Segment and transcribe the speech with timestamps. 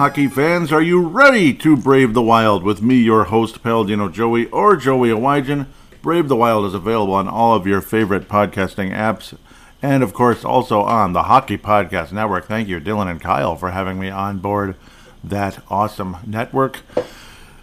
[0.00, 4.46] hockey fans, are you ready to brave the wild with me, your host, Paladino Joey,
[4.46, 5.66] or Joey Awajan?
[6.00, 9.36] Brave the Wild is available on all of your favorite podcasting apps,
[9.82, 12.46] and of course, also on the Hockey Podcast Network.
[12.46, 14.74] Thank you, Dylan and Kyle, for having me on board
[15.22, 16.78] that awesome network.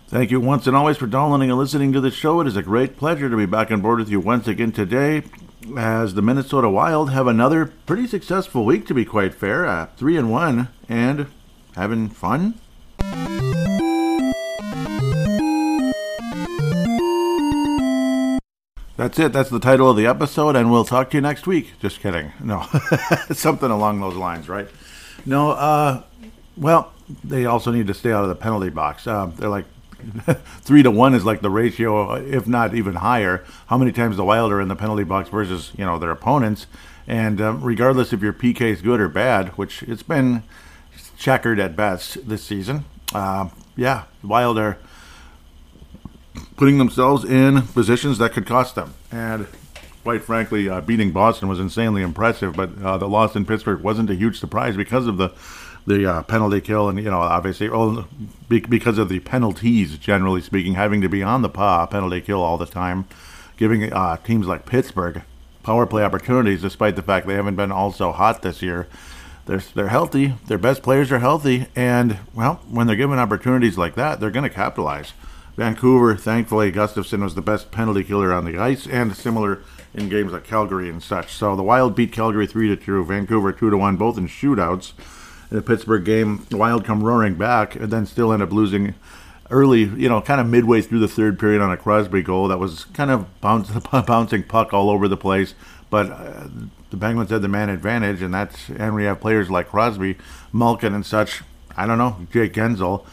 [0.07, 2.39] Thank you once and always for downloading and listening to the show.
[2.41, 5.23] It is a great pleasure to be back on board with you once again today
[5.75, 9.65] as the Minnesota Wild have another pretty successful week, to be quite fair.
[9.65, 11.25] Uh, three and one, and
[11.77, 12.55] having fun.
[18.97, 19.31] That's it.
[19.31, 21.73] That's the title of the episode, and we'll talk to you next week.
[21.79, 22.31] Just kidding.
[22.43, 22.63] No,
[23.31, 24.67] something along those lines, right?
[25.23, 26.01] No, uh,
[26.57, 26.91] well,
[27.23, 29.05] they also need to stay out of the penalty box.
[29.05, 29.65] Uh, they're like
[30.61, 33.45] three to one is like the ratio, if not even higher.
[33.67, 36.65] How many times the Wild are in the penalty box versus you know their opponents,
[37.05, 40.41] and um, regardless if your PK is good or bad, which it's been
[41.17, 42.85] checkered at best this season.
[43.13, 44.77] Uh, yeah, Wild are
[46.55, 49.47] putting themselves in positions that could cost them, and
[50.03, 52.55] quite frankly, uh, beating Boston was insanely impressive.
[52.55, 55.33] But uh, the loss in Pittsburgh wasn't a huge surprise because of the
[55.85, 58.07] the uh, penalty kill, and you know, obviously, well,
[58.49, 62.57] because of the penalties, generally speaking, having to be on the paw penalty kill all
[62.57, 63.05] the time,
[63.55, 65.23] giving uh, teams like Pittsburgh
[65.63, 68.87] power play opportunities, despite the fact they haven't been all so hot this year.
[69.47, 70.33] They're they're healthy.
[70.47, 74.47] Their best players are healthy, and well, when they're given opportunities like that, they're going
[74.47, 75.13] to capitalize.
[75.55, 79.63] Vancouver, thankfully, Gustavsson was the best penalty killer on the ice, and similar
[79.93, 81.33] in games like Calgary and such.
[81.33, 84.91] So the Wild beat Calgary three to two, Vancouver two to one, both in shootouts
[85.49, 86.45] in the Pittsburgh game.
[86.51, 88.93] Wild come roaring back and then still end up losing
[89.49, 92.59] early, you know, kind of midway through the third period on a Crosby goal that
[92.59, 95.55] was kind of bounce, bouncing puck all over the place.
[95.89, 96.47] But uh,
[96.89, 100.17] the Penguins had the man advantage, and that's and we have players like Crosby,
[100.53, 101.43] Malkin, and such.
[101.75, 103.05] I don't know, Jake Guentzel.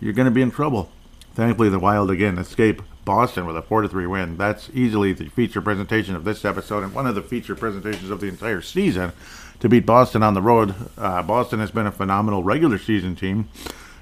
[0.00, 0.90] You're going to be in trouble.
[1.34, 4.36] Thankfully, the Wild again escape Boston with a four to three win.
[4.36, 8.20] That's easily the feature presentation of this episode and one of the feature presentations of
[8.20, 9.12] the entire season
[9.60, 10.74] to beat Boston on the road.
[10.96, 13.48] Uh, Boston has been a phenomenal regular season team,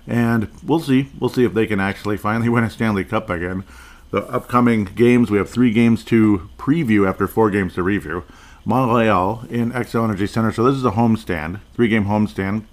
[0.07, 1.11] and we'll see.
[1.19, 3.65] We'll see if they can actually finally win a Stanley Cup again.
[4.11, 8.25] The upcoming games, we have three games to preview after four games to review.
[8.67, 10.51] Montreal in Xcel Energy Center.
[10.51, 12.65] So this is a homestand, three-game homestand,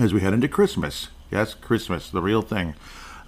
[0.00, 1.08] as we head into Christmas.
[1.30, 2.74] Yes, Christmas, the real thing.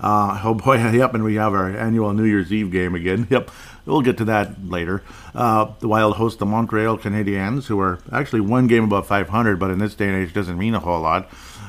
[0.01, 3.27] Uh, oh boy, yep, and we have our annual New Year's Eve game again.
[3.31, 3.51] Yep,
[3.85, 5.03] we'll get to that later.
[5.35, 9.71] Uh, the Wild host the Montreal Canadiens, who are actually one game above 500, but
[9.71, 11.29] in this day and age doesn't mean a whole lot.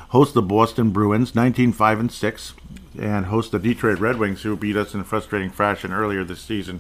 [0.10, 2.54] Host the Boston Bruins, 19 5 and 6,
[2.98, 6.80] and host the Detroit Red Wings, who beat us in frustrating fashion earlier this season,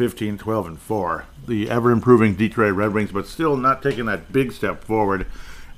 [0.00, 1.26] 15 12 and 4.
[1.46, 5.26] The ever improving Detroit Red Wings, but still not taking that big step forward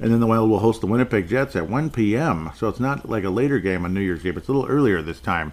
[0.03, 2.51] and then the Wild will host the Winnipeg Jets at 1 p.m.
[2.57, 4.37] So it's not like a later game on New Year's Eve.
[4.37, 5.53] It's a little earlier this time.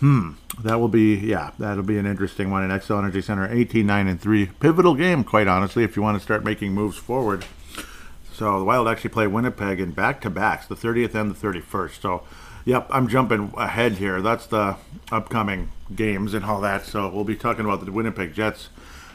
[0.00, 0.32] Hmm.
[0.62, 3.50] That will be, yeah, that'll be an interesting one in Xcel Energy Center.
[3.50, 4.46] 18 9 and 3.
[4.60, 7.44] Pivotal game, quite honestly, if you want to start making moves forward.
[8.32, 12.00] So the Wild actually play Winnipeg in back to backs, the 30th and the 31st.
[12.00, 12.22] So,
[12.64, 14.20] yep, I'm jumping ahead here.
[14.20, 14.76] That's the
[15.10, 16.84] upcoming games and all that.
[16.84, 18.68] So we'll be talking about the Winnipeg Jets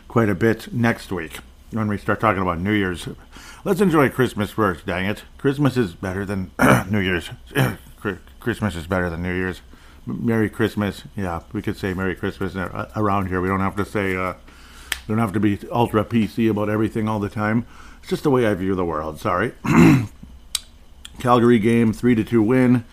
[0.07, 1.39] quite a bit next week
[1.71, 3.07] when we start talking about New Year's.
[3.63, 5.23] Let's enjoy Christmas first, dang it.
[5.37, 6.51] Christmas is better than
[6.89, 7.29] New Year's.
[8.39, 9.61] Christmas is better than New Year's.
[10.05, 11.03] Merry Christmas.
[11.15, 12.55] Yeah, we could say Merry Christmas
[12.95, 13.41] around here.
[13.41, 14.35] We don't have to say, uh,
[15.07, 17.65] don't have to be ultra PC about everything all the time.
[18.01, 19.19] It's just the way I view the world.
[19.19, 19.53] Sorry.
[21.19, 22.85] Calgary game, 3 to 2 win.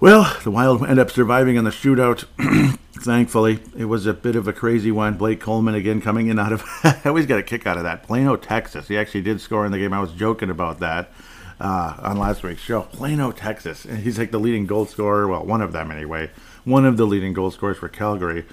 [0.00, 2.24] Well, the Wild end up surviving in the shootout.
[2.94, 5.18] Thankfully, it was a bit of a crazy one.
[5.18, 6.64] Blake Coleman again coming in out of.
[6.84, 8.04] I always get a kick out of that.
[8.04, 8.88] Plano, Texas.
[8.88, 9.92] He actually did score in the game.
[9.92, 11.12] I was joking about that
[11.60, 12.82] uh, on last week's show.
[12.84, 13.84] Plano, Texas.
[13.84, 15.28] And he's like the leading goal scorer.
[15.28, 16.30] Well, one of them anyway.
[16.64, 18.46] One of the leading goal scorers for Calgary.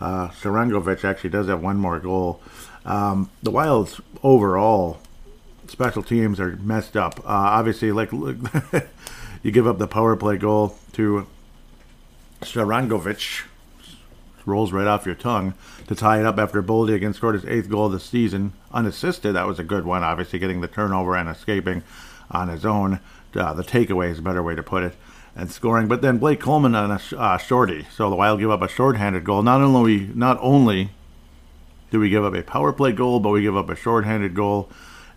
[0.00, 2.40] Uh, Sharangovich actually does have one more goal.
[2.86, 5.00] Um, the Wild's overall
[5.66, 7.18] special teams are messed up.
[7.18, 8.10] Uh, obviously, like
[9.42, 11.26] you give up the power play goal to
[12.42, 13.44] Sharangovich,
[14.46, 15.54] rolls right off your tongue
[15.86, 19.34] to tie it up after Boldy again scored his eighth goal of the season unassisted.
[19.34, 21.82] That was a good one, obviously getting the turnover and escaping
[22.30, 23.00] on his own.
[23.34, 24.94] Uh, the takeaway is a better way to put it.
[25.36, 27.88] And scoring, but then Blake Coleman on a uh, shorty.
[27.92, 29.42] So the Wild give up a shorthanded goal.
[29.42, 30.90] Not only not only
[31.90, 34.68] do we give up a power play goal, but we give up a shorthanded goal,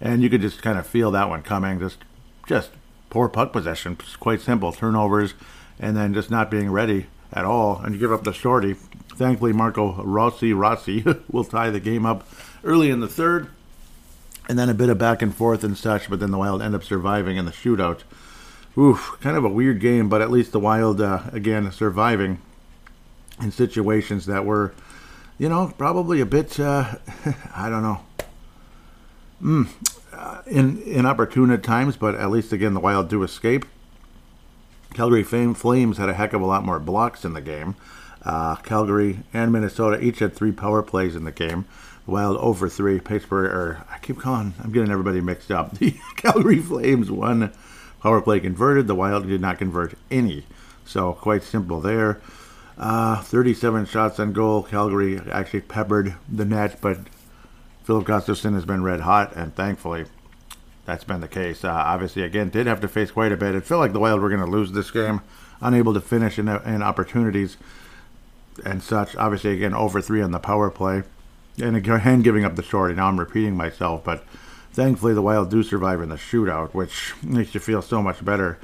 [0.01, 1.79] and you could just kind of feel that one coming.
[1.79, 2.00] Just
[2.47, 2.71] just
[3.12, 3.95] poor puck possession.
[4.19, 4.71] Quite simple.
[4.71, 5.35] Turnovers,
[5.79, 7.79] and then just not being ready at all.
[7.79, 8.74] And you give up the shorty.
[9.15, 12.27] Thankfully, Marco Rossi Rossi will tie the game up
[12.63, 13.47] early in the third,
[14.47, 16.09] and then a bit of back and forth and such.
[16.09, 18.01] But then the Wild end up surviving in the shootout.
[18.77, 22.39] oof, kind of a weird game, but at least the Wild, uh, again, surviving
[23.41, 24.74] in situations that were,
[25.38, 26.95] you know, probably a bit, uh,
[27.56, 28.00] I don't know,
[29.41, 29.68] mm,
[30.13, 33.65] uh, in, inopportune at times, but at least, again, the Wild do escape.
[34.98, 37.76] Calgary Flames had a heck of a lot more blocks in the game.
[38.24, 41.66] Uh, Calgary and Minnesota each had three power plays in the game.
[42.08, 43.00] Wild over three.
[43.00, 45.74] Pittsburgh, or I keep calling, I'm getting everybody mixed up.
[45.78, 47.54] The Calgary Flames won
[48.02, 48.88] power play converted.
[48.88, 50.48] The Wild did not convert any.
[50.84, 52.20] So quite simple there.
[52.76, 54.64] Uh, 37 shots on goal.
[54.64, 57.02] Calgary actually peppered the net, but
[57.84, 60.08] Filip Gustavsson has been red hot, and thankfully
[60.88, 61.66] that's been the case.
[61.66, 63.54] Uh, obviously, again, did have to face quite a bit.
[63.54, 65.22] It felt like the Wild were going to lose this game,
[65.60, 67.57] unable to finish in, in opportunities
[68.66, 69.13] and such.
[69.18, 71.04] Obviously, again, over three on the power play,
[71.62, 72.95] and again, giving up the shorty.
[72.95, 74.24] Now I'm repeating myself, but
[74.72, 78.57] thankfully, the Wild do survive in the shootout, which makes you feel so much better.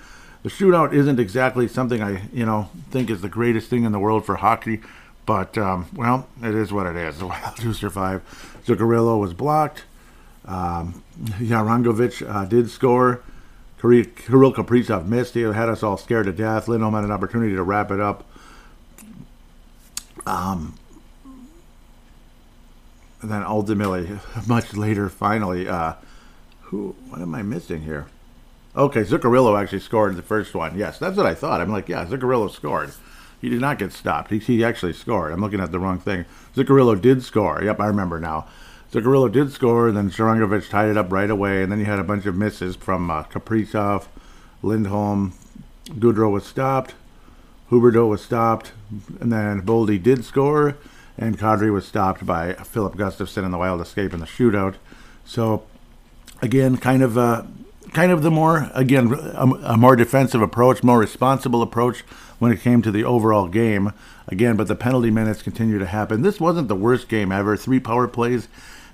[0.44, 4.00] The shootout isn't exactly something I, you know, think is the greatest thing in the
[4.00, 4.80] world for hockey,
[5.26, 7.20] but um, well, it is what it is.
[7.20, 8.22] The Wild do survive.
[8.66, 9.84] Zuccarello was blocked.
[10.46, 11.04] Um,
[11.40, 13.24] Sharangovich uh, did score.
[13.80, 15.34] Kirill Kaprizov missed.
[15.34, 16.68] He had us all scared to death.
[16.70, 18.24] Lindholm had an opportunity to wrap it up.
[20.26, 20.78] Um,
[23.22, 24.10] and then ultimately,
[24.48, 25.94] much later, finally, uh,
[26.62, 26.96] who?
[27.10, 28.08] What am I missing here?
[28.76, 30.78] Okay, Zuccarello actually scored the first one.
[30.78, 31.62] Yes, that's what I thought.
[31.62, 32.92] I'm like, yeah, Zuccarello scored.
[33.40, 34.32] He did not get stopped.
[34.32, 35.32] He, he actually scored.
[35.32, 36.26] I'm looking at the wrong thing.
[36.56, 37.62] Zuccarello did score.
[37.62, 38.48] Yep, I remember now.
[38.94, 41.98] Zuccarello did score, and then Sharangovich tied it up right away, and then you had
[41.98, 44.06] a bunch of misses from uh, Kaprizov,
[44.62, 45.34] Lindholm.
[45.86, 46.94] Gaudreau was stopped.
[47.72, 48.72] Huberdeau was stopped,
[49.20, 50.78] and then Boldy did score,
[51.18, 54.76] and Kadri was stopped by Filip Gustavsson in the Wild escape in the shootout.
[55.26, 55.64] So,
[56.44, 57.46] again, kind of, uh,
[57.94, 62.02] kind of the more, again, a, a more defensive approach, more responsible approach
[62.38, 63.92] when it came to the overall game.
[64.28, 66.22] Again, but the penalty minutes continue to happen.
[66.22, 67.58] This wasn't the worst game ever.
[67.58, 68.48] Three power plays.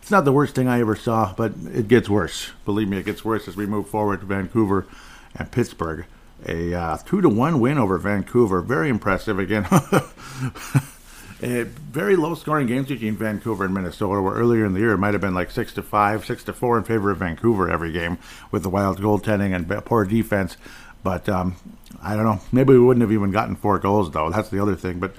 [0.10, 2.50] It's not the worst thing I ever saw, but it gets worse.
[2.66, 4.88] Believe me, it gets worse as we move forward to Vancouver
[5.36, 6.08] and Pittsburgh.
[6.48, 8.62] A uh, two to one win over Vancouver.
[8.62, 9.38] Very impressive.
[9.38, 9.68] Again,
[11.44, 14.20] a very low scoring games between Vancouver and Minnesota.
[14.20, 16.54] Where earlier in the year it might have been like six to five, six to
[16.54, 18.18] four in favor of Vancouver every game
[18.50, 20.58] with the Wild goaltending and poor defense.
[21.04, 21.56] But um,
[22.02, 22.42] I don't know.
[22.52, 24.32] Maybe we wouldn't have even gotten four goals though.
[24.32, 25.00] That's the other thing.
[25.00, 25.14] But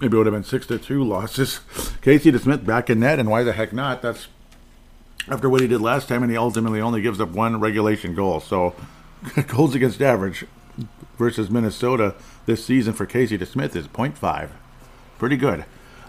[0.00, 1.60] maybe it would have been six to two losses.
[2.02, 4.02] Casey DeSmith back in net, and why the heck not?
[4.02, 4.28] That's
[5.28, 8.40] after what he did last time, and he ultimately only gives up one regulation goal.
[8.40, 8.74] So
[9.46, 10.44] goals against average
[11.18, 12.14] versus Minnesota
[12.46, 14.50] this season for Casey DeSmith is 0.5.
[15.18, 15.64] Pretty good.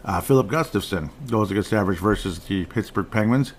[0.06, 3.54] Uh, Filip Gustavsson goals against average versus the Pittsburgh Penguins.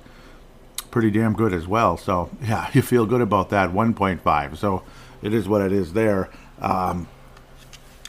[0.91, 1.97] Pretty damn good as well.
[1.97, 3.71] So, yeah, you feel good about that.
[3.71, 4.57] 1.5.
[4.57, 4.83] So,
[5.23, 6.31] it is what it is there.
[6.61, 7.09] Um,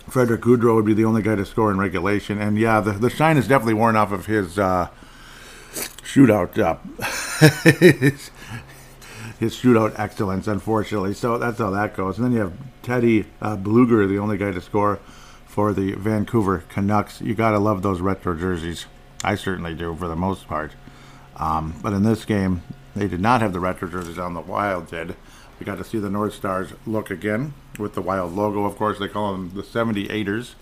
[0.10, 2.40] Frederick Gaudreau would be the only guy to score in regulation.
[2.40, 4.90] And, yeah, the, the shine is definitely worn off of his uh,
[6.04, 6.58] shootout.
[6.58, 6.78] Uh,
[9.40, 11.14] his shootout excellence, unfortunately.
[11.14, 12.18] So that's how that goes.
[12.18, 12.54] And then you have
[12.84, 15.00] Teddy uh, Blueger, the only guy to score
[15.46, 17.22] for the Vancouver Canucks.
[17.22, 18.86] You got to love those retro jerseys.
[19.24, 20.74] I certainly do for the most part.
[21.38, 22.62] Um, but in this game,
[22.96, 24.34] they did not have the retro jerseys on.
[24.34, 25.16] The Wild did.
[25.60, 28.66] We got to see the North Stars look again with the Wild logo.
[28.66, 30.54] Of course, they call them the 78ers.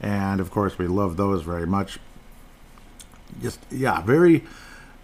[0.00, 1.98] And of course, we love those very much.
[3.40, 4.44] Just, yeah, very.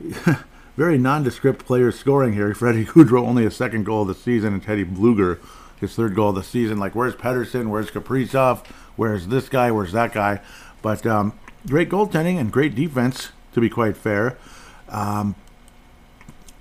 [0.77, 2.53] very nondescript players scoring here.
[2.53, 5.39] Freddie Gaudreau only his second goal of the season, and Teddy Blueger
[5.85, 6.79] his third goal of the season.
[6.79, 7.69] Like, where's Pettersson?
[7.69, 8.65] Where's Kaprizov?
[8.97, 9.71] Where's this guy?
[9.71, 10.41] Where's that guy?
[10.83, 14.37] But um, great goaltending and great defense, to be quite fair.
[14.89, 15.35] Um,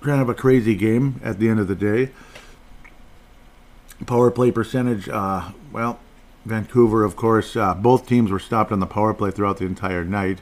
[0.01, 2.11] kind of a crazy game at the end of the day.
[4.05, 5.99] Power play percentage, uh, well,
[6.45, 10.03] Vancouver, of course, uh, both teams were stopped on the power play throughout the entire
[10.03, 10.39] night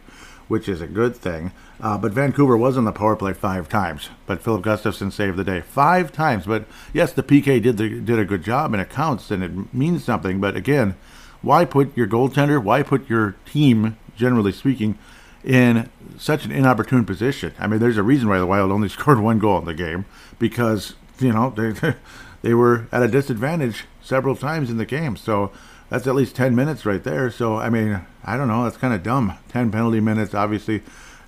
[0.52, 1.54] which is a good thing.
[1.80, 5.46] Uh, but Vancouver was on the power play five times, but Filip Gustavsson saved the
[5.46, 6.46] day five times.
[6.46, 9.74] But yes, the PK did the, did a good job, and it counts and it
[9.74, 10.42] means something.
[10.42, 10.96] But again,
[11.42, 12.62] why put your goaltender?
[12.62, 15.00] Why put your team, generally speaking,
[15.42, 17.54] in such an inopportune position?
[17.58, 20.04] I mean, there's a reason why the Wild only scored one goal in the game
[20.38, 21.96] because you know they
[22.42, 25.16] they were at a disadvantage several times in the game.
[25.16, 25.52] So
[25.90, 27.30] that's at least 10 minutes right there.
[27.30, 28.64] So, I mean, I don't know.
[28.64, 29.34] That's kind of dumb.
[29.50, 30.82] 10 penalty minutes, obviously.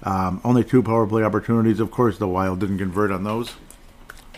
[0.04, 1.80] Um, only two power play opportunities.
[1.80, 3.56] Of course, the Wild didn't convert on those.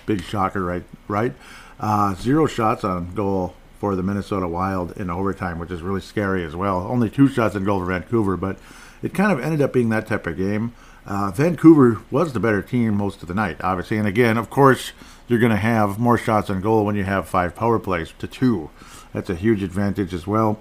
[0.05, 0.84] Big shocker, right?
[1.08, 1.34] Right.
[1.79, 6.44] Uh, zero shots on goal for the Minnesota Wild in overtime, which is really scary
[6.44, 6.88] as well.
[6.88, 8.58] Only two shots on goal for Vancouver, but
[9.01, 10.74] it kind of ended up being that type of game.
[11.05, 13.98] Uh, Vancouver was the better team most of the night, obviously.
[13.98, 14.91] And again, of course,
[15.27, 18.27] you're going to have more shots on goal when you have five power plays to
[18.27, 18.70] two.
[19.13, 20.60] That's a huge advantage as well.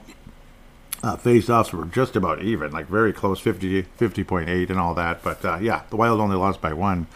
[1.03, 5.23] Uh, face-offs were just about even, like very close, 50, 50.8 and all that.
[5.23, 7.07] But uh, yeah, the Wild only lost by one,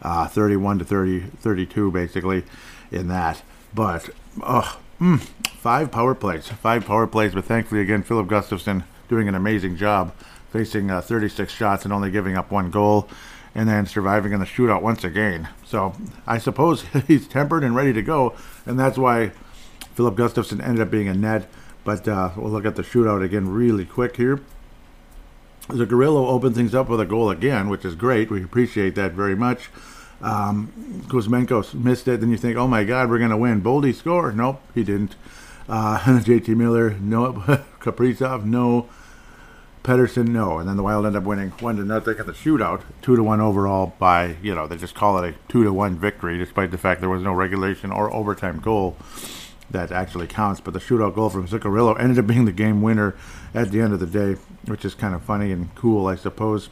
[0.00, 2.44] uh, 31 to 30, 32 basically
[2.92, 3.42] in that.
[3.74, 4.10] But
[4.42, 5.20] oh, mm,
[5.58, 7.34] five power plays, five power plays.
[7.34, 10.14] But thankfully, again, Filip Gustavsson doing an amazing job,
[10.50, 13.08] facing uh, 36 shots and only giving up one goal,
[13.54, 15.48] and then surviving in the shootout once again.
[15.64, 15.94] So
[16.26, 18.34] I suppose he's tempered and ready to go,
[18.66, 19.32] and that's why
[19.94, 21.48] Filip Gustavsson ended up being a net.
[21.84, 24.40] But uh, we'll look at the shootout again really quick here.
[25.68, 28.30] The Gorilla opened things up with a goal again, which is great.
[28.30, 29.68] We appreciate that very much.
[30.20, 30.72] Um,
[31.08, 32.20] Kuzmenko missed it.
[32.20, 33.62] Then you think, oh my God, we're going to win.
[33.62, 34.32] Boldy score.
[34.32, 35.16] Nope, he didn't.
[35.68, 37.32] Uh, JT Miller, no.
[37.80, 38.88] Kaprizov, no.
[39.82, 40.58] Pettersson, no.
[40.58, 43.22] And then the Wild end up winning one to nothing at the shootout, two to
[43.22, 43.94] one overall.
[43.98, 47.00] By you know they just call it a two to one victory, despite the fact
[47.00, 48.96] there was no regulation or overtime goal
[49.70, 50.60] that actually counts.
[50.60, 53.16] But the shootout goal from Zuccarello ended up being the game winner
[53.54, 56.68] at the end of the day, which is kind of funny and cool, I suppose.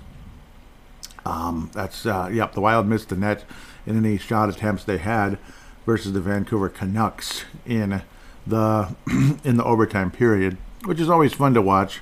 [1.25, 2.53] Um, that's uh, yep.
[2.53, 3.45] The Wild missed the net
[3.87, 5.39] in any shot attempts they had
[5.85, 8.03] versus the Vancouver Canucks in
[8.47, 8.95] the
[9.45, 12.01] in the overtime period, which is always fun to watch.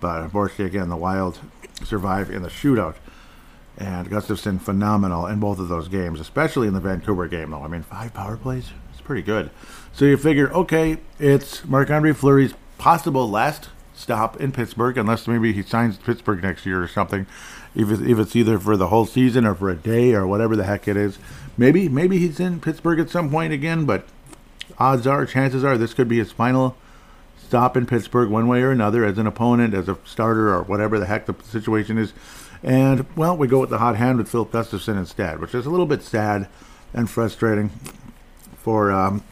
[0.00, 1.38] But unfortunately, again, the Wild
[1.84, 2.96] survive in the shootout.
[3.76, 7.50] And Gustavsson phenomenal in both of those games, especially in the Vancouver game.
[7.50, 9.50] Though I mean, five power plays, it's pretty good.
[9.92, 15.52] So you figure, okay, it's Marc Andre Fleury's possible last stop in Pittsburgh, unless maybe
[15.52, 17.26] he signs Pittsburgh next year or something.
[17.74, 20.56] If it's, if it's either for the whole season or for a day or whatever
[20.56, 21.18] the heck it is,
[21.56, 23.84] maybe maybe he's in Pittsburgh at some point again.
[23.84, 24.06] But
[24.78, 26.76] odds are, chances are, this could be his final
[27.48, 30.98] stop in Pittsburgh, one way or another, as an opponent, as a starter, or whatever
[30.98, 32.12] the heck the situation is.
[32.62, 35.70] And well, we go with the hot hand with Phil Gustavsson instead, which is a
[35.70, 36.46] little bit sad
[36.92, 37.70] and frustrating
[38.58, 39.22] for um,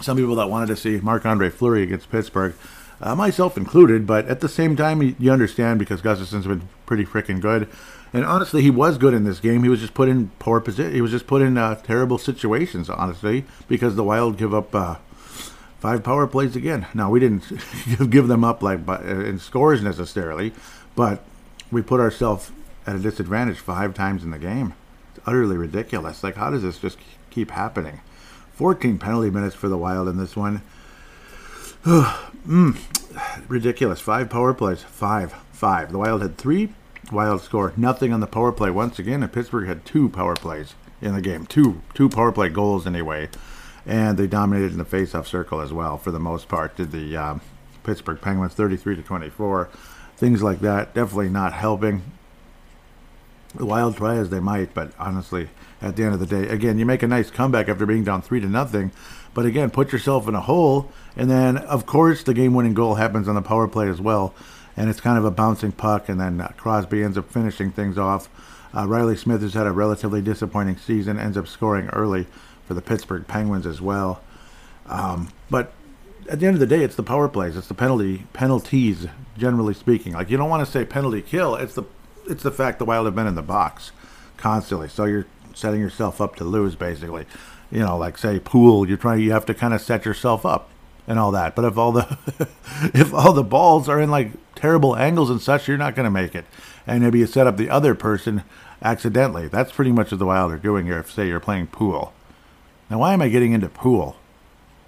[0.00, 2.54] some people that wanted to see Marc Andre Fleury against Pittsburgh,
[3.00, 4.06] uh, myself included.
[4.06, 7.68] But at the same time, you understand because Gustavsson's been pretty freaking good.
[8.12, 9.64] And honestly, he was good in this game.
[9.64, 10.94] He was just put in poor position.
[10.94, 14.96] He was just put in uh, terrible situations, honestly, because the Wild give up uh,
[15.78, 16.86] five power plays again.
[16.94, 17.44] Now we didn't
[18.10, 20.52] give them up like uh, in scores necessarily,
[20.94, 21.24] but
[21.70, 22.50] we put ourselves
[22.86, 24.74] at a disadvantage five times in the game.
[25.14, 26.22] It's utterly ridiculous.
[26.22, 26.98] Like, how does this just
[27.30, 28.00] keep happening?
[28.52, 30.62] 14 penalty minutes for the Wild in this one.
[31.84, 32.78] mm,
[33.48, 34.00] ridiculous.
[34.00, 34.82] Five power plays.
[34.82, 35.32] Five.
[35.52, 35.92] Five.
[35.92, 36.72] The Wild had three.
[37.12, 40.74] Wild score nothing on the power play once again, and Pittsburgh had two power plays
[41.00, 41.46] in the game.
[41.46, 43.28] Two two power play goals anyway,
[43.86, 46.76] and they dominated in the face-off circle as well for the most part.
[46.76, 47.38] Did the uh,
[47.86, 49.70] Pittsburgh Penguins 33 to 24,
[50.16, 50.92] things like that.
[50.92, 52.02] Definitely not helping.
[53.54, 55.48] Wild try as they might, but honestly,
[55.80, 56.48] at the end of the day.
[56.48, 58.90] Again, you make a nice comeback after being down three to nothing,
[59.32, 63.28] but again, put yourself in a hole, and then of course the game-winning goal happens
[63.28, 64.34] on the power play as well,
[64.76, 67.96] and it's kind of a bouncing puck, and then uh, Crosby ends up finishing things
[67.96, 68.28] off.
[68.74, 72.26] Uh, Reilly Smith has had a relatively disappointing season, ends up scoring early
[72.66, 74.20] for the Pittsburgh Penguins as well.
[74.86, 75.72] Um, but
[76.28, 79.06] at the end of the day, it's the power plays, it's the penalty penalties,
[79.36, 80.12] generally speaking.
[80.12, 81.54] Like you don't want to say penalty kill.
[81.54, 81.84] It's the
[82.28, 83.92] it's the fact the Wild have been in the box
[84.36, 84.88] constantly.
[84.88, 87.26] So you're setting yourself up to lose, basically.
[87.70, 90.68] You know, like say pool, you're trying, you have to kind of set yourself up
[91.06, 91.54] and all that.
[91.56, 92.18] But if all the
[92.94, 96.10] if all the balls are in like terrible angles and such, you're not going to
[96.10, 96.44] make it.
[96.86, 98.42] And maybe you set up the other person
[98.82, 99.48] accidentally.
[99.48, 100.98] That's pretty much what the Wild are doing here.
[100.98, 102.12] If say you're playing pool.
[102.88, 104.16] Now, why am I getting into pool?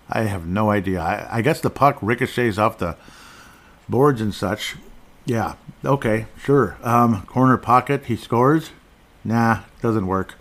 [0.09, 1.00] I have no idea.
[1.00, 2.97] I, I guess the puck ricochets off the
[3.88, 4.76] boards and such.
[5.25, 6.78] Yeah, okay, sure.
[6.83, 8.71] Um, corner pocket, he scores.
[9.25, 10.35] Nah, doesn't work.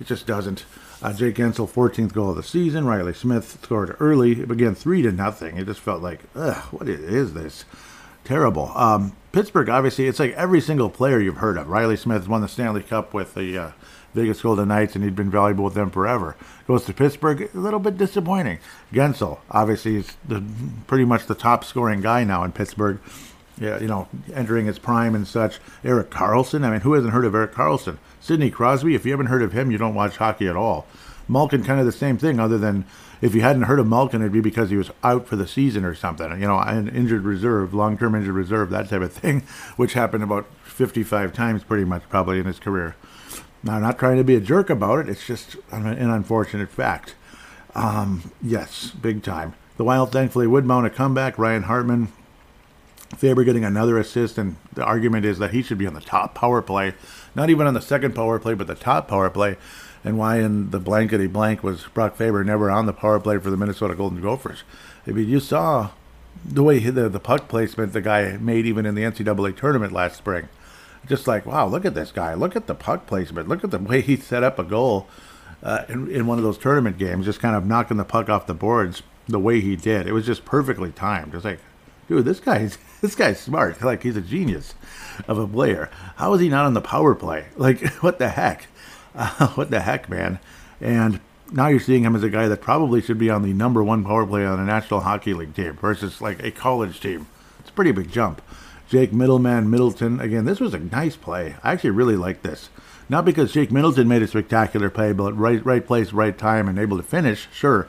[0.00, 0.64] It just doesn't.
[1.02, 2.86] Uh, Jake Guentzel, 14th goal of the season.
[2.86, 4.40] Reilly Smith scored early.
[4.40, 5.56] It began three to nothing.
[5.58, 7.64] It just felt like, ugh, what is this?
[8.24, 8.72] Terrible.
[8.74, 11.68] Um, Pittsburgh, obviously, it's like every single player you've heard of.
[11.68, 13.70] Reilly Smith won the Stanley Cup with the uh,
[14.14, 16.36] Vegas Golden Knights, and he'd been valuable with them forever.
[16.66, 18.58] Goes to Pittsburgh, a little bit disappointing.
[18.92, 20.42] Guentzel, obviously, is the,
[20.86, 23.00] pretty much the top scoring guy now in Pittsburgh.
[23.60, 25.60] Yeah, you know, entering his prime and such.
[25.84, 27.98] Erik Karlsson, I mean, who hasn't heard of Erik Karlsson?
[28.20, 30.86] Sidney Crosby, if you haven't heard of him, you don't watch hockey at all.
[31.28, 32.84] Malkin, kind of the same thing, other than
[33.22, 35.84] if you hadn't heard of Malkin, it'd be because he was out for the season
[35.84, 36.30] or something.
[36.32, 39.40] You know, an injured reserve, long term injured reserve, that type of thing,
[39.76, 42.96] which happened about 55 times pretty much probably in his career.
[43.64, 47.14] Now, I'm not trying to be a jerk about it, it's just an, unfortunate fact.
[47.74, 49.54] Um, yes, big time.
[49.78, 51.38] The Wild thankfully would mount a comeback.
[51.38, 52.12] Ryan Hartman
[53.16, 56.34] Faber getting another assist, and the argument is that he should be on the top
[56.34, 56.92] power play,
[57.34, 59.56] not even on the second power play, but the top power play.
[60.04, 63.50] And why in the blankety blank was Brock Faber never on the power play for
[63.50, 64.62] the Minnesota Golden Gophers?
[65.06, 65.90] I mean, you saw
[66.44, 69.92] the way he, the, the puck placement the guy made even in the NCAA tournament
[69.92, 70.48] last spring.
[71.06, 72.34] Just like, wow, look at this guy.
[72.34, 73.48] Look at the puck placement.
[73.48, 75.06] Look at the way he set up a goal
[75.62, 78.46] uh, in, in one of those tournament games, just kind of knocking the puck off
[78.46, 80.06] the boards the way he did.
[80.06, 81.32] It was just perfectly timed.
[81.32, 81.60] Just like,
[82.08, 83.82] dude, this guy's this guy's smart.
[83.82, 84.74] Like he's a genius
[85.26, 85.90] of a player.
[86.16, 87.46] How is he not on the power play?
[87.56, 88.66] Like what the heck?
[89.14, 90.38] Uh, what the heck, man?
[90.80, 91.20] And
[91.52, 94.04] now you're seeing him as a guy that probably should be on the number one
[94.04, 97.26] power play on a National Hockey League team versus like a college team.
[97.60, 98.42] It's a pretty big jump.
[98.94, 100.44] Jake Middleman Middleton again.
[100.44, 101.56] This was a nice play.
[101.64, 102.68] I actually really like this.
[103.08, 106.78] Not because Jake Middleton made a spectacular play, but right right place, right time, and
[106.78, 107.48] able to finish.
[107.52, 107.88] Sure,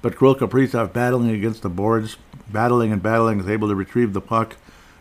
[0.00, 2.16] but Kirill Kaprizov battling against the boards,
[2.50, 4.56] battling and battling, is able to retrieve the puck.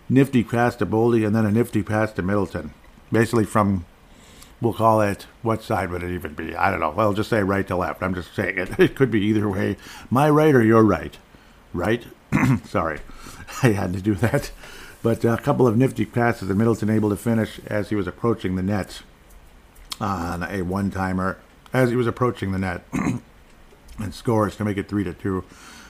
[0.10, 2.74] Nifty pass to Boldy, and then a nifty pass to Middleton.
[3.10, 3.86] Basically from,
[4.60, 6.54] we'll call it, what side would it even be?
[6.54, 6.92] I don't know.
[6.92, 8.04] Well, just say right to left.
[8.04, 8.72] I'm just saying it.
[8.78, 9.78] It could be either way.
[10.10, 11.18] My right or your right.
[11.72, 12.04] Right?
[12.66, 13.00] Sorry.
[13.64, 14.52] I had to do that.
[15.06, 18.56] But a couple of nifty passes, and Middleton able to finish as he was approaching
[18.56, 19.04] the net
[20.02, 21.38] on a one timer,
[21.72, 22.84] as he was approaching the net.
[24.00, 25.44] and scores to make it three to two.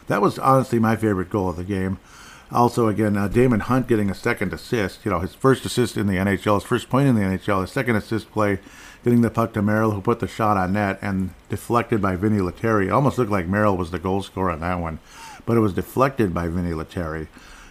[0.08, 1.98] That was honestly my favorite goal of the game.
[2.52, 5.06] Also, again, uh, Daemon Hunt getting a second assist.
[5.06, 7.72] You know, his first assist in the NHL, his first point in the NHL, his
[7.72, 8.60] second assist play,
[9.06, 12.42] getting the puck to Merrill, who put the shot on net and deflected by Vinny
[12.42, 12.90] Lettieri.
[12.90, 15.00] Almost looked like Merrill was the goal scorer on that one,
[15.46, 17.30] but it was deflected by Vinny Lettieri.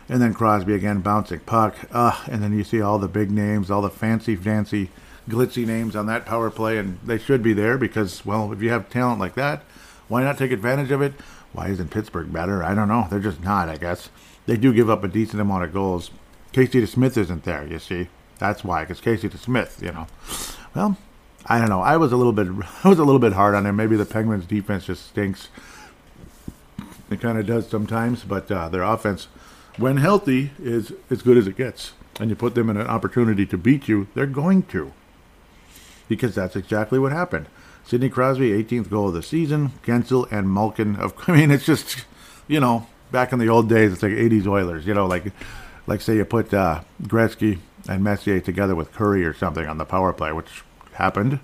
[0.08, 1.76] And then Crosby again bouncing puck.
[1.90, 4.90] Uh, and then you see all the big names, all the fancy, fancy,
[5.28, 8.70] glitzy names on that power play, and they should be there because, well, if you
[8.70, 9.62] have talent like that,
[10.08, 11.14] why not take advantage of it?
[11.52, 12.62] Why isn't Pittsburgh better?
[12.62, 13.06] I don't know.
[13.08, 14.10] They're just not, I guess.
[14.46, 16.10] They do give up a decent amount of goals.
[16.52, 18.08] Casey DeSmith isn't there, you see.
[18.38, 20.06] That's why, because Casey DeSmith, you know.
[20.74, 20.98] Well,
[21.46, 21.80] I don't know.
[21.80, 22.48] I was a little bit,
[22.84, 23.76] I was a little bit hard on him.
[23.76, 25.48] Maybe the Penguins' defense just stinks.
[27.10, 29.28] It kind of does sometimes, but uh, their offense,
[29.76, 31.92] when healthy, is as good as it gets.
[32.20, 34.92] And you put them in an opportunity to beat you, they're going to,
[36.08, 37.46] because that's exactly what happened.
[37.84, 39.72] Sidney Crosby, 18th goal of the season.
[39.84, 40.96] Guentzel and Malkin.
[40.96, 42.04] Of, I mean, it's just,
[42.48, 44.86] you know, back in the old days, it's like 80s Oilers.
[44.86, 45.32] You know, like,
[45.86, 47.58] like say you put uh, Gretzky
[47.88, 50.62] and Messier together with Kurri or something on the power play, which
[50.94, 51.40] happened,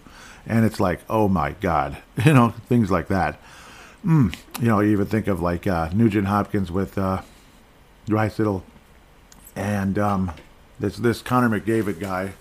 [0.46, 3.40] and it's like, oh my God, you know, things like that.
[4.04, 7.20] Mm, you know, you even think of like uh, Nugent Hopkins with uh,
[8.10, 8.62] Draisaitl
[9.56, 10.32] and um,
[10.78, 12.32] this this Connor McDavid guy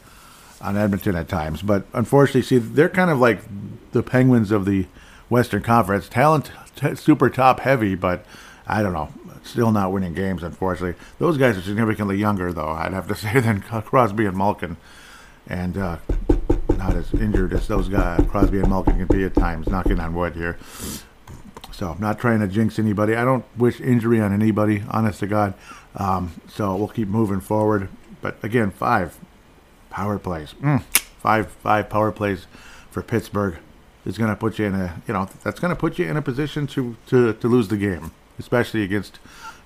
[0.61, 1.61] on Edmonton at times.
[1.61, 3.39] But unfortunately, see, they're kind of like
[3.91, 4.87] the Penguins of the
[5.29, 6.09] Western Conference.
[6.09, 8.25] Talent, t- super top heavy, but
[8.67, 9.09] I don't know.
[9.43, 10.99] Still not winning games, unfortunately.
[11.17, 14.77] Those guys are significantly younger, though, I'd have to say, than Crosby and Malkin.
[15.47, 15.97] And uh,
[16.77, 20.13] not as injured as those guys, Crosby and Malkin, can be at times, knocking on
[20.13, 20.57] wood here.
[21.79, 23.15] So, I'm not trying to jinx anybody.
[23.15, 25.53] I don't wish injury on anybody, honest to God.
[25.95, 27.87] Um, so, we'll keep moving forward.
[28.21, 29.17] But again, five
[29.89, 30.53] power plays.
[30.61, 32.47] Mm, five five power plays
[32.91, 33.59] for Pittsburgh
[34.05, 36.17] is going to put you in a you know that's going to put you in
[36.17, 39.19] a position to, to to lose the game, especially against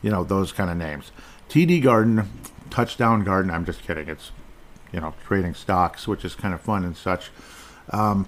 [0.04, 1.12] you know those kind of names.
[1.50, 2.30] TD Garden,
[2.70, 3.50] touchdown Garden.
[3.50, 4.08] I'm just kidding.
[4.08, 4.32] It's
[4.92, 7.32] you know trading stocks, which is kind of fun and such.
[7.90, 8.28] Um,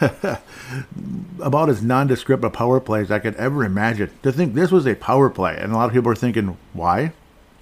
[1.40, 4.10] about as nondescript a power play as I could ever imagine.
[4.22, 7.12] To think this was a power play, and a lot of people are thinking, why?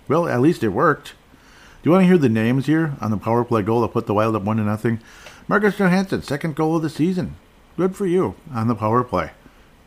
[0.08, 1.14] Well, at least it worked.
[1.82, 4.06] Do you want to hear the names here on the power play goal that put
[4.06, 5.00] the Wild up one to nothing?
[5.48, 7.36] Marcus Johansson, second goal of the season.
[7.76, 9.32] Good for you on the power play.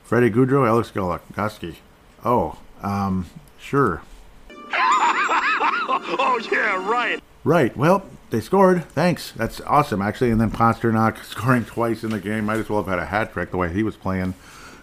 [0.03, 1.75] Freddie Gaudreau, Alex Goligoski.
[2.23, 3.25] Oh, um,
[3.59, 4.01] sure.
[4.51, 7.21] oh yeah, right.
[7.43, 7.75] Right.
[7.75, 8.85] Well, they scored.
[8.85, 9.31] Thanks.
[9.31, 10.31] That's awesome, actually.
[10.31, 12.45] And then Pastrnak scoring twice in the game.
[12.45, 14.33] Might as well have had a hat trick the way he was playing.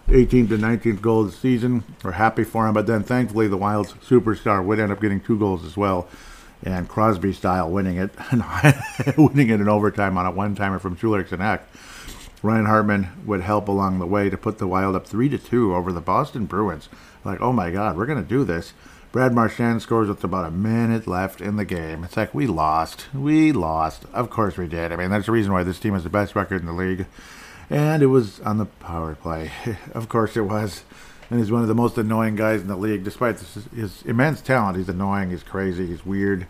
[0.07, 1.83] 18th to 19th goal of the season.
[2.03, 5.37] We're happy for him, but then thankfully the Wild's superstar would end up getting two
[5.39, 6.07] goals as well
[6.65, 8.11] and Crosby style winning it,
[9.17, 11.61] winning it in overtime on a one timer from Schulerks and Ek.
[12.41, 15.75] Ryan Hartman would help along the way to put the Wild up three to two
[15.75, 16.89] over the Boston Bruins.
[17.23, 18.73] Like, oh my God, we're gonna do this.
[19.15, 22.03] Brad Marchand scores with about a minute left in the game.
[22.03, 24.03] It's like we lost, we lost.
[24.11, 24.91] Of course we did.
[24.91, 27.05] I mean, that's the reason why this team has the best record in the league,
[27.69, 29.51] and it was on the power play.
[29.93, 30.83] of course it was
[31.29, 33.05] and he's one of the most annoying guys in the league.
[33.05, 33.39] Despite
[33.73, 35.29] his immense talent, he's annoying.
[35.29, 35.87] He's crazy.
[35.87, 36.45] He's weird.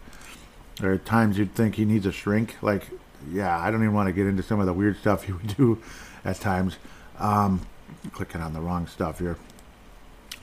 [0.81, 2.55] There are times you'd think he needs a shrink.
[2.63, 2.89] Like,
[3.31, 5.47] yeah, I don't even want to get into some of the weird stuff he would
[5.55, 5.83] do
[6.23, 6.77] at times.
[7.19, 7.61] Um,
[8.11, 9.37] clicking on the wrong stuff here.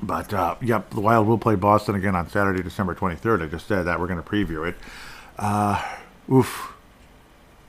[0.02, 3.42] But uh, yep, the Wild will play Boston again on Saturday, December 23rd.
[3.42, 4.74] I just said that we're going to preview it.
[5.38, 5.82] Uh,
[6.30, 6.72] oof.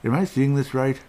[0.03, 0.99] Am I seeing this right?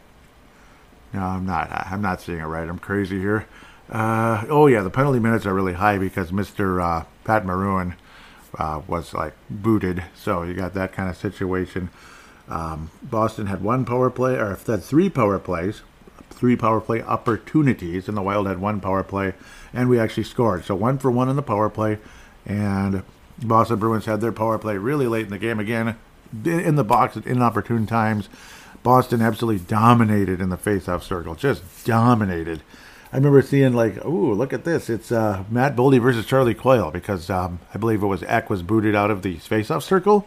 [1.13, 1.71] No, I'm not.
[1.91, 2.69] I'm not seeing it right.
[2.69, 3.47] I'm crazy here.
[3.91, 6.83] Uh, oh yeah, the penalty minutes are really high because Mr.
[6.83, 7.95] Uh, Pat Maroon
[8.59, 11.91] uh, was like booted, so you got that kind of situation.
[12.49, 15.83] Um, Boston had one power play, or had three power plays,
[16.31, 19.35] three power play opportunities, and the Wild had one power play,
[19.73, 20.65] and we actually scored.
[20.65, 21.99] So one for one in the power play,
[22.45, 23.03] and
[23.43, 25.97] Boston Bruins had their power play really late in the game again,
[26.45, 28.29] in the box at inopportune times.
[28.83, 32.63] Boston absolutely dominated in the faceoff circle, just dominated.
[33.13, 34.91] I remember seeing like, ooh, look at this.
[34.91, 38.63] It's uh, Matt Boldy versus Charlie Coyle because um, I believe it was Ek was
[38.63, 40.27] booted out of the faceoff circle,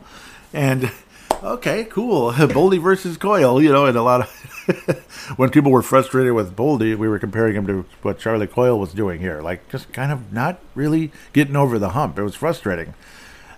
[0.54, 0.90] and
[1.44, 2.32] okay, cool.
[2.34, 4.30] Boldy versus Coyle, you know, and a lot of
[5.38, 8.94] when people were frustrated with Boldy, we were comparing him to what Charlie Coyle was
[8.94, 12.20] doing here, like just kind of not really getting over the hump.
[12.20, 12.94] It was frustrating.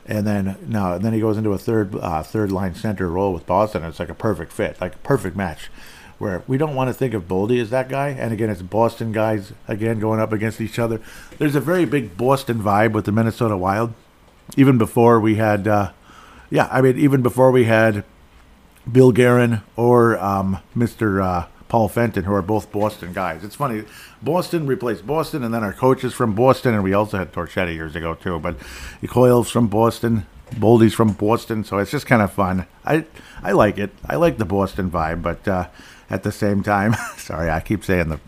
[0.06, 3.34] And then no, and then he goes into a third uh, third line center role
[3.34, 3.84] with Boston.
[3.84, 5.70] It's like a perfect fit, like a perfect match.
[6.18, 9.13] Where we don't want to think of Boldy as that guy, and again, it's Boston
[9.13, 11.00] guys again going up against each other.
[11.38, 13.94] There's a very big Boston vibe with the Minnesota Wild,
[14.58, 15.92] even before we had uh,
[16.49, 18.03] yeah, I mean, even before we had
[18.91, 21.23] Bill Guerin or um, Mr.
[21.23, 23.43] Uh, Paul Fenton, who are both Boston guys.
[23.43, 23.83] It's funny,
[24.21, 27.95] Boston replaced Boston, and then our coaches from Boston, and we also had Torchetti years
[27.95, 28.39] ago too.
[28.39, 28.57] But
[29.07, 32.65] Coyle's from Boston, Boldy's from Boston, so it's just kind of fun.
[32.83, 33.05] I
[33.43, 33.91] I like it.
[34.05, 35.67] I like the Boston vibe, but uh,
[36.09, 38.19] at the same time, sorry, I keep saying the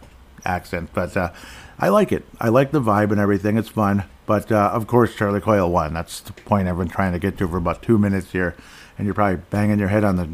[0.45, 1.31] accent, but uh,
[1.79, 2.23] I like it.
[2.39, 3.57] I like the vibe and everything.
[3.57, 4.03] It's fun.
[4.31, 5.93] But uh, of course, Charlie Coyle won.
[5.93, 8.55] That's the point I've been trying to get to for about two minutes here,
[8.97, 10.29] and you're probably banging your head on the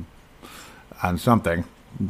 [1.02, 1.66] on something,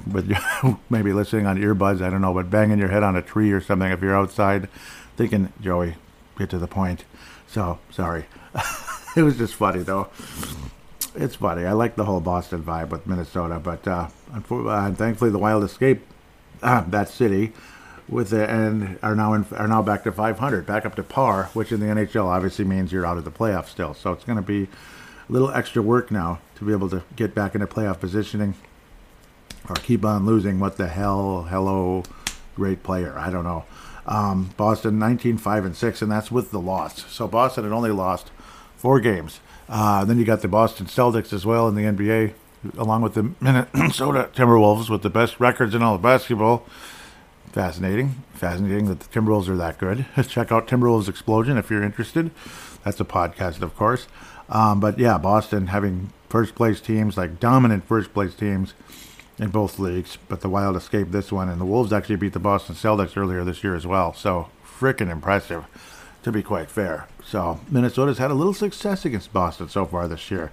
[0.06, 0.30] with
[0.89, 2.02] maybe listening on earbuds.
[2.02, 4.67] I don't know, but banging your head on a tree or something if you're outside,
[5.15, 5.95] thinking, Joey,
[6.38, 7.06] get to the point.
[7.47, 8.26] So sorry.
[9.15, 10.10] it was just funny though.
[11.15, 11.63] It's funny.
[11.65, 16.06] I like the whole Boston vibe with Minnesota, but uh, uh thankfully the Wild escaped
[16.62, 17.54] uh, that city
[18.10, 21.50] with the, and are now in, are now back to 500, back up to par,
[21.54, 23.93] which in the NHL obviously means you're out of the playoffs still.
[23.93, 27.36] So it's going to be a little extra work now to be able to get
[27.36, 28.56] back into playoff positioning
[29.70, 30.60] or keep on losing.
[30.60, 31.43] What the hell?
[31.43, 32.04] Hello,
[32.56, 33.17] great player.
[33.17, 33.65] I don't know.
[34.06, 37.06] Um, Boston 19 5 and 6, and that's with the loss.
[37.12, 38.32] So Boston had only lost
[38.78, 39.41] four games.
[39.67, 42.34] Uh, then you got the Boston Celtics as well in the NBA,
[42.78, 46.65] along with the Minnesota Timberwolves with the best records in all of basketball.
[47.51, 48.23] Fascinating.
[48.33, 50.05] Fascinating that the Timberwolves are that good.
[50.27, 52.31] Check out Timberwolves Explosion if you're interested.
[52.83, 54.07] That's a podcast, of course.
[54.49, 58.73] Um, but yeah, Boston having first place teams, like dominant first place teams
[59.39, 60.17] in both leagues.
[60.27, 63.43] But the Wild escaped this one, and the Wolves actually beat the Boston Celtics earlier
[63.43, 64.13] this year as well.
[64.13, 65.65] So freaking impressive,
[66.23, 67.07] to be quite fair.
[67.23, 70.51] So Minnesota's had a little success against Boston so far this year.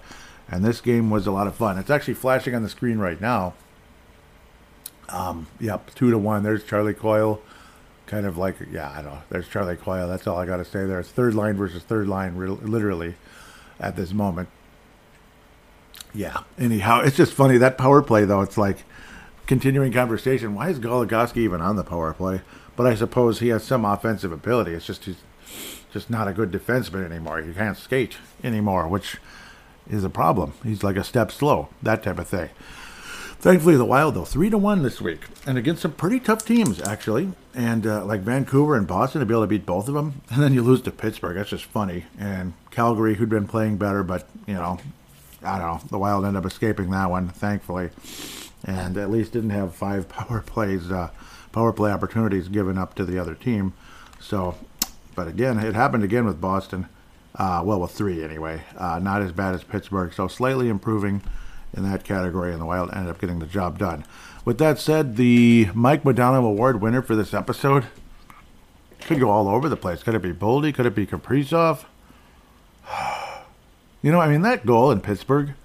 [0.49, 1.77] And this game was a lot of fun.
[1.77, 3.53] It's actually flashing on the screen right now.
[5.09, 6.43] Um, yep, two to one.
[6.43, 7.41] There's Charlie Coyle.
[8.07, 9.21] Kind of like, yeah, I don't know.
[9.29, 10.07] There's Charlie Coyle.
[10.07, 10.99] That's all I got to say there.
[10.99, 13.15] It's third line versus third line, literally,
[13.79, 14.49] at this moment.
[16.13, 16.43] Yeah.
[16.59, 17.57] Anyhow, it's just funny.
[17.57, 18.83] That power play, though, it's like
[19.47, 20.53] continuing conversation.
[20.53, 22.41] Why is Goligoski even on the power play?
[22.75, 24.73] But I suppose he has some offensive ability.
[24.73, 25.17] It's just he's
[25.91, 27.41] just not a good defenseman anymore.
[27.41, 29.17] He can't skate anymore, which
[29.89, 30.53] is a problem.
[30.63, 32.49] He's like a step slow, that type of thing.
[33.45, 36.81] Thankfully, the Wild though three to one this week, and against some pretty tough teams
[36.81, 40.23] actually, and uh, like Vancouver and Boston to be able to beat both of them,
[40.31, 41.35] and then you lose to Pittsburgh.
[41.35, 42.05] That's just funny.
[42.17, 44.79] And Calgary, who'd been playing better, but you know,
[45.43, 47.91] I don't know, the Wild ended up escaping that one, thankfully,
[48.63, 51.11] and at least didn't have five power plays, uh,
[51.51, 53.73] power play opportunities given up to the other team.
[54.19, 54.55] So,
[55.13, 56.87] but again, it happened again with Boston.
[57.35, 58.63] Uh, well, with three anyway.
[58.75, 61.21] Uh, not as bad as Pittsburgh, so slightly improving
[61.75, 64.05] in that category, and the Wild ended up getting the job done.
[64.43, 67.85] With that said, the Mike Modano Award winner for this episode
[69.01, 70.03] could go all over the place.
[70.03, 70.73] Could it be Boldy?
[70.73, 71.85] Could it be Kaprizov?
[74.01, 75.55] You know, I mean, that goal in Pittsburgh,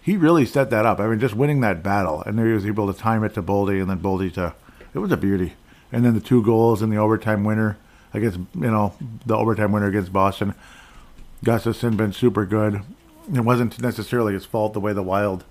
[0.00, 1.00] he really set that up.
[1.00, 3.42] I mean, just winning that battle, and then he was able to time it to
[3.42, 4.54] Boldy, and then Boldy to.
[4.94, 5.54] It was a beauty.
[5.90, 7.78] And then the two goals and the overtime winner
[8.14, 8.94] against, you know,
[9.26, 10.54] the overtime winner against Boston.
[11.44, 12.82] Gustavsson been super good.
[13.32, 15.44] It wasn't necessarily his fault the way the Wild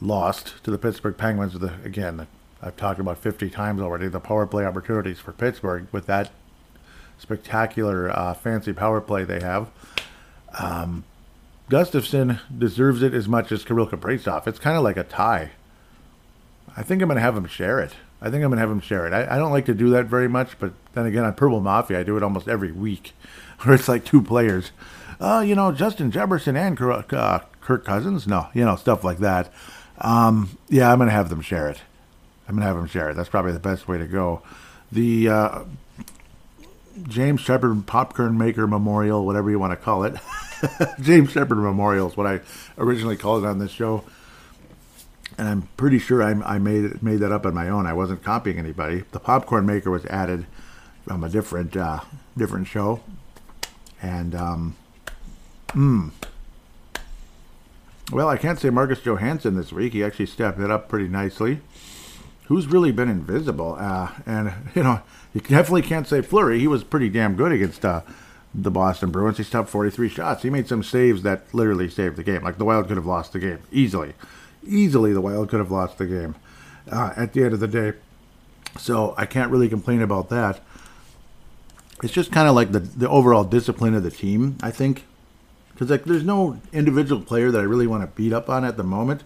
[0.00, 1.54] lost to the Pittsburgh Penguins.
[1.54, 2.26] With the, again,
[2.62, 6.30] I've talked about 50 times already the power play opportunities for Pittsburgh with that
[7.18, 9.68] spectacular uh, fancy power play they have.
[10.58, 11.04] Um,
[11.70, 14.46] Gustavsson deserves it as much as Kirill Kaprizov.
[14.46, 15.50] It's kind of like a tie.
[16.74, 17.92] I think I'm going to have him share it.
[18.20, 19.12] I think I'm going to have him share it.
[19.12, 22.00] I, I don't like to do that very much, but then again, on Purple Mafia,
[22.00, 23.12] I do it almost every week,
[23.62, 24.72] where it's like two players.
[25.20, 28.26] Uh, you know, Justin Jefferson and Kirk, uh, Kirk Cousins?
[28.26, 29.52] No, you know, stuff like that.
[29.98, 31.80] Um, yeah, I'm going to have them share it.
[32.48, 33.14] I'm going to have them share it.
[33.14, 34.42] That's probably the best way to go.
[34.92, 35.64] The uh,
[37.08, 40.16] James Shepard Popcorn Maker Memorial, whatever you want to call it.
[41.00, 42.40] James Shepard Memorial is what I
[42.78, 44.04] originally called it on this show.
[45.38, 47.86] And I'm pretty sure I, I made made that up on my own.
[47.86, 49.04] I wasn't copying anybody.
[49.12, 50.46] The popcorn maker was added
[51.06, 52.00] from a different uh,
[52.36, 53.00] different show,
[54.00, 54.76] and um,
[55.68, 56.10] mm,
[58.12, 59.92] well, I can't say Marcus Johansson this week.
[59.92, 61.60] He actually stepped it up pretty nicely.
[62.44, 63.76] Who's really been invisible?
[63.78, 65.00] Uh, and you know,
[65.34, 66.60] you definitely can't say Fleury.
[66.60, 68.02] He was pretty damn good against uh,
[68.54, 69.38] the Boston Bruins.
[69.38, 70.42] He stopped 43 shots.
[70.42, 72.42] He made some saves that literally saved the game.
[72.42, 74.14] Like the Wild could have lost the game easily,
[74.66, 75.12] easily.
[75.12, 76.34] The Wild could have lost the game
[76.90, 77.92] uh, at the end of the day.
[78.78, 80.60] So I can't really complain about that.
[82.02, 84.58] It's just kind of like the the overall discipline of the team.
[84.62, 85.04] I think
[85.72, 88.76] because like there's no individual player that I really want to beat up on at
[88.76, 89.22] the moment.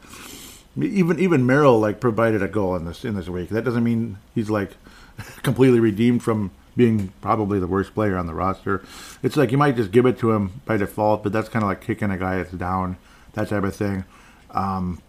[0.80, 3.48] Even even Merrill like provided a goal in this in this week.
[3.48, 4.72] That doesn't mean he's like
[5.42, 8.82] completely redeemed from being probably the worst player on the roster.
[9.22, 11.68] It's like you might just give it to him by default, but that's kind of
[11.68, 12.96] like kicking a guy that's down,
[13.32, 14.04] that type of thing.
[14.52, 15.02] Um,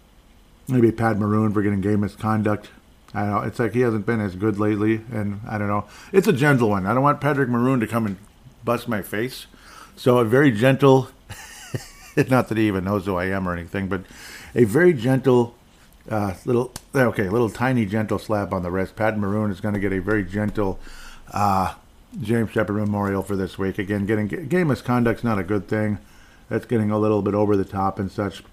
[0.72, 2.70] maybe Pat Maroon for getting game misconduct.
[3.14, 3.42] I don't know.
[3.42, 5.86] It's like he hasn't been as good lately, and I don't know.
[6.14, 6.86] It's a gentle one.
[6.86, 8.18] I don't want Patrick Maroon to come and
[8.64, 9.48] bust my face.
[9.96, 11.10] So a very gentle
[12.30, 14.02] not that he even knows who I am or anything, but
[14.56, 15.56] a very gentle
[16.10, 18.96] uh, little, okay, little tiny gentle slap on the wrist.
[18.96, 20.80] Pat Maroon is going to get a very gentle
[21.32, 21.76] uh,
[22.20, 23.80] James Shepard Memorial for this week.
[23.80, 26.00] Again, getting game misconduct's not a good thing.
[26.50, 28.44] That's getting a little bit over the top and such.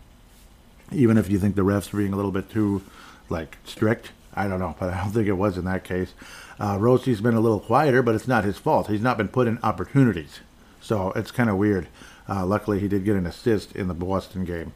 [0.92, 2.82] Even if you think the refs being a little bit too
[3.28, 6.12] like strict, I don't know, but I don't think it was in that case.
[6.60, 8.88] Uh, Rossi's been a little quieter, but it's not his fault.
[8.88, 10.40] He's not been put in opportunities,
[10.80, 11.88] so it's kind of weird.
[12.28, 14.72] Uh, luckily, he did get an assist in the Boston game.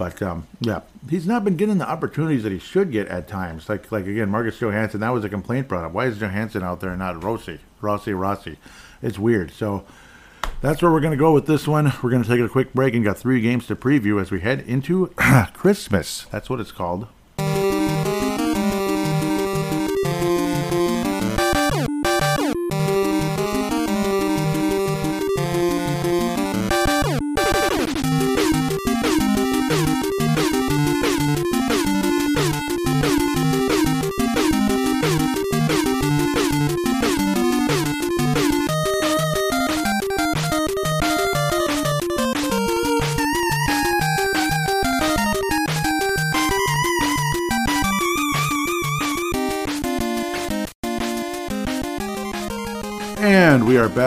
[0.00, 3.68] But um, yeah, he's not been getting the opportunities that he should get at times.
[3.68, 5.00] Like like again, Marcus Johansson.
[5.00, 5.92] That was a complaint brought up.
[5.92, 7.58] Why is Johansson out there and not Rossi?
[7.82, 8.56] Rossi Rossi.
[9.02, 9.50] It's weird.
[9.52, 9.84] So
[10.60, 11.92] that's where we're going to go with this one.
[12.02, 14.40] We're going to take a quick break and got three games to preview as we
[14.40, 15.06] head into
[15.54, 16.26] Christmas.
[16.30, 17.06] That's what it's called.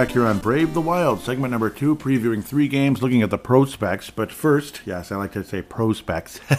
[0.04, 3.38] Back here on Brave the Wild, segment number two, previewing three games, looking at the
[3.38, 4.10] prospects.
[4.10, 6.42] But first, yes, I like to say prospects.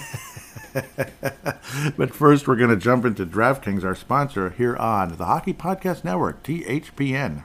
[1.98, 6.04] but first, we're going to jump into DraftKings, our sponsor here on the Hockey Podcast
[6.04, 7.44] Network, THPN.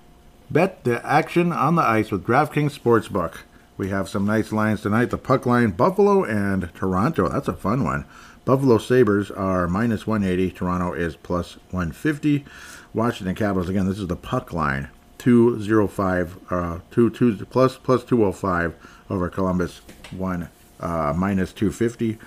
[0.49, 3.39] Bet the action on the ice with DraftKings Sportsbook.
[3.75, 5.09] We have some nice lines tonight.
[5.09, 7.27] The puck line, Buffalo and Toronto.
[7.27, 8.05] That's a fun one.
[8.45, 10.51] Buffalo Sabres are minus 180.
[10.51, 12.45] Toronto is plus 150.
[12.93, 14.88] Washington Capitals, again, this is the puck line.
[15.19, 18.75] 205, uh, two, two, plus, plus 205
[19.10, 22.17] over Columbus, 1 uh, minus 250.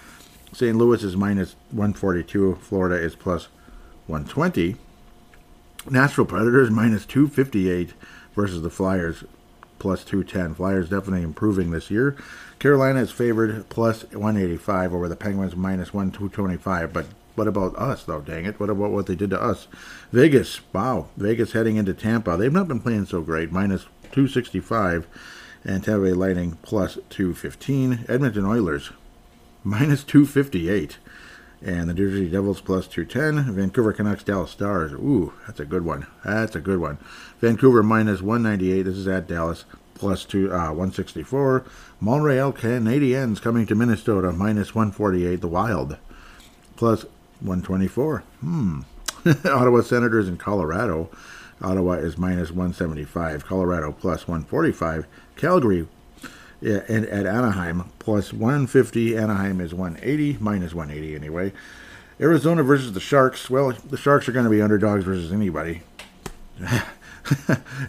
[0.52, 0.76] St.
[0.76, 2.57] Louis is minus 142.
[2.57, 3.48] Florida is plus
[4.07, 4.76] 120.
[5.90, 7.94] Nashville Predators minus 258
[8.35, 9.24] versus the Flyers
[9.78, 10.55] plus 210.
[10.55, 12.16] Flyers definitely improving this year.
[12.59, 18.05] Carolina is favored plus 185 over the Penguins minus 1 225, but what about us,
[18.05, 18.21] though?
[18.21, 18.61] Dang it!
[18.61, 19.66] What about what they did to us?
[20.12, 21.09] Vegas, wow!
[21.16, 22.37] Vegas heading into Tampa.
[22.37, 23.51] They've not been playing so great.
[23.51, 25.07] Minus 265,
[25.64, 28.05] and Tampa Bay Lightning plus 215.
[28.09, 28.90] Edmonton Oilers
[29.64, 30.99] minus 258,
[31.62, 33.55] and the Jersey Devils plus 210.
[33.55, 34.92] Vancouver Canucks Dallas Stars.
[34.92, 36.07] Ooh, that's a good one.
[36.25, 36.99] That's a good one.
[37.40, 38.83] Vancouver minus 198.
[38.83, 39.64] This is at Dallas
[39.95, 41.64] plus two, uh, 164.
[42.01, 45.40] Montreal Canadiens coming to Minnesota minus 148.
[45.40, 45.97] The Wild
[46.77, 47.07] plus
[47.42, 48.20] 124.
[48.40, 48.81] Hmm.
[49.44, 51.11] Ottawa Senators in Colorado.
[51.61, 53.46] Ottawa is minus 175.
[53.46, 55.07] Colorado plus 145.
[55.37, 55.87] Calgary
[56.61, 59.16] yeah, and at Anaheim plus 150.
[59.16, 61.52] Anaheim is 180, minus 180 anyway.
[62.20, 63.50] Arizona versus the Sharks.
[63.50, 65.83] Well, the Sharks are going to be underdogs versus anybody.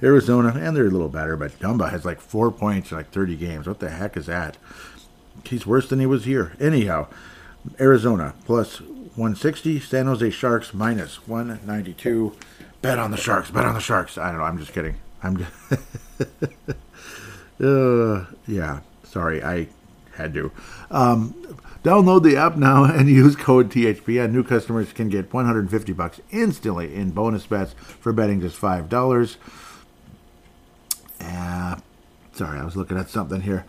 [0.04, 3.36] Arizona, and they're a little better, but Dumba has like four points in like 30
[3.36, 3.68] games.
[3.68, 4.58] What the heck is that?
[5.46, 6.54] He's worse than he was here.
[6.60, 7.08] Anyhow,
[7.80, 8.82] Arizona plus
[9.16, 9.80] 160.
[9.80, 12.36] San Jose Sharks minus 192.
[12.82, 13.52] Bet on the Sharks.
[13.52, 14.18] Bet on the Sharks.
[14.18, 14.46] I don't know.
[14.46, 14.96] I'm just kidding.
[15.22, 15.52] I'm just.
[17.62, 18.80] uh, yeah.
[19.04, 19.44] Sorry.
[19.44, 19.68] I
[20.16, 20.52] had to.
[20.92, 21.34] Um,
[21.84, 24.32] download the app now and use code THPN.
[24.32, 29.38] New customers can get 150 bucks instantly in bonus bets for betting just five dollars.
[31.22, 31.78] Uh,
[32.34, 33.66] sorry, I was looking at something here.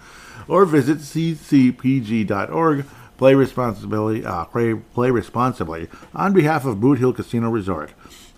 [0.48, 2.86] or visit ccpg.org.
[3.17, 7.91] Play responsibly, uh, play, play responsibly on behalf of Boot Hill Casino Resort.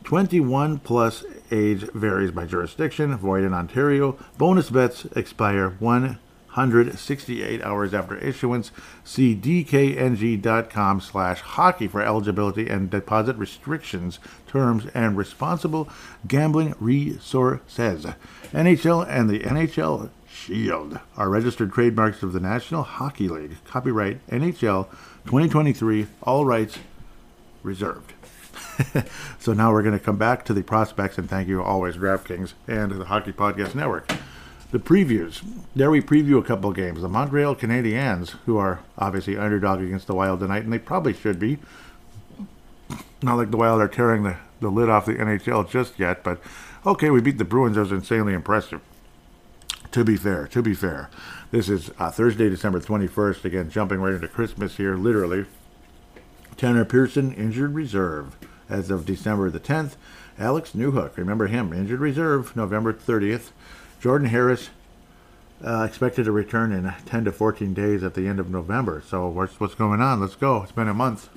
[0.03, 4.17] 21 plus age varies by jurisdiction, void in Ontario.
[4.38, 6.19] Bonus bets expire 1
[6.53, 8.71] 168 hours after issuance.
[9.03, 15.89] See dkng.com slash hockey for eligibility and deposit restrictions, terms, and responsible
[16.27, 18.05] gambling resources.
[18.51, 23.57] NHL and the NHL Shield are registered trademarks of the National Hockey League.
[23.65, 24.89] Copyright NHL
[25.25, 26.77] 2023, all rights
[27.63, 28.13] reserved.
[29.39, 32.53] so now we're going to come back to the prospects and thank you always, DraftKings
[32.67, 34.11] and the Hockey Podcast Network
[34.73, 35.43] the previews.
[35.75, 37.03] There we preview a couple games.
[37.03, 41.38] The Montreal Canadiens, who are obviously underdog against the Wild tonight, and they probably should
[41.38, 41.59] be.
[43.21, 46.41] Not like the Wild are tearing the, the lid off the NHL just yet, but
[46.88, 47.75] okay, we beat the Bruins.
[47.75, 48.81] That was insanely impressive.
[49.91, 51.12] To be fair, to be fair.
[51.51, 53.45] This is uh, Thursday, December 21st.
[53.45, 55.45] Again, jumping right into Christmas here, literally.
[56.57, 58.36] Tanner Pearson, injured reserve
[58.69, 59.97] as of December the 10th.
[60.39, 63.51] Alex Newhook, remember him, injured reserve, November 30th.
[64.03, 64.69] Jordan Harris
[65.65, 69.01] uh, expected to return in 10 to 14 days at the end of November.
[69.07, 70.19] So what's what's going on?
[70.19, 70.61] Let's go.
[70.61, 71.29] It's been a month.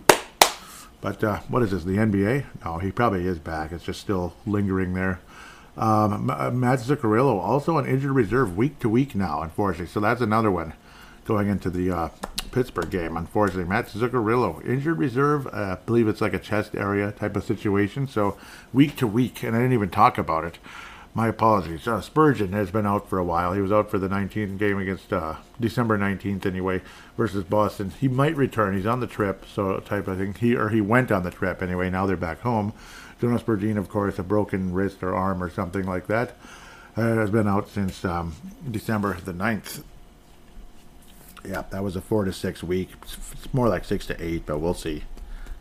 [1.01, 1.85] But uh, what is this?
[1.85, 2.65] The NBA?
[2.65, 3.71] No, he probably is back.
[3.71, 5.21] It's just still lingering there.
[5.77, 9.87] Um, Matt Zuccarello also on injured reserve week to week now, unfortunately.
[9.87, 10.73] So that's another one
[11.25, 12.09] going into the uh,
[12.51, 13.17] Pittsburgh game.
[13.17, 15.47] Unfortunately, Matt Zuccarello injured reserve.
[15.47, 18.09] Uh, I believe it's like a chest area type of situation.
[18.09, 18.37] So
[18.73, 20.59] week to week, and I didn't even talk about it.
[21.17, 21.89] My apologies.
[21.89, 23.55] Uh, Spurgeon has been out for a while.
[23.55, 26.83] He was out for the 19th game against uh, December 19th anyway
[27.17, 27.91] versus Boston.
[27.99, 28.77] He might return.
[28.77, 30.35] He's on the trip, so type of thing.
[30.35, 31.89] He or he went on the trip anyway.
[31.89, 32.75] Now they're back home.
[33.19, 36.37] Jonas Spurgeon, of course, a broken wrist or arm or something like that,
[36.99, 38.35] uh, has been out since um,
[38.71, 39.85] December the 9th.
[41.47, 42.91] Yeah, that was a four to six week.
[43.01, 45.05] It's more like six to eight, but we'll see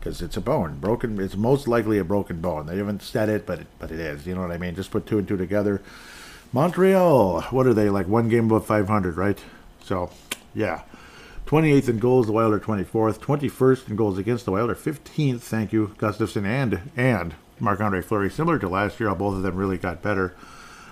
[0.06, 0.78] because it's a bone.
[0.78, 1.20] Broken.
[1.20, 2.66] It's most likely a broken bone.
[2.66, 4.24] They haven't said it, but it, but it is.
[4.24, 4.76] You know what I mean?
[4.76, 5.82] Just put two and two together.
[6.52, 7.40] Montreal.
[7.50, 8.06] What are they like?
[8.06, 9.38] One game above 500, right?
[9.82, 10.10] So,
[10.54, 10.82] yeah.
[11.46, 13.18] 28th in goals, the Wild are 24th.
[13.18, 15.40] 21st in goals against the Wild are 15th.
[15.40, 18.30] Thank you, Gustavsson and and Marc Andre Fleury.
[18.30, 20.36] Similar to last year, both of them really got better.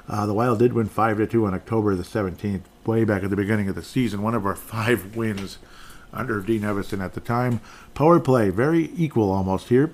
[0.09, 3.31] Uh, the Wild did win five to two on October the 17th, way back at
[3.31, 4.23] the beginning of the season.
[4.23, 5.59] One of our five wins
[6.15, 7.61] under Dean Evason at the time.
[7.95, 9.93] Power play, very equal almost here.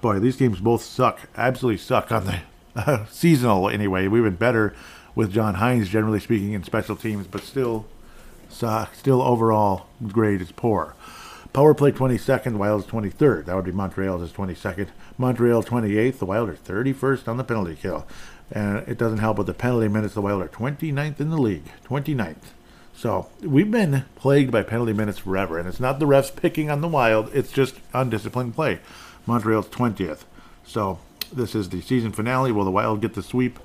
[0.00, 2.40] Boy, these games both suck, absolutely suck on the
[2.76, 4.08] uh, seasonal anyway.
[4.08, 4.74] We've been better
[5.14, 7.86] with John Hynes, generally speaking, in special teams, but still,
[8.48, 8.94] suck.
[8.94, 10.94] Still overall grade is poor.
[11.52, 13.44] Power play 22nd, Wild's 23rd.
[13.44, 14.88] That would be Montreal's 22nd.
[15.18, 18.06] Montreal 28th, the Wild are 31st on the penalty kill.
[18.50, 20.14] And it doesn't help with the penalty minutes.
[20.14, 21.64] The Wild are 29th in the league.
[21.86, 22.52] 29th.
[23.02, 26.82] So we've been plagued by penalty minutes forever, and it's not the refs picking on
[26.82, 28.78] the Wild; it's just undisciplined play.
[29.26, 30.24] Montreal's twentieth.
[30.64, 31.00] So
[31.32, 32.52] this is the season finale.
[32.52, 33.58] Will the Wild get the sweep?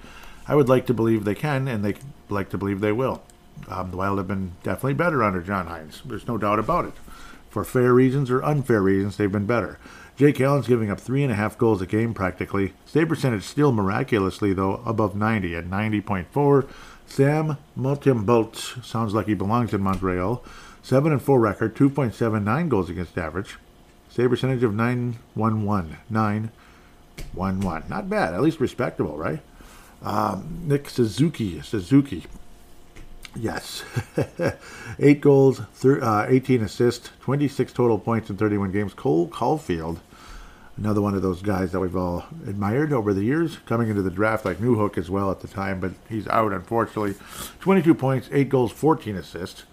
[0.48, 1.94] I would like to believe they can, and they
[2.30, 3.22] like to believe they will.
[3.68, 6.02] Um, the Wild have been definitely better under John Hynes.
[6.04, 6.94] There's no doubt about it.
[7.52, 9.78] For fair reasons or unfair reasons, they've been better.
[10.16, 12.74] Jake Allen's giving up three and a half goals a game practically.
[12.88, 16.68] Save percentage still miraculously, though, above 90 at 90.4.
[17.08, 20.44] Sam Montembeault sounds like he belongs in Montreal.
[20.84, 23.58] 7 and 4 record, 2.79 goals against average.
[24.10, 25.98] Save percentage of 911.
[26.10, 27.90] 911.
[27.90, 29.40] Not bad, at least respectable, right?
[30.02, 31.62] Um, Nick Suzuki.
[31.62, 32.26] Suzuki.
[33.36, 33.84] Yes.
[35.00, 38.94] 8 goals, uh, 18 assists, 26 total points in 31 games.
[38.94, 40.00] Cole Caufield
[40.78, 44.12] Another one of those guys that we've all admired over the years, coming into the
[44.12, 47.16] draft like Newhook as well at the time, but he's out unfortunately.
[47.60, 49.64] 22 points, 8 goals, 14 assists.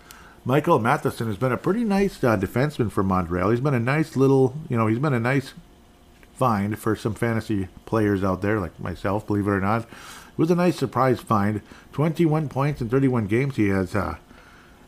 [0.47, 3.51] Michael Matheson has been a pretty nice uh, defenseman for Montreal.
[3.51, 5.53] He's been a nice little, you know, he's been a nice
[6.35, 9.83] find for some fantasy players out there like myself, believe it or not.
[9.83, 11.61] It was a nice surprise find.
[11.93, 13.57] 21 points in 31 games.
[13.57, 14.17] He has uh,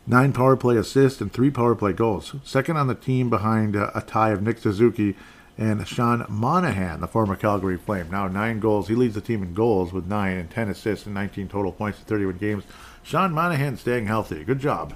[0.06, 2.34] nine power play assists and three power play goals.
[2.42, 5.14] Second on the team behind uh, a tie of Nick Suzuki
[5.58, 8.10] and Sean Monahan, the former Calgary Flame.
[8.10, 8.88] Now nine goals.
[8.88, 11.98] He leads the team in goals with nine and 10 assists and 19 total points
[11.98, 12.64] in 31 games.
[13.02, 14.44] Sean Monahan staying healthy.
[14.44, 14.94] Good job.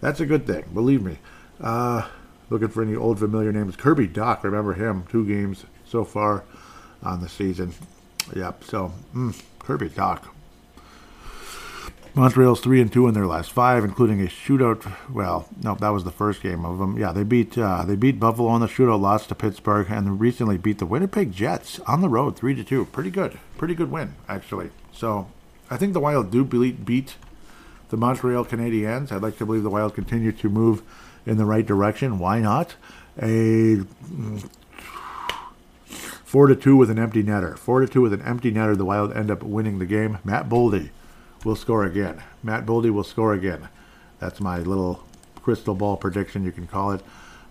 [0.00, 0.64] That's a good thing.
[0.74, 1.18] Believe me.
[1.60, 2.06] Uh,
[2.50, 3.76] looking for any old familiar names.
[3.76, 5.04] Kirby Dach, remember him?
[5.08, 6.44] Two games so far
[7.02, 7.72] on the season.
[8.34, 8.64] Yep.
[8.64, 10.22] So mm, Kirby Dach.
[12.16, 14.92] Montreal's three and two in their last five, including a shootout.
[15.10, 16.96] Well, no, that was the first game of them.
[16.96, 20.56] Yeah, they beat uh, they beat Buffalo on the shootout, lost to Pittsburgh, and recently
[20.56, 22.84] beat the Winnipeg Jets on the road, three to two.
[22.84, 24.70] Pretty good, pretty good win actually.
[24.92, 25.28] So,
[25.70, 27.16] I think the Wild do beat beat
[27.88, 29.10] the Montreal Canadiens.
[29.10, 30.82] I'd like to believe the Wild continue to move
[31.26, 32.20] in the right direction.
[32.20, 32.76] Why not?
[33.20, 33.82] A
[36.24, 37.58] four to two with an empty netter.
[37.58, 38.76] Four to two with an empty netter.
[38.76, 40.18] The Wild end up winning the game.
[40.22, 40.90] Matt Boldy
[41.44, 42.22] will score again.
[42.42, 43.68] Matt Boldy will score again.
[44.18, 45.04] That's my little
[45.42, 47.02] crystal ball prediction, you can call it.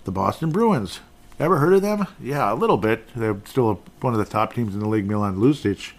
[0.05, 0.99] The Boston Bruins.
[1.39, 2.07] Ever heard of them?
[2.19, 3.07] Yeah, a little bit.
[3.15, 5.93] They're still one of the top teams in the league, Milan Lucic.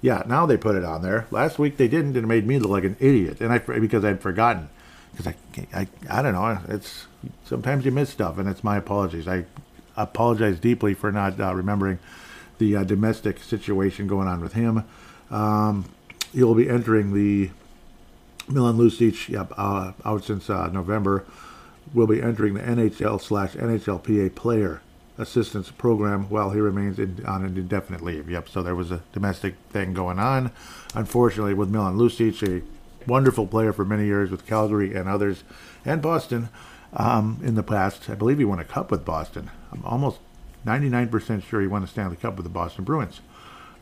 [0.00, 1.26] Yeah, now they put it on there.
[1.30, 4.04] Last week they didn't, and it made me look like an idiot, and I because
[4.04, 4.68] I'd forgotten.
[5.12, 5.34] Because I,
[5.72, 6.58] I, I don't know.
[6.68, 7.06] It's
[7.44, 9.26] sometimes you miss stuff, and it's my apologies.
[9.26, 9.46] I
[9.96, 11.98] apologize deeply for not uh, remembering
[12.58, 14.84] the uh, domestic situation going on with him.
[15.30, 15.86] Um,
[16.34, 17.50] he'll be entering the
[18.48, 21.24] Milan Lucic, yep, uh, out since uh, November,
[21.94, 24.82] will be entering the NHL slash NHLPA player
[25.16, 28.28] assistance program while he remains in, on an indefinite leave.
[28.28, 30.50] Yep, so there was a domestic thing going on.
[30.94, 32.62] Unfortunately, with Milan Lucic, a
[33.08, 35.44] wonderful player for many years with Calgary and others,
[35.84, 36.48] and Boston
[36.92, 38.10] um, in the past.
[38.10, 39.50] I believe he won a cup with Boston.
[39.72, 40.18] I'm almost
[40.66, 43.20] 99% sure he won a Stanley Cup with the Boston Bruins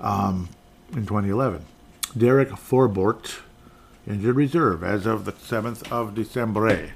[0.00, 0.48] um,
[0.92, 1.64] in 2011.
[2.16, 3.40] Derek Forbort,
[4.06, 6.90] injured reserve as of the 7th of December.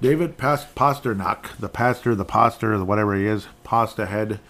[0.00, 4.40] David Past- Pastrnak, the pastor, the the whatever he is, pasta head,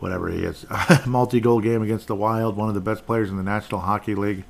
[0.00, 0.66] whatever he is,
[1.06, 4.44] multi-goal game against the Wild, one of the best players in the National Hockey League.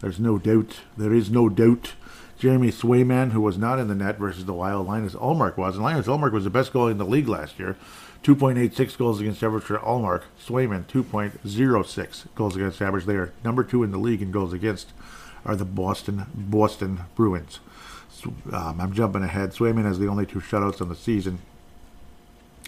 [0.00, 0.80] There's no doubt.
[0.96, 1.92] There is no doubt.
[2.38, 5.74] Jeremy Swayman, who was not in the net versus the Wild, Linus Ullmark was.
[5.74, 7.76] And Linus Ullmark was the best goalie in the league last year.
[8.24, 10.24] 2.86 goals against average for Ullmark.
[10.44, 13.04] Swayman, 2.06 goals against average.
[13.04, 14.92] They are number two in the league in goals against
[15.44, 17.60] are the Boston Boston Bruins.
[18.52, 19.52] Um, I'm jumping ahead.
[19.52, 21.38] Swayman has the only two shutouts on the season.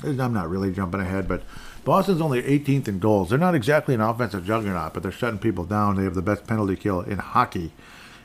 [0.02, 1.42] I'm not really jumping ahead, but
[1.84, 3.28] Boston's only 18th in goals.
[3.28, 5.96] They're not exactly an offensive juggernaut, but they're shutting people down.
[5.96, 7.72] They have the best penalty kill in hockey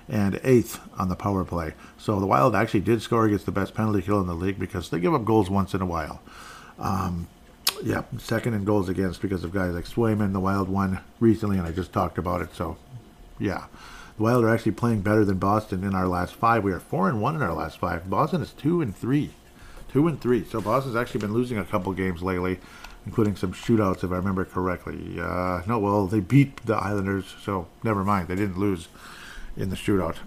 [0.08, 1.74] and eighth on the power play.
[1.98, 4.90] So the Wild actually did score against the best penalty kill in the league because
[4.90, 6.22] they give up goals once in a while.
[6.80, 7.28] Um,
[7.84, 10.34] yeah, second in goals against because of guys like Swayman.
[10.34, 12.56] The Wild won recently, and I just talked about it.
[12.56, 12.78] So,
[13.40, 13.66] yeah,
[14.18, 16.64] the Wild are actually playing better than Boston in our last five.
[16.64, 18.10] We are four and one in our last five.
[18.10, 19.32] Boston is two and three,
[19.92, 20.46] two and three.
[20.46, 22.60] So Boston's actually been losing a couple games lately,
[23.06, 25.20] including some shootouts, if I remember correctly.
[25.20, 28.28] Uh, no, well, they beat the Islanders, so never mind.
[28.30, 28.88] They didn't lose
[29.58, 30.18] in the shootout.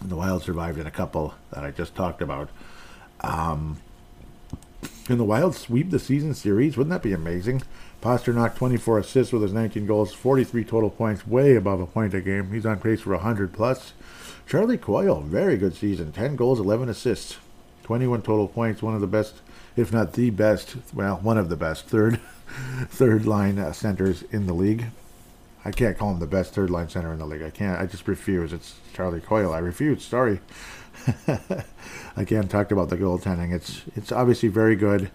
[0.00, 2.48] And the Wild survived in a couple that I just talked about.
[3.20, 3.78] Um,
[5.08, 6.76] can the Wild sweep the season series?
[6.76, 7.62] Wouldn't that be amazing?
[8.02, 12.20] Pastrnak 24 assists with his 19 goals, 43 total points, way above a point a
[12.20, 12.52] game.
[12.52, 13.94] He's on pace for 100 plus.
[14.46, 17.38] Charlie Coyle, very good season, 10 goals, 11 assists,
[17.84, 19.36] 21 total points, one of the best,
[19.78, 22.20] if not the best, well, one of the best third
[22.90, 24.84] third line uh, centers in the league.
[25.64, 27.42] I can't call him the best third line center in the league.
[27.42, 27.80] I can't.
[27.80, 28.52] I just refuse.
[28.52, 29.54] It's Charlie Coyle.
[29.54, 30.04] I refuse.
[30.04, 30.40] Sorry.
[32.16, 33.52] Again, talked about the goaltending.
[33.52, 35.10] It's it's obviously very good.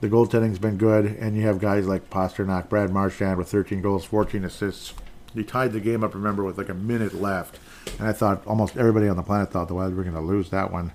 [0.00, 4.04] The goaltending's been good, and you have guys like Pastrnak, Brad Marchand with 13 goals,
[4.04, 4.92] 14 assists.
[5.32, 7.58] He tied the game up, remember, with like a minute left,
[7.98, 10.50] and I thought almost everybody on the planet thought the Wild were going to lose
[10.50, 10.92] that one,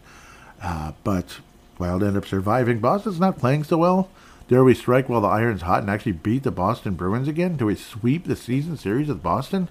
[0.61, 1.39] uh, but
[1.77, 2.79] Wild end up surviving.
[2.79, 4.09] Boston's not playing so well.
[4.49, 7.55] Dare we strike while the iron's hot and actually beat the Boston Bruins again?
[7.55, 9.69] Do we sweep the season series with Boston?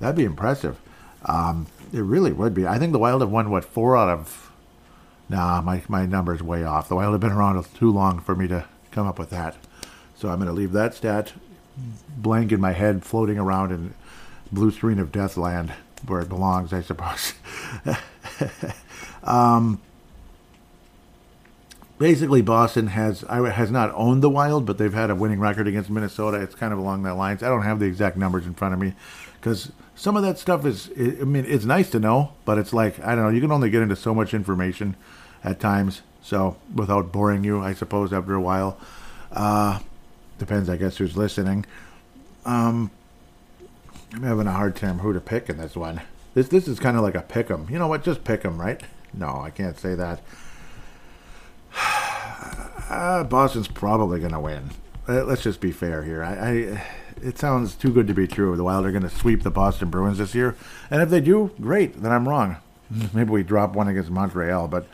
[0.00, 0.80] That'd be impressive.
[1.26, 2.66] Um, it really would be.
[2.66, 4.50] I think the Wild have won what four out of.
[5.28, 6.88] Nah, my my number's way off.
[6.88, 9.56] The Wild have been around too long for me to come up with that.
[10.16, 11.32] So I'm going to leave that stat
[12.16, 13.94] blank in my head, floating around in
[14.52, 15.72] blue screen of death land
[16.06, 17.34] where it belongs, I suppose.
[19.24, 19.80] um,
[21.98, 25.90] basically Boston has has not owned the Wild, but they've had a winning record against
[25.90, 26.40] Minnesota.
[26.40, 27.42] It's kind of along that lines.
[27.42, 28.94] I don't have the exact numbers in front of me
[29.40, 30.90] because some of that stuff is.
[30.98, 33.30] I mean, it's nice to know, but it's like I don't know.
[33.30, 34.96] You can only get into so much information
[35.42, 36.02] at times.
[36.22, 38.78] So without boring you, I suppose after a while,
[39.32, 39.80] uh,
[40.38, 40.68] depends.
[40.68, 41.66] I guess who's listening.
[42.44, 42.90] Um,
[44.12, 46.00] I'm having a hard time who to pick in this one.
[46.34, 47.66] This this is kind of like a pick 'em.
[47.70, 48.04] You know what?
[48.04, 48.80] Just pick 'em, right?
[49.12, 50.20] No, I can't say that.
[52.94, 54.70] Uh, Boston's probably going to win.
[55.08, 56.22] Uh, let's just be fair here.
[56.22, 56.86] I, I,
[57.20, 58.56] it sounds too good to be true.
[58.56, 60.56] The Wild are going to sweep the Boston Bruins this year,
[60.90, 62.00] and if they do, great.
[62.00, 62.56] Then I'm wrong.
[63.12, 64.86] Maybe we drop one against Montreal, but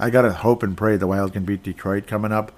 [0.00, 2.50] I gotta hope and pray the Wild can beat Detroit coming up.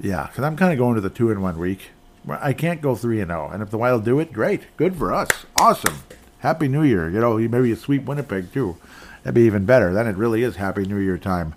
[0.00, 1.90] Yeah, because I'm kind of going to the two in one week.
[2.28, 4.96] I can't go three and zero, oh, and if the Wild do it, great, good
[4.96, 6.00] for us, awesome.
[6.40, 7.08] Happy New Year.
[7.08, 8.76] You know, maybe you sweep Winnipeg too.
[9.22, 9.92] That'd be even better.
[9.92, 11.54] Then it really is Happy New Year time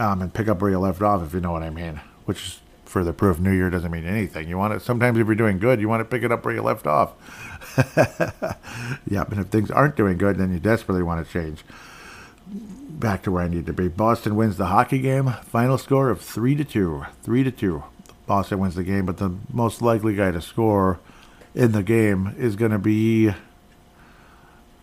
[0.00, 2.00] um, and pick up where you left off, if you know what I mean.
[2.24, 4.48] Which, for the proof, New Year doesn't mean anything.
[4.48, 6.54] You want to sometimes if you're doing good, you want to pick it up where
[6.54, 7.12] you left off.
[9.06, 11.62] yeah, and if things aren't doing good, then you desperately want to change.
[12.48, 13.88] Back to where I need to be.
[13.88, 15.28] Boston wins the hockey game.
[15.44, 17.04] Final score of three to two.
[17.22, 17.84] Three to two.
[18.26, 20.98] Boston wins the game, but the most likely guy to score
[21.54, 23.34] in the game is going to be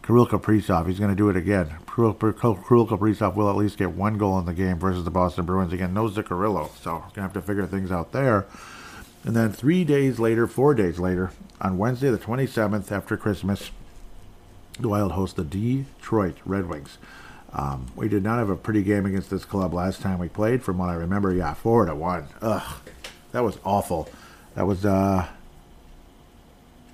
[0.07, 0.87] Kirill Kaprizov.
[0.87, 1.75] He's going to do it again.
[1.93, 5.73] Kirill, Kaprizov will at least get one goal in the game versus the Boston Bruins.
[5.73, 8.45] Again, no Zuccarello, so going to have to figure things out there.
[9.25, 13.71] And then three days later, four days later, on Wednesday the 27th after Christmas,
[14.79, 16.97] the Wild host the Detroit Red Wings.
[17.51, 20.63] Um, we did not have a pretty game against this club last time we played.
[20.63, 22.27] From what I remember, yeah, four to one.
[22.41, 22.79] Ugh,
[23.33, 24.07] that was awful.
[24.55, 25.27] That was uh,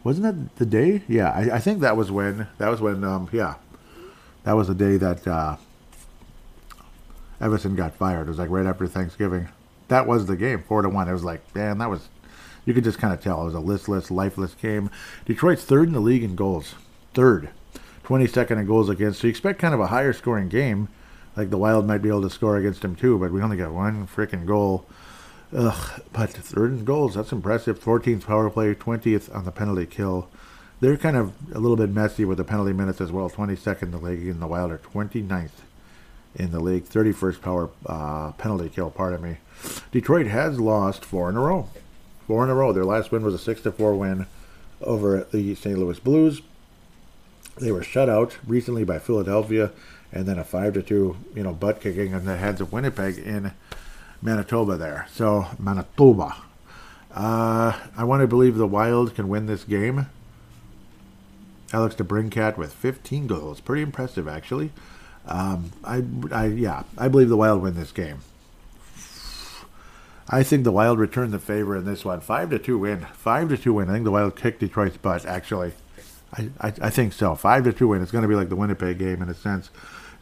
[0.04, 1.04] wasn't that the day?
[1.08, 3.56] Yeah, I, I think that was when that was when um yeah,
[4.44, 5.58] that was the day that uh,
[7.40, 8.28] Evason got fired.
[8.28, 9.50] It was like right after Thanksgiving.
[9.88, 11.08] That was the game, four to one.
[11.08, 12.08] It was like, man, that was
[12.66, 14.90] you could just kind of tell it was a listless, lifeless game.
[15.26, 16.76] Detroit's third in the league in goals,
[17.14, 17.50] third,
[18.06, 19.20] 22nd in goals against.
[19.20, 20.88] So you expect kind of a higher scoring game,
[21.36, 23.18] like the Wild might be able to score against them too.
[23.18, 24.86] But we only got one freaking goal.
[25.56, 27.80] Ugh, but third in goals, that's impressive.
[27.80, 30.28] 14th power play, 20th on the penalty kill.
[30.80, 33.30] They're kind of a little bit messy with the penalty minutes as well.
[33.30, 35.62] 22nd in the league, and the Wild are 29th
[36.36, 36.86] in the league.
[36.86, 39.38] 31st power uh, penalty kill, pardon me.
[39.92, 41.70] Detroit has lost four in a row.
[42.28, 42.74] Four in a row.
[42.74, 44.26] Their last win was a 6 to 4 win
[44.82, 45.78] over the St.
[45.78, 46.42] Louis Blues.
[47.60, 49.72] They were shut out recently by Philadelphia,
[50.12, 53.18] and then a 5 to 2, you know, butt kicking in the heads of Winnipeg
[53.20, 53.52] in
[54.24, 55.08] Manitoba there.
[55.12, 56.38] So, Manitoba.
[57.14, 60.08] Uh, I want to believe the Wild can win this game.
[61.74, 63.60] Alex DeBrincat with 15 goals.
[63.60, 64.72] Pretty impressive, actually.
[65.28, 68.20] Um, I, I, yeah, I believe the Wild win this game.
[70.30, 72.22] I think the Wild return the favor in this one.
[72.22, 73.06] Five to two win.
[73.14, 73.90] Five to two win.
[73.90, 75.26] I think the Wild kicked Detroit's butt.
[75.26, 75.74] Actually,
[76.34, 77.36] I, I, I think so.
[77.36, 78.02] Five to two win.
[78.02, 79.70] It's going to be like the Winnipeg game in a sense.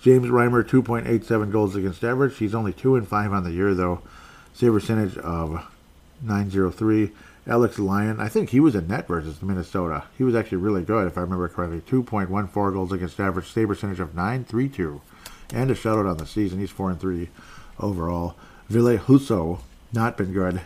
[0.01, 2.37] James Reimer, 2.87 goals against average.
[2.37, 4.01] He's only 2 and 5 on the year, though.
[4.53, 5.63] Save percentage of
[6.23, 7.11] 903.
[7.47, 10.03] Alex Lyon, I think he was in net versus Minnesota.
[10.17, 11.81] He was actually really good, if I remember correctly.
[11.81, 15.01] 2.14 goals against average, save percentage of 932.
[15.53, 16.59] And a shutout on the season.
[16.59, 17.29] He's 4 and 3
[17.79, 18.35] overall.
[18.69, 19.59] Ville Husso,
[19.93, 20.61] not been good.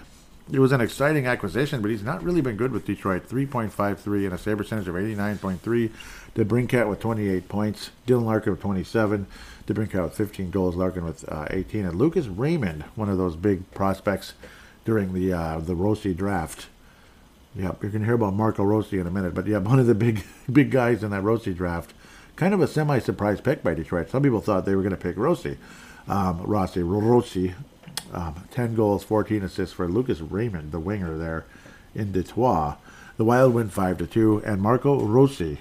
[0.51, 3.27] It was an exciting acquisition, but he's not really been good with Detroit.
[3.27, 5.91] 3.53 and a save percentage of 89.3.
[6.35, 7.91] DeBrincat with 28 points.
[8.05, 9.25] Dylan Larkin with 27.
[9.67, 10.75] DeBrincat with 15 goals.
[10.75, 11.85] Larkin with uh, 18.
[11.85, 14.33] And Lucas Raymond, one of those big prospects
[14.83, 16.67] during the uh, the Rossi draft.
[17.55, 19.95] Yep, you're gonna hear about Marco Rossi in a minute, but yeah, one of the
[19.95, 21.93] big big guys in that Rossi draft.
[22.35, 24.09] Kind of a semi-surprise pick by Detroit.
[24.09, 25.57] Some people thought they were going to pick Rossi,
[26.07, 27.55] um, Rossi, Rossi.
[28.13, 31.45] Um, 10 goals, 14 assists for Lucas Raymond, the winger there
[31.95, 32.75] in Detroit.
[33.17, 35.59] The Wild win 5 to 2, and Marco Rossi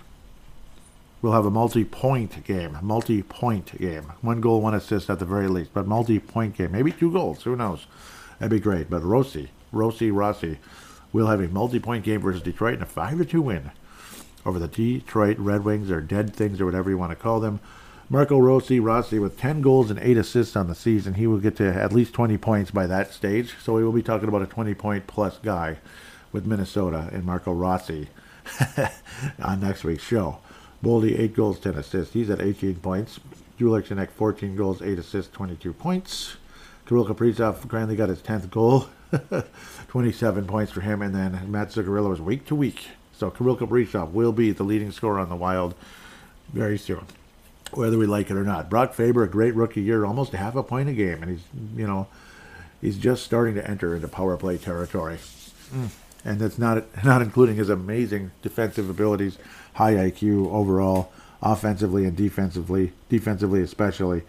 [1.24, 2.76] will have a multi-point game.
[2.82, 4.12] Multi-point game.
[4.20, 6.72] One goal, one assist at the very least, but multi-point game.
[6.72, 7.44] Maybe two goals.
[7.44, 7.86] Who knows?
[8.38, 8.90] That'd be great.
[8.90, 10.58] But Rossi, Rossi, Rossi,
[11.14, 13.70] we'll have a multi-point game versus Detroit and a five to two win
[14.44, 17.60] over the Detroit Red Wings or Dead Things or whatever you want to call them.
[18.10, 21.14] Marco Rossi, Rossi with 10 goals and 8 assists on the season.
[21.14, 23.54] He will get to at least 20 points by that stage.
[23.62, 25.78] So we will be talking about a 20 point plus guy
[26.32, 28.08] with Minnesota and Marco Rossi
[29.42, 30.40] on next week's show.
[30.84, 32.12] Boldy, 8 goals, 10 assists.
[32.12, 33.18] He's at 18 points.
[33.58, 36.36] Julik 14 goals, 8 assists, 22 points.
[36.86, 38.88] Kirill Kaprizov finally got his 10th goal.
[39.88, 41.00] 27 points for him.
[41.00, 42.88] And then Matt Zuccarello is week to week.
[43.16, 45.74] So Kirill Kaprizov will be the leading scorer on the Wild
[46.52, 47.06] very soon,
[47.72, 48.68] whether we like it or not.
[48.68, 51.22] Brock Faber, a great rookie year, almost half a point a game.
[51.22, 51.44] And he's,
[51.76, 52.08] you know,
[52.80, 55.18] he's just starting to enter into power play territory.
[55.72, 55.88] Mm.
[56.24, 59.38] And that's not not including his amazing defensive abilities,
[59.74, 61.12] high IQ overall,
[61.42, 64.22] offensively and defensively, defensively especially.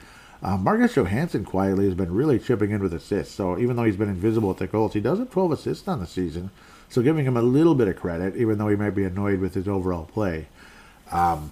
[0.44, 3.34] Uh, Marcus Johansson quietly has been really chipping in with assists.
[3.34, 6.00] So even though he's been invisible at the goals, he does have 12 assists on
[6.00, 6.52] the season.
[6.90, 9.56] So giving him a little bit of credit, even though he might be annoyed with
[9.56, 10.48] his overall play.
[11.12, 11.52] Um,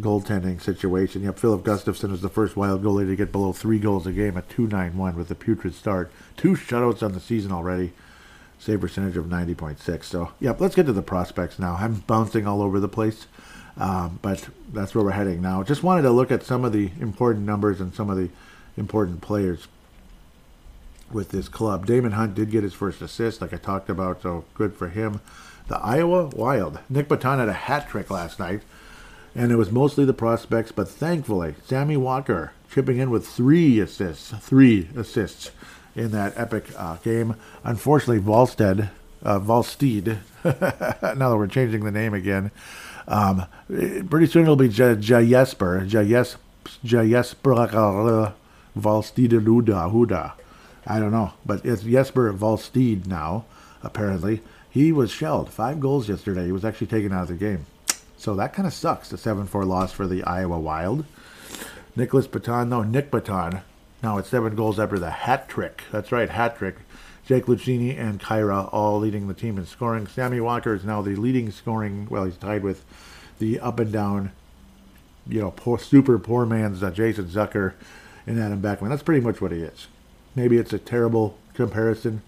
[0.00, 1.22] goaltending situation.
[1.22, 4.36] Yep, Filip Gustavsson was the first wild goalie to get below three goals a game
[4.36, 6.10] at 291 with a putrid start.
[6.36, 7.92] Two shutouts on the season already.
[8.64, 10.04] Save percentage of 90.6.
[10.04, 11.76] So, yep, let's get to the prospects now.
[11.78, 13.26] I'm bouncing all over the place,
[13.76, 15.62] um, but that's where we're heading now.
[15.62, 18.30] Just wanted to look at some of the important numbers and some of the
[18.78, 19.68] important players
[21.12, 21.84] with this club.
[21.84, 25.20] Daemon Hunt did get his first assist, like I talked about, so good for him.
[25.68, 26.78] The Iowa Wild.
[26.88, 28.62] Nic Petan had a hat trick last night
[29.34, 34.30] and it was mostly the prospects, but thankfully, Sammy Walker chipping in with three assists,
[34.40, 35.50] three assists
[35.94, 37.36] in that epic uh, game.
[37.62, 38.90] Unfortunately, Volstead,
[39.22, 42.50] uh, Volsteed, now that we're changing the name again,
[43.06, 46.38] um, pretty soon it'll be J- Jesper, Jesper,
[46.84, 48.34] Jesper
[48.76, 50.32] Volsteed Huda.
[50.86, 53.44] I don't know, but it's Jesper Volsteed now,
[53.82, 54.40] apparently.
[54.70, 55.50] He was shelled.
[55.50, 56.46] Five goals yesterday.
[56.46, 57.66] He was actually taken out of the game.
[58.16, 59.08] So that kind of sucks.
[59.10, 61.04] The 7 4 loss for the Iowa Wild.
[61.94, 63.62] Nicholas Petan, though, Nic Petan.
[64.04, 65.84] Now it's seven goals after the hat trick.
[65.90, 66.76] That's right, hat trick.
[67.24, 70.06] Jake Lucchini and Kyra all leading the team in scoring.
[70.06, 72.06] Sammy Walker is now the leading scoring.
[72.10, 72.84] Well, he's tied with
[73.38, 74.32] the up and down,
[75.26, 77.72] you know, poor, super poor man's uh, Jason Zucker
[78.26, 78.90] and Adam Beckman.
[78.90, 79.86] That's pretty much what he is.
[80.34, 82.20] Maybe it's a terrible comparison.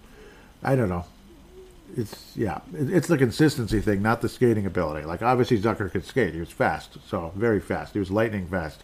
[0.63, 1.05] I don't know
[1.95, 5.05] it's yeah, it's the consistency thing, not the skating ability.
[5.05, 7.93] Like obviously Zucker could skate; he was fast, so very fast.
[7.93, 8.83] He was lightning fast,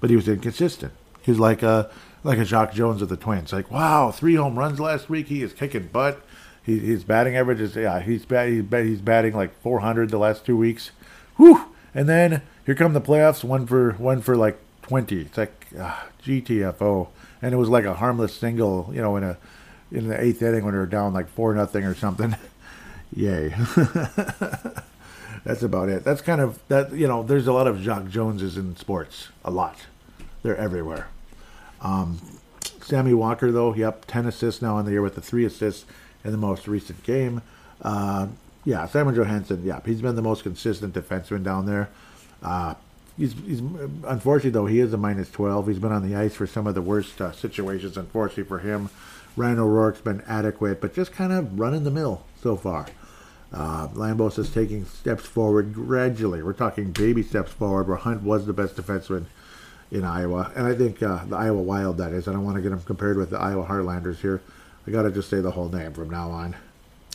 [0.00, 0.92] but he was inconsistent.
[1.20, 1.90] He was like a
[2.24, 3.52] like a Jacque Jones of the Twins.
[3.52, 5.28] Like wow, three home runs last week.
[5.28, 6.20] He is kicking butt.
[6.62, 10.44] He, his batting average is yeah, he's bat, he's, he's batting like 400 the last
[10.44, 10.90] two weeks.
[11.36, 11.64] Whew!
[11.94, 13.42] And then here come the playoffs.
[13.42, 15.22] One for one for like 20.
[15.22, 17.08] It's like uh, GTFO,
[17.40, 19.38] and it was like a harmless single, you know, in a
[19.90, 22.36] in the eighth inning when they were down like four nothing or something.
[23.14, 23.48] Yay.
[25.44, 26.04] That's about it.
[26.04, 26.92] That's kind of that.
[26.92, 29.28] You know, there's a lot of Jacque Joneses in sports.
[29.44, 29.86] A lot.
[30.42, 31.08] They're everywhere.
[31.82, 32.20] Um,
[32.82, 35.84] Sammy Walker, though, yep, ten assists now in the year with the three assists
[36.24, 37.42] in the most recent game.
[37.82, 38.28] Uh,
[38.64, 41.88] yeah, Simon Johansson, yeah, he's been the most consistent defenseman down there.
[42.42, 42.74] Uh,
[43.16, 43.60] he's, he's
[44.04, 46.76] unfortunately though he is a minus 12 he's been on the ice for some of
[46.76, 48.88] the worst uh, situations unfortunately for him
[49.38, 52.86] Ryan O'Rourke's been adequate, but just kind of running the mill so far.
[53.52, 56.42] Uh, Lambos is taking steps forward gradually.
[56.42, 59.26] We're talking baby steps forward, where Hunt was the best defenseman
[59.90, 60.52] in Iowa.
[60.54, 62.28] And I think uh, the Iowa Wild, that is.
[62.28, 64.40] I don't want to get them compared with the Iowa Heartlanders here.
[64.86, 66.56] I got to just say the whole name from now on,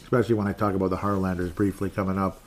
[0.01, 2.41] especially when I talk about the Heartlanders briefly coming up.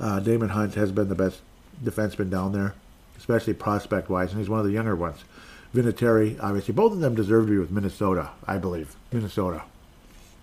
[0.00, 1.40] Uh, Daemon Hunt has been the best
[1.82, 2.74] defenseman down there,
[3.16, 5.24] especially prospect wise, and he's one of the younger ones.
[5.74, 8.94] Vinatieri, obviously, both of them deserve to be with Minnesota, I believe.
[9.12, 9.62] Minnesota.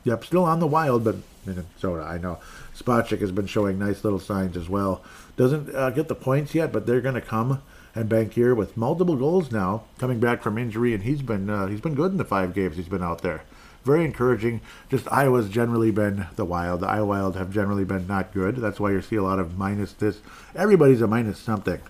[0.04, 1.16] Yep, still on the wild, but
[1.46, 2.40] Minnesota, I know.
[2.78, 5.04] Spacek has been showing nice little signs as well.
[5.38, 7.62] Doesn't uh, get the points yet, but they're going to come.
[7.94, 11.82] And Bankier with multiple goals now, coming back from injury, and he's been uh, he's
[11.82, 13.44] been good in the five games he's been out there.
[13.84, 14.62] Very encouraging.
[14.90, 16.82] Just Iowa's generally been the Wild.
[16.82, 18.58] The Iowa Wild have generally been not good.
[18.58, 20.20] That's why you see a lot of minus this.
[20.56, 21.82] Everybody's a minus something.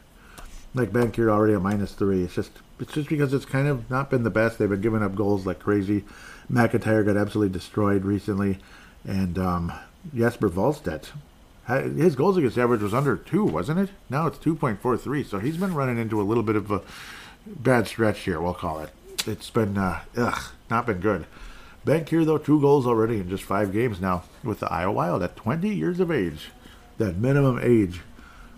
[0.73, 2.23] Like Bankier already a minus three.
[2.23, 4.57] It's just it's just because it's kind of not been the best.
[4.57, 6.03] They've been giving up goals like crazy.
[6.51, 8.57] McIntyre got absolutely destroyed recently,
[9.05, 9.71] and um,
[10.15, 11.09] Jesper Wallstedt,
[11.67, 13.89] his goals against average was under two, wasn't it?
[14.09, 15.23] Now it's two point four three.
[15.23, 16.81] So he's been running into a little bit of a
[17.45, 18.41] bad stretch here.
[18.41, 18.89] We'll call it.
[19.27, 21.25] It's been uh, ugh, not been good.
[21.85, 25.35] Bankier, though, two goals already in just five games now with the Iowa Wild at
[25.35, 26.49] 20 years of age,
[26.99, 28.01] that minimum age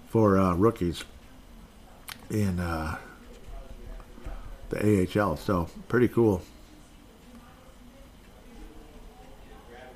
[0.10, 1.06] for uh, rookies
[2.30, 2.98] in uh,
[4.70, 5.38] the AHL.
[5.38, 6.42] So pretty cool.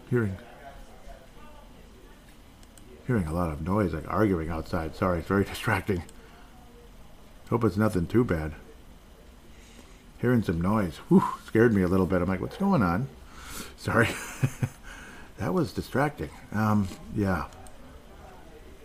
[0.10, 0.38] Hearing
[3.08, 4.96] hearing a lot of noise, like arguing outside.
[4.96, 6.04] Sorry, it's very distracting.
[7.50, 8.54] Hope it's nothing too bad.
[10.20, 10.98] Hearing some noise.
[11.08, 12.22] Whew, scared me a little bit.
[12.22, 13.08] I'm like, what's going on?
[13.78, 14.10] Sorry.
[15.38, 16.30] that was distracting.
[16.52, 17.46] Um, yeah.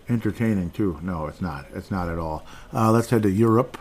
[0.09, 0.99] Entertaining too.
[1.03, 1.67] No, it's not.
[1.75, 2.45] It's not at all.
[2.73, 3.79] Uh, let's head to Europe.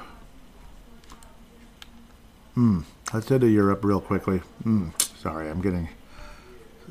[2.55, 2.81] Hmm.
[3.13, 4.37] Let's head to Europe real quickly.
[4.63, 4.89] Hmm.
[5.19, 5.89] Sorry, I'm getting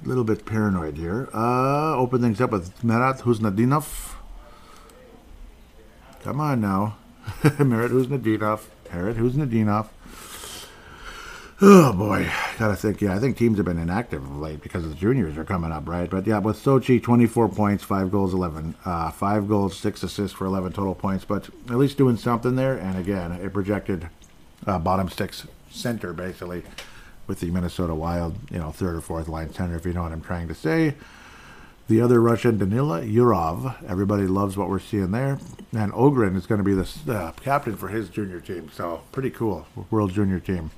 [0.04, 1.28] a little bit paranoid here.
[1.34, 4.14] Uh, open things up with Marat Khusnutdinov.
[6.22, 6.96] Come on now.
[7.58, 8.62] Marat Khusnutdinov.
[8.92, 9.88] Marat Khusnutdinov.
[11.62, 12.30] Oh boy.
[12.58, 13.02] gotta think.
[13.02, 15.86] Yeah, I think teams have been inactive of late because the juniors are coming up,
[15.86, 16.08] right?
[16.08, 20.46] But yeah, with Sochi, 24 points, five goals, 11, uh, five goals, six assists for
[20.46, 21.26] 11 total points.
[21.26, 22.76] But at least doing something there.
[22.78, 24.08] And again, a projected
[24.66, 26.62] uh, bottom six center basically
[27.30, 30.10] with the Minnesota Wild, you know, third or fourth line center, if you know what
[30.10, 30.96] I'm trying to say.
[31.86, 33.76] The other Russian, Danila Yurov.
[33.88, 35.38] Everybody loves what we're seeing there.
[35.72, 38.68] And Ohgren is going to be the uh, captain for his junior team.
[38.74, 39.64] So pretty cool.
[39.92, 40.72] World junior team.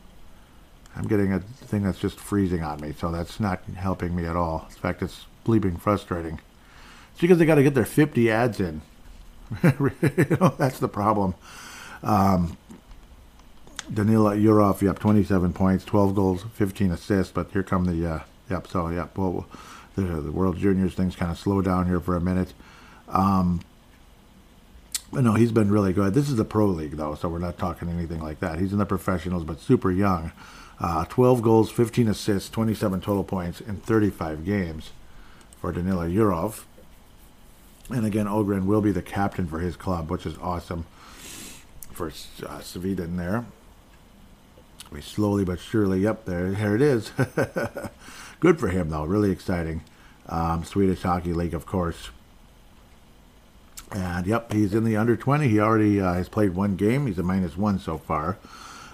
[0.95, 4.37] I'm getting a thing that's just freezing on me, so that's not helping me at
[4.37, 4.67] all.
[4.69, 6.39] In fact, it's bleeping frustrating.
[7.13, 8.83] It's because they got to get their 50 ads in.
[9.63, 11.35] you know, that's the problem.
[12.03, 12.59] Um,
[13.91, 17.33] Danila Yurov, yep, 27 points, 12 goals, 15 assists.
[17.33, 18.21] But here come the, uh,
[18.51, 19.47] yep, so, yep, well,
[19.97, 22.53] the, the World Juniors things kind of slow down here for a minute.
[23.09, 23.61] Um,
[25.13, 26.15] no, he's been really good.
[26.15, 28.59] This is the pro league, though, so we're not talking anything like that.
[28.59, 30.33] He's in the professionals, but super young.
[30.81, 34.91] Uh, 12 goals, 15 assists, 27 total points in 35 games
[35.61, 36.65] for Danila Yurov.
[37.91, 40.87] And again, Ohgren will be the captain for his club, which is awesome
[41.93, 42.11] for
[42.47, 43.45] uh, Sweden there.
[45.01, 47.13] Slowly but surely, yep, there, here it is.
[48.41, 49.05] Good for him, though.
[49.05, 49.83] Really exciting.
[50.29, 52.11] Um, Swedish Hockey League, of course.
[53.91, 55.49] And yep, he's in the under 20.
[55.49, 57.07] He already uh, has played one game.
[57.07, 58.39] He's a minus one so far.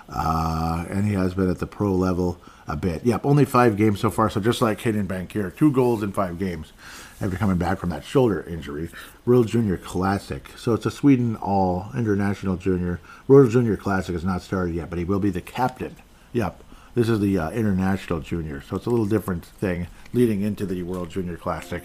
[0.09, 3.05] Uh, and he has been at the pro level a bit.
[3.05, 4.31] Yep, only five games so far.
[4.31, 6.73] So just like Hayden Bankier, two goals in five games
[7.21, 8.91] after coming back from that shoulder injury.
[9.27, 10.51] World Junior Classic.
[10.57, 13.01] So it's a Sweden All International Junior.
[13.27, 15.97] World Junior Classic has not started yet, but he will be the captain.
[16.33, 16.63] Yep,
[16.95, 18.63] this is the uh, International Junior.
[18.63, 21.83] So it's a little different thing leading into the World Junior Classic.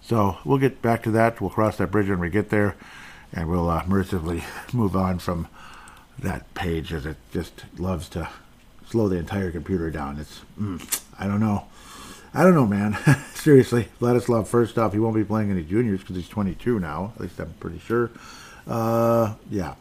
[0.00, 1.40] So we'll get back to that.
[1.40, 2.74] We'll cross that bridge when we get there,
[3.32, 5.48] and we'll uh, mercifully move on from
[6.18, 8.28] that page as it just loves to
[8.88, 10.18] slow the entire computer down.
[10.18, 11.66] It's, mm, I don't know.
[12.32, 12.96] I don't know, man.
[13.34, 17.12] Seriously, Vladislav, Firstov, he won't be playing any juniors because he's 22 now.
[17.16, 18.10] At least I'm pretty sure.
[18.66, 19.74] Uh, yeah.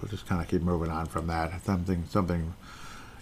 [0.00, 1.62] We'll just kind of keep moving on from that.
[1.64, 2.54] Something, something.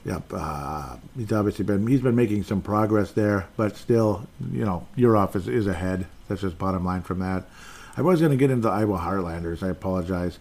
[0.04, 0.22] Yep.
[0.32, 5.34] Uh, he's obviously been he's been making some progress there, but still, you know, Yurov
[5.34, 6.06] is, is ahead.
[6.28, 7.48] That's just bottom line from that.
[7.96, 9.62] I was going to get into the Iowa Heartlanders.
[9.62, 10.38] I apologize.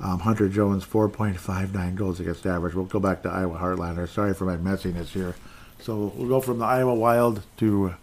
[0.00, 2.74] Um, Hunter Jones, 4.59 goals against average.
[2.74, 4.10] We'll go back to Iowa Heartlanders.
[4.10, 5.34] Sorry for my messiness here.
[5.80, 7.94] So we'll go from the Iowa Wild to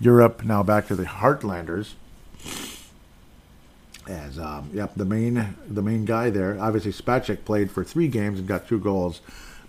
[0.00, 1.94] Europe, now back to the Heartlanders.
[4.06, 6.58] As um, yep, the main the main guy there.
[6.60, 9.20] Obviously, Spacek played for three games and got two goals,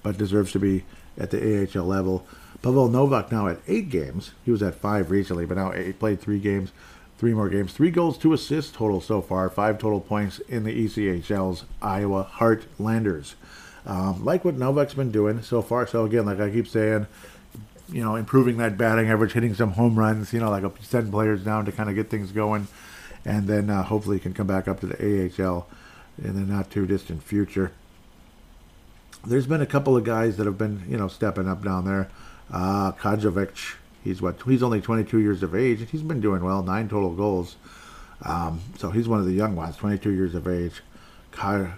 [0.04, 0.84] but deserves to be
[1.18, 2.26] at the AHL level.
[2.62, 4.32] Pavel Novak now at eight games.
[4.44, 6.72] He was at five recently, but now he played three games
[7.18, 7.74] three more games.
[7.74, 9.50] Three goals, two assists total so far.
[9.50, 13.36] Five total points in the ECHL's Iowa Heartlanders.
[13.86, 15.86] Um, like what Novak's been doing so far.
[15.88, 17.08] So again, like I keep saying,
[17.90, 20.34] you know, improving that batting average, hitting some home runs.
[20.34, 22.68] You know, like send players down to kind of get things going,
[23.24, 25.68] and then uh, hopefully can come back up to the AHL
[26.22, 27.72] in the not too distant future.
[29.26, 32.10] There's been a couple of guys that have been, you know, stepping up down there.
[32.54, 33.76] Uh, Kajovic,
[34.06, 34.40] He's what?
[34.46, 36.62] He's only 22 years of age, and he's been doing well.
[36.62, 37.56] Nine total goals.
[38.22, 40.84] Um, so he's one of the young ones, 22 years of age.
[41.32, 41.74] Kaj,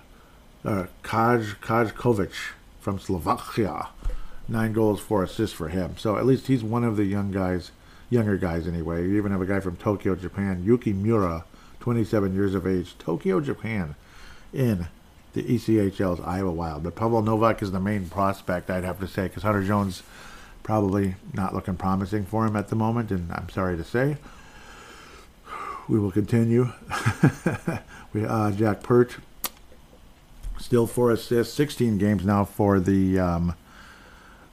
[0.66, 2.34] uh, Kaj Kajkovic
[2.82, 3.88] from Slovakia,
[4.48, 5.96] nine goals, four assists for him.
[5.98, 7.72] So at least he's one of the young guys,
[8.10, 9.04] younger guys anyway.
[9.04, 11.46] You even have a guy from Tokyo, Japan, Yuki Miura,
[11.80, 13.96] 27 years of age, Tokyo, Japan,
[14.54, 14.88] in
[15.34, 16.84] the ECHL's Iowa Wild.
[16.84, 20.04] But Pavel Novak is the main prospect, I'd have to say, because Hunter Jones
[20.64, 24.18] probably not looking promising for him at the moment, and I'm sorry to say.
[25.88, 26.74] We will continue.
[28.14, 29.18] we uh, Jack Peart,
[30.60, 33.56] still four assists, 16 games now for the um,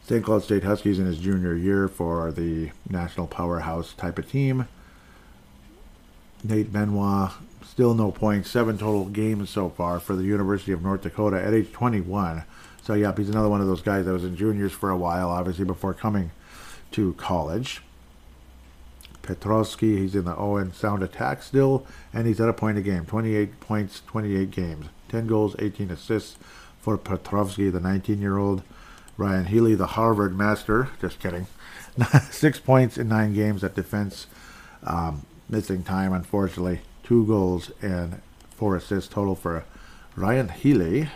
[0.06, 0.22] St.
[0.22, 4.68] Cloud State Huskies in his junior year for the national powerhouse type of team.
[6.42, 7.30] Nate Benoit,
[7.64, 11.54] still no points, seven total games so far for the University of North Dakota at
[11.54, 12.44] age 21.
[12.82, 15.30] So, yep, he's another one of those guys that was in juniors for a while,
[15.30, 16.32] obviously, before coming
[16.90, 17.80] to college.
[19.22, 23.06] Petrovsky, he's in the Owen Sound Attack still, and he's at a point a game.
[23.06, 24.86] 28 points, 28 games.
[25.08, 26.36] 10 goals, 18 assists
[26.78, 28.62] for Petrovsky, the 19 year old.
[29.16, 30.88] Ryan Healey, the Harvard master.
[31.00, 31.46] Just kidding.
[32.30, 34.26] Six points in nine games at defense.
[34.82, 36.80] Um, missing time, unfortunately.
[37.02, 39.64] Two goals and four assists total for
[40.16, 41.08] Ryan Healey.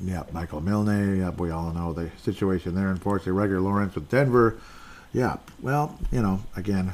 [0.00, 1.18] Yeah, Michael Milne.
[1.18, 2.88] Yeah, we all know the situation there.
[2.88, 4.58] Unfortunately, Rieger Lorenz with Denver.
[5.12, 6.92] Yeah, well, you know, again,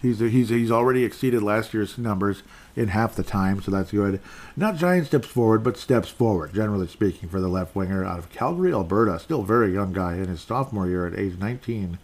[0.00, 2.42] He's he's he's already exceeded last year's numbers
[2.78, 4.20] in half the time, so that's good.
[4.56, 8.30] Not giant steps forward, but steps forward, generally speaking, for the left winger out of
[8.30, 9.18] Calgary, Alberta.
[9.18, 11.98] Still very young guy in his sophomore year at age 19.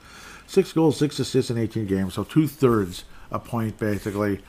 [0.48, 4.40] Six goals, six assists in 18 games, so two thirds a point basically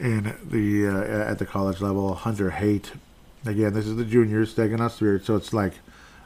[0.00, 2.14] in the uh, at the college level.
[2.14, 2.92] Hunter Haight,
[3.44, 5.74] again, this is the juniors, Saginaw Spirit, so it's like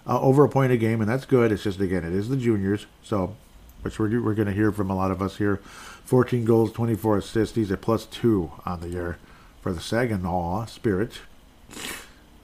[0.06, 1.50] uh, over a point a game, and that's good.
[1.50, 3.36] It's just again, it is the juniors, so
[3.82, 5.56] which we're, we're going to hear from a lot of us here.
[6.04, 7.56] 14 goals, 24 assists.
[7.56, 9.18] He's a plus two on the year
[9.62, 11.20] for the Saginaw Spirit.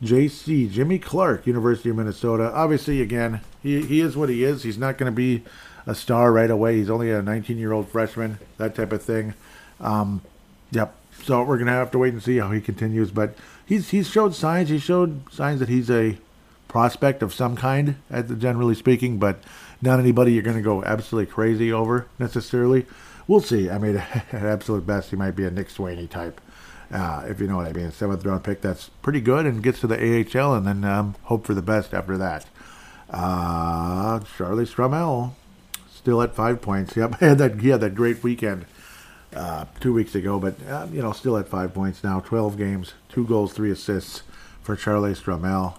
[0.03, 2.53] JC, Jimmy Clark, University of Minnesota.
[2.55, 4.63] Obviously, again, he, he is what he is.
[4.63, 5.43] He's not going to be
[5.87, 6.77] a star right away.
[6.77, 9.35] He's only a 19 year old freshman, that type of thing.
[9.81, 10.23] Um,
[10.71, 10.95] yep.
[11.25, 13.11] So we're going to have to wait and see how he continues.
[13.11, 13.35] But
[13.67, 14.69] he's he's showed signs.
[14.69, 16.17] He showed signs that he's a
[16.69, 17.97] prospect of some kind,
[18.39, 19.43] generally speaking, but
[19.83, 22.87] not anybody you're going to go absolutely crazy over necessarily.
[23.27, 23.69] We'll see.
[23.69, 23.97] I mean,
[24.33, 26.41] at absolute best, he might be a Nick Swaney type
[26.91, 27.91] uh, if you know what I mean.
[27.91, 31.47] Seventh round pick, that's pretty good, and gets to the AHL, and then um, hope
[31.47, 32.47] for the best after that.
[33.11, 35.33] Uh, Charlie Stramel,
[35.93, 36.97] still at five points.
[36.97, 38.67] Yep, had that, he had that great weekend
[39.35, 42.21] uh, two weeks ago, but uh, you know, still at five points now.
[42.21, 44.23] Twelve games, two goals, three assists
[44.63, 45.75] for Charlie Stramel.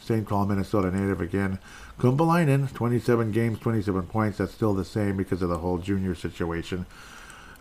[0.00, 0.26] St.
[0.26, 1.58] Paul, Minnesota native again.
[2.00, 4.38] Kumpulainen, 27 games, 27 points.
[4.38, 6.86] That's still the same because of the whole junior situation.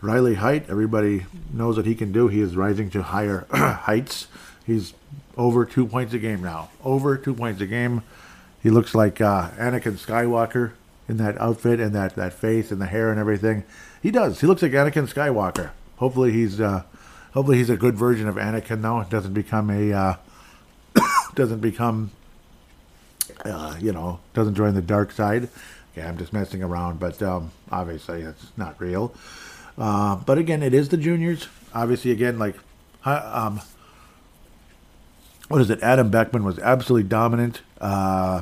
[0.02, 2.30] Riley Heidt, everybody knows what he can do.
[2.30, 4.28] He is rising to higher heights.
[4.66, 4.94] He's
[5.38, 6.70] over two points a game now.
[6.84, 8.04] Over two points a game.
[8.64, 10.72] He looks like uh, Anakin Skywalker
[11.10, 13.64] in that outfit and that, that face and the hair and everything.
[14.02, 14.40] He does.
[14.40, 15.72] He looks like Anakin Skywalker.
[15.98, 16.84] Hopefully he's uh,
[17.34, 19.04] hopefully he's a good version of Anakin though.
[19.10, 20.16] Doesn't become a uh,
[21.36, 22.12] doesn't become
[23.44, 25.50] uh, you know doesn't join the dark side.
[25.92, 29.14] Okay, I'm just messing around, but um, obviously it's not real.
[29.80, 31.48] Uh, but again, it is the juniors.
[31.74, 32.56] Obviously, again, like,
[33.06, 33.62] um,
[35.48, 35.82] what is it?
[35.82, 37.62] Adam Beckman was absolutely dominant.
[37.80, 38.42] Uh,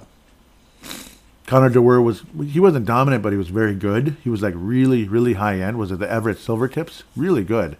[1.45, 4.17] Connor Dewar was he wasn't dominant, but he was very good.
[4.23, 5.77] He was like really, really high end.
[5.77, 7.03] Was it the Everett Silvertips?
[7.15, 7.77] Really good.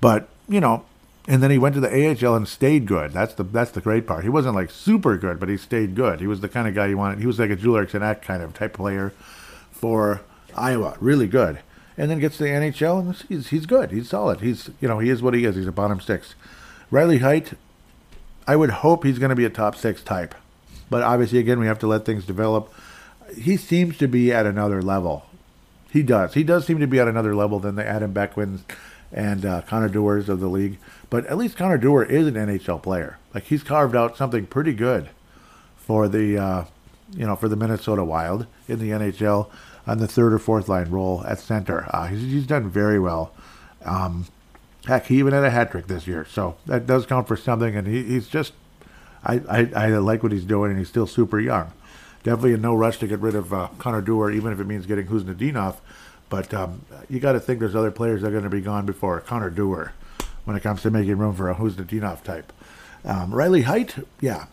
[0.00, 0.84] But you know,
[1.26, 3.12] and then he went to the AHL and stayed good.
[3.12, 4.24] That's the that's the great part.
[4.24, 6.20] He wasn't like super good, but he stayed good.
[6.20, 7.20] He was the kind of guy you wanted.
[7.20, 9.14] He was like a Joel Eriksson Ek kind of type player
[9.70, 10.20] for
[10.54, 10.96] Iowa.
[11.00, 11.60] Really good
[11.98, 13.90] and then gets to the NHL and he's he's good.
[13.90, 14.40] He's solid.
[14.40, 15.56] He's you know he is what he is.
[15.56, 16.34] He's a bottom six.
[16.90, 17.54] Riley Heidt,
[18.46, 20.34] I would hope he's going to be a top six type,
[20.88, 22.72] but obviously again we have to let things develop.
[23.36, 25.26] He seems to be at another level.
[25.90, 26.34] He does.
[26.34, 28.60] He does seem to be at another level than the Adam Beckmans
[29.12, 30.78] and uh, Connor of the league.
[31.10, 33.18] But at least Connor Dewar is an NHL player.
[33.34, 35.08] Like he's carved out something pretty good
[35.76, 36.64] for the uh,
[37.12, 39.50] you know for the Minnesota Wild in the NHL
[39.88, 41.88] on the third or fourth line role at center.
[41.90, 43.32] Uh, he's, he's, done very well.
[43.84, 44.26] Um,
[44.84, 47.74] heck, he even had a hat trick this year, so that does count for something.
[47.74, 48.52] And he, he's just,
[49.24, 51.72] I, I, I, like what he's doing, and he's still super young.
[52.22, 54.84] Definitely in no rush to get rid of uh, Connor Dewar, even if it means
[54.84, 55.76] getting Khusnutdinov.
[56.28, 58.84] But um, you got to think there's other players that are going to be gone
[58.84, 59.94] before Connor Dewar
[60.44, 62.52] when it comes to making room for a Khusnutdinov type.
[63.06, 64.46] Um, Riley Heidt, yeah,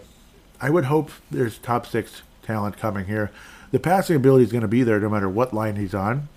[0.61, 3.31] I would hope there's top six talent coming here
[3.71, 6.27] the passing ability is going to be there no matter what line he's on.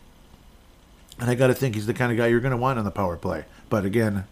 [1.21, 2.85] And I got to think he's the kind of guy you're going to want on
[2.85, 3.45] the power play.
[3.69, 4.25] But again,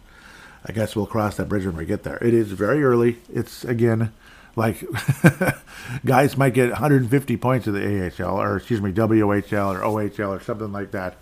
[0.65, 2.17] I guess we'll cross that bridge when we get there.
[2.21, 3.17] It is very early.
[3.33, 4.11] It's again
[4.57, 4.83] like
[6.05, 10.41] guys might get 150 points of the AHL or excuse me WHL or OHL or
[10.41, 11.15] something like that,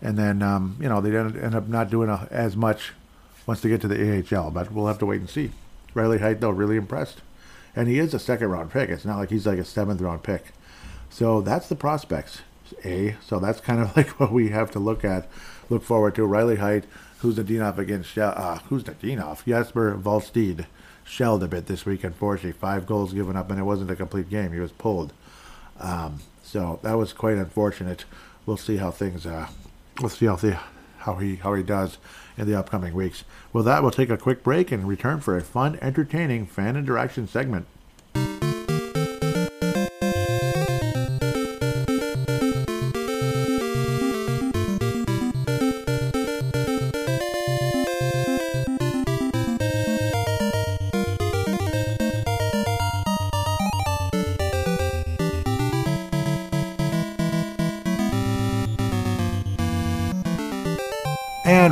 [0.00, 2.92] and then um, you know they end up not doing a, as much
[3.46, 4.50] once they get to the AHL.
[4.50, 5.50] But we'll have to wait and see.
[5.94, 7.20] Riley Heidt though really impressed,
[7.76, 8.88] and he is a second round pick.
[8.88, 10.46] It's not like he's like a seventh round pick.
[11.10, 12.42] So that's the prospects.
[12.84, 13.16] A.
[13.24, 15.28] So that's kind of like what we have to look at,
[15.68, 16.24] look forward to.
[16.24, 16.84] Riley Heidt,
[17.20, 20.66] Khusnutdinov against Yeah, uh, Khusnutdinov, Jesper Wallstedt
[21.04, 22.52] shelled a bit this week, unfortunately.
[22.52, 24.52] Five goals given up, and it wasn't a complete game.
[24.52, 25.12] He was pulled.
[25.80, 28.04] Um, so that was quite unfortunate.
[28.46, 29.26] We'll see how things.
[29.26, 29.48] Uh,
[30.00, 30.58] we'll see how the,
[30.98, 31.98] how he how he does
[32.36, 33.24] in the upcoming weeks.
[33.52, 37.26] Well, that, we'll take a quick break and return for a fun, entertaining fan interaction
[37.26, 37.66] segment.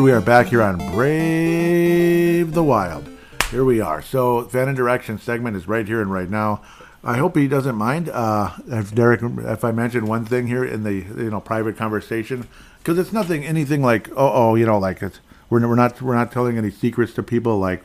[0.08, 3.06] We are back here on Brave the Wild.
[3.50, 4.00] Here we are.
[4.00, 6.62] So, fan interaction segment is right here and right now.
[7.04, 8.08] I hope he doesn't mind.
[8.08, 12.48] Uh, if Derek, if I mention one thing here in the you know private conversation,
[12.78, 16.14] because it's nothing anything like oh oh you know like it's we're we're not we're
[16.14, 17.84] not telling any secrets to people like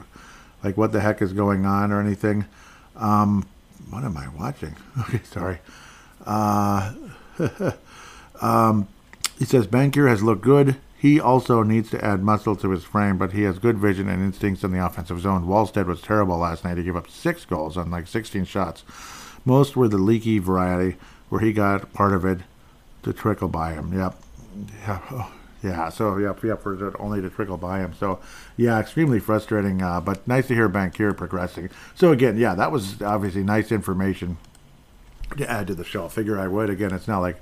[0.63, 2.45] like what the heck is going on or anything.
[2.95, 3.45] Um,
[3.89, 4.77] what am I watching?
[4.97, 5.59] Okay, sorry.
[6.25, 6.93] Uh,
[8.41, 8.87] um,
[9.37, 10.77] he says Bankier has looked good.
[11.03, 14.23] He also needs to add muscle to his frame, but he has good vision and
[14.23, 15.45] instincts in the offensive zone.
[15.45, 16.77] Wallstedt was terrible last night.
[16.77, 18.85] He gave up six goals on like 16 shots.
[19.43, 20.95] Most were the leaky variety,
[21.27, 22.39] where he got part of it
[23.03, 23.91] to trickle by him.
[23.91, 24.15] Yep.
[24.87, 25.27] Yeah.
[25.61, 25.89] Yeah.
[25.89, 26.41] So yep.
[26.41, 26.63] Yep.
[26.63, 27.93] For only to trickle by him.
[27.99, 28.21] So
[28.55, 29.81] yeah, extremely frustrating.
[29.81, 31.69] Uh, but nice to hear Bankier progressing.
[31.95, 34.37] So again, yeah, that was obviously nice information
[35.35, 36.07] to add to the show.
[36.07, 36.69] Figure I would.
[36.69, 37.41] Again, it's not like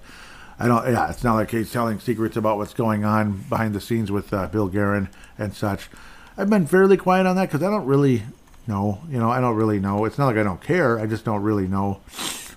[0.62, 0.86] I don't.
[0.86, 4.32] Yeah, it's not like he's telling secrets about what's going on behind the scenes with
[4.32, 5.09] uh, Bill Guerin
[5.39, 5.89] and such.
[6.38, 8.24] I've been fairly quiet on that because I don't really
[8.68, 9.01] know.
[9.09, 10.05] You know, I don't really know.
[10.05, 10.99] It's not like I don't care.
[10.99, 12.01] I just don't really know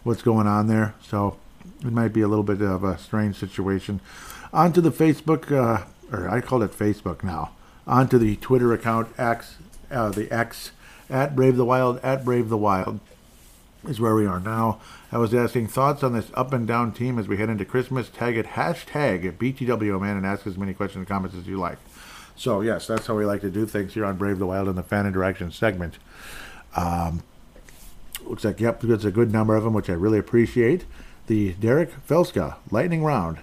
[0.02, 0.94] what's going on there.
[1.02, 1.38] So
[1.80, 4.00] it might be a little bit of a strange situation.
[4.52, 7.52] Onto the Facebook, uh, or I call it Facebook now.
[7.86, 9.56] Onto the Twitter account X,
[9.90, 10.72] uh, the X
[11.08, 13.00] at Brave the Wild at Brave the Wild
[13.88, 14.80] is where we are now.
[15.14, 18.08] I was asking thoughts on this up and down team as we head into Christmas.
[18.08, 21.78] Tag it hashtag BTWMN and ask as many questions and comments as you like.
[22.34, 24.74] So, yes, that's how we like to do things here on Brave the Wild in
[24.74, 25.98] the fan interaction segment.
[26.74, 27.22] Um,
[28.24, 30.84] looks like, yep, there's a good number of them, which I really appreciate.
[31.28, 33.38] The Derek Felska lightning round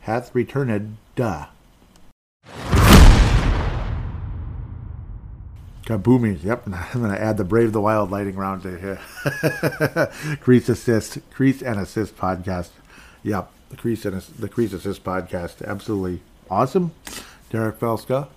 [0.00, 0.98] hath returned.
[1.16, 1.46] Duh.
[5.84, 6.42] Kaboomies.
[6.42, 6.66] Yep.
[6.66, 9.00] I'm going to add the Brave the Wild lighting round to here.
[10.40, 11.18] Crease Assist.
[11.30, 12.70] Crease and Assist podcast.
[13.22, 13.50] Yep.
[13.70, 15.66] The Crease and the Crease Assist podcast.
[15.66, 16.20] Absolutely
[16.50, 16.92] awesome.
[17.50, 18.28] Derek Felska.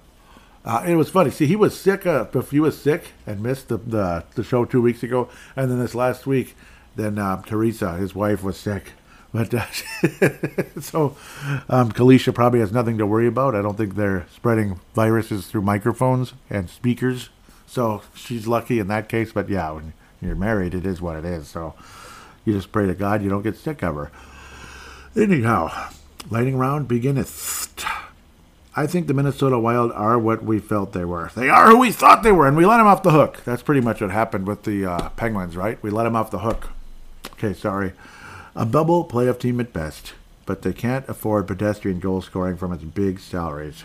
[0.66, 1.32] Uh, it was funny.
[1.32, 2.06] See, he was sick.
[2.06, 5.80] Uh, he was sick and missed the, the, the show two weeks ago, and then
[5.80, 6.58] this last week,
[6.98, 8.92] then uh, Teresa, his wife, was sick.
[9.32, 9.66] But uh,
[10.82, 11.16] so
[11.70, 13.56] um, Kalisha probably has nothing to worry about.
[13.56, 17.30] I don't think they're spreading viruses through microphones and speakers
[17.78, 19.32] so she's lucky in that case.
[19.34, 21.48] But yeah, when you're married, it is what it is.
[21.48, 21.76] So
[22.44, 24.12] you just pray to God you don't get sick of her.
[25.16, 25.92] Anyhow,
[26.32, 27.76] lightning round beginneth.
[28.76, 31.30] I think the Minnesota Wild are what we felt they were.
[31.36, 33.44] They are who we thought they were, and we let them off the hook.
[33.46, 35.82] That's pretty much what happened with the uh, Penguins, right?
[35.84, 36.70] We let them off the hook.
[37.34, 37.94] Okay, sorry.
[38.56, 40.16] A bubble playoff team at best,
[40.48, 43.84] but they can't afford pedestrian goal scoring from its big salaries.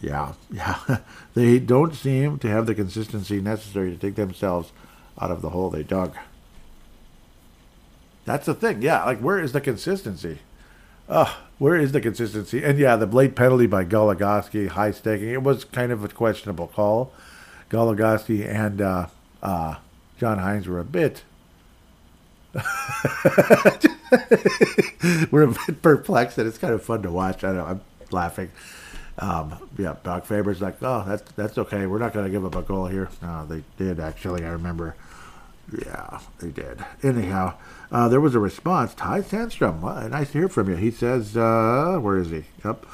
[0.00, 0.98] Yeah, yeah.
[1.34, 4.72] they don't seem to have the consistency necessary to take themselves
[5.20, 6.16] out of the hole they dug.
[8.24, 8.82] That's the thing.
[8.82, 10.38] Yeah, like where is the consistency?
[11.08, 12.62] Uh, where is the consistency?
[12.62, 16.68] And yeah, the late penalty by Goligoski, high sticking, it was kind of a questionable
[16.68, 17.12] call.
[17.70, 19.06] Goligoski and uh,
[19.42, 19.76] uh,
[20.18, 21.22] John Hynes were a bit.
[25.30, 27.44] we're a bit perplexed, and it's kind of fun to watch.
[27.44, 27.80] I know I'm
[28.10, 28.50] laughing.
[29.18, 31.86] Um, yeah, Doc Faber's like, oh, that's that's okay.
[31.86, 33.08] We're not going to give up a goal here.
[33.20, 34.44] No, they did actually.
[34.44, 34.94] I remember.
[35.84, 36.82] Yeah, they did.
[37.02, 37.54] Anyhow,
[37.92, 38.94] uh, there was a response.
[38.94, 40.76] Ty Sandstrom, well, nice to hear from you.
[40.76, 42.44] He says, uh, where is he?
[42.64, 42.86] Yep.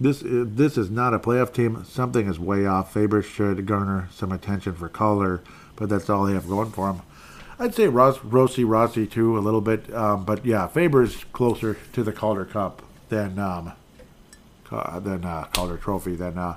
[0.00, 1.84] This uh, this is not a playoff team.
[1.84, 2.92] Something is way off.
[2.92, 5.40] Faber should garner some attention for Calder,
[5.76, 7.02] but that's all they have going for him.
[7.58, 12.02] I'd say Ross, Rossi Rossi too a little bit, um, but yeah, Faber's closer to
[12.02, 13.72] the Calder Cup than um,
[14.74, 16.56] uh, than uh, Calder Trophy, then uh,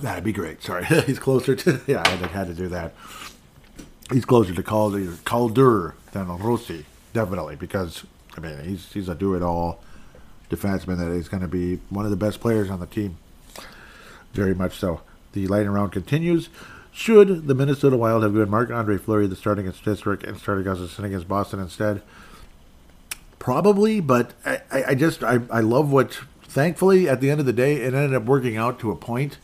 [0.00, 0.62] that'd be great.
[0.62, 2.02] Sorry, he's closer to yeah.
[2.04, 2.94] I had to do that.
[4.10, 8.04] He's closer to Calder, Calder than Rossi, definitely, because
[8.36, 9.82] I mean he's he's a do-it-all
[10.50, 13.16] defenseman that is going to be one of the best players on the team.
[14.34, 15.00] Very much so.
[15.32, 16.48] The lightning round continues.
[16.94, 21.26] Should the Minnesota Wild have given Marc Andre Fleury the starting Pittsburgh and starting against
[21.26, 22.02] Boston instead?
[23.42, 26.20] Probably, but I, I just I, I love what.
[26.44, 29.38] Thankfully, at the end of the day, it ended up working out to a point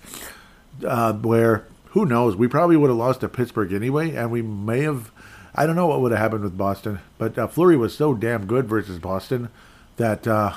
[0.86, 2.36] uh, where who knows?
[2.36, 5.10] We probably would have lost to Pittsburgh anyway, and we may have.
[5.52, 8.46] I don't know what would have happened with Boston, but uh, Fleury was so damn
[8.46, 9.48] good versus Boston
[9.96, 10.54] that uh,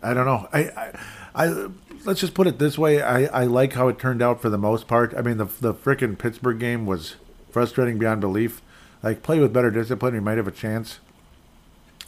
[0.00, 0.48] I don't know.
[0.52, 0.92] I, I,
[1.34, 1.68] I,
[2.04, 3.02] let's just put it this way.
[3.02, 5.12] I, I like how it turned out for the most part.
[5.16, 7.16] I mean, the the freaking Pittsburgh game was
[7.50, 8.62] frustrating beyond belief.
[9.02, 11.00] Like play with better discipline, we might have a chance.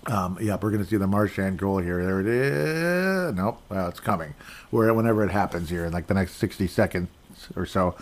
[0.09, 2.03] Um, yeah, we're going to see the Marchand goal here.
[2.03, 3.35] There it is.
[3.35, 3.61] Nope.
[3.69, 4.35] Well, it's coming.
[4.71, 7.09] Where whenever it happens here in like the next 60 seconds
[7.55, 7.95] or so.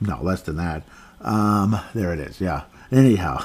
[0.00, 0.82] No, less than that.
[1.22, 2.40] Um, there it is.
[2.40, 2.64] Yeah.
[2.92, 3.44] Anyhow,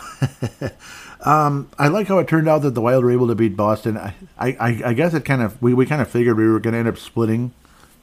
[1.22, 3.98] um, I like how it turned out that the Wild were able to beat Boston.
[3.98, 6.74] I, I, I guess it kind of we, we kind of figured we were going
[6.74, 7.54] to end up splitting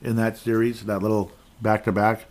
[0.02, 2.24] in that series, that little back to back,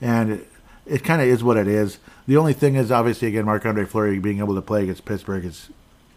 [0.00, 0.48] and it,
[0.86, 1.98] it kind of is what it is.
[2.28, 5.44] The only thing is, obviously, again, Marc Andre Fleury being able to play against Pittsburgh
[5.44, 5.70] is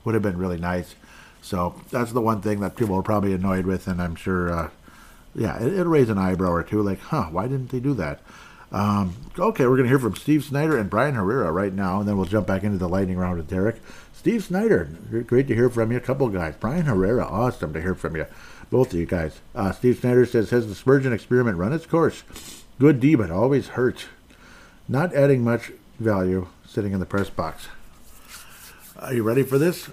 [0.03, 0.95] would have been really nice.
[1.43, 4.69] So that's the one thing that people are probably annoyed with, and I'm sure, uh,
[5.35, 8.21] yeah, it, will raise an eyebrow or two, like, huh, why didn't they do that?
[8.71, 12.07] Um, okay, we're going to hear from Steve Snyder and Bryan Herrera right now, and
[12.07, 13.81] then we'll jump back into the lightning round with Derek.
[14.13, 14.89] Steve Snyder,
[15.27, 15.97] great to hear from you.
[15.97, 16.55] A couple guys.
[16.55, 18.25] Bryan Herrera, awesome to hear from you.
[18.71, 19.41] Both of you guys.
[19.53, 22.23] Uh, Steve Snyder says, Has the Spurgeon experiment run its course?
[22.79, 24.05] Good D, but always hurt.
[24.87, 27.67] Not adding much value sitting in the press box.
[28.97, 29.89] Are you ready for this?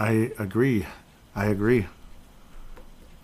[0.00, 0.86] I agree.
[1.36, 1.86] I agree.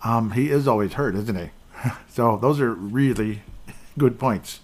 [0.03, 1.49] Um, he is always hurt, isn't he?
[2.07, 3.41] so those are really
[3.97, 4.59] good points.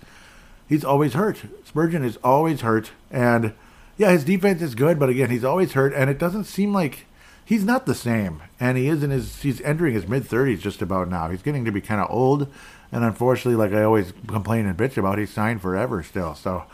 [0.69, 1.41] He's always hurt.
[1.65, 3.53] Spurgeon is always hurt, and
[3.97, 7.07] yeah, his defense is good, but again, he's always hurt, and it doesn't seem like
[7.43, 8.43] he's not the same.
[8.59, 11.29] And he is in his he's entering his mid thirties just about now.
[11.29, 12.47] He's getting to be kind of old,
[12.91, 16.35] and unfortunately, like I always complain and bitch about, he's signed forever still.
[16.35, 16.65] So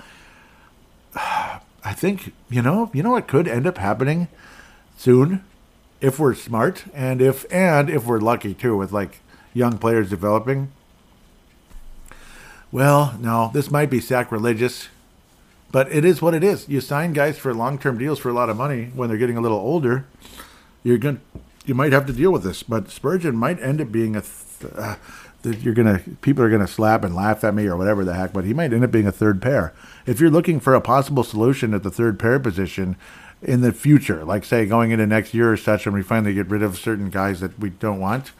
[1.16, 4.28] I think you know, you know what could end up happening
[5.00, 5.42] soon
[6.02, 9.22] if we're smart and if and if we're lucky too with like
[9.54, 10.72] young players developing.
[12.70, 14.90] Well, no, this might be sacrilegious,
[15.72, 16.68] but it is what it is.
[16.68, 19.42] You sign guys for long-term deals for a lot of money when they're getting a
[19.42, 20.06] little older.
[20.84, 21.22] You're going
[21.66, 24.74] you might have to deal with this, but Spurgeon might end up being a th-
[24.76, 24.96] uh,
[25.44, 28.34] that you're gonna people are gonna slap and laugh at me or whatever the heck,
[28.34, 29.74] but he might end up being a third pair.
[30.06, 32.98] If you're looking for a possible solution at the third pair position,
[33.42, 36.48] in the future, like say going into next year or such, and we finally get
[36.48, 38.32] rid of certain guys that we don't want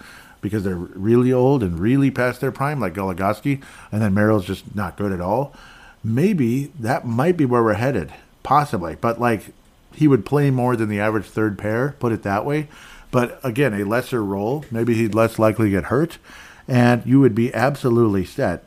[0.42, 4.76] because they're really old and really past their prime, like Goligoski, and then Merrill's just
[4.76, 5.54] not good at all.
[6.04, 8.96] Maybe that might be where we're headed, possibly.
[8.96, 9.54] But like
[9.94, 12.68] he would play more than the average third pair, put it that way.
[13.12, 14.66] But again, a lesser role.
[14.70, 16.18] Maybe he'd less likely get hurt,
[16.68, 18.64] and you would be absolutely set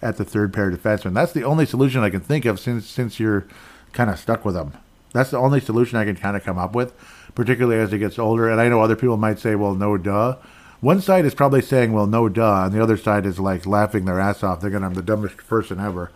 [0.00, 1.14] at the third pair defenseman.
[1.14, 3.46] That's the only solution I can think of since since you're
[3.92, 4.72] kind of stuck with him.
[5.12, 6.94] That's the only solution I can kind of come up with,
[7.34, 8.48] particularly as he gets older.
[8.48, 10.36] And I know other people might say, well, no duh.
[10.80, 12.64] One side is probably saying, well, no duh.
[12.64, 15.78] And the other side is like laughing their ass off, thinking I'm the dumbest person
[15.78, 16.10] ever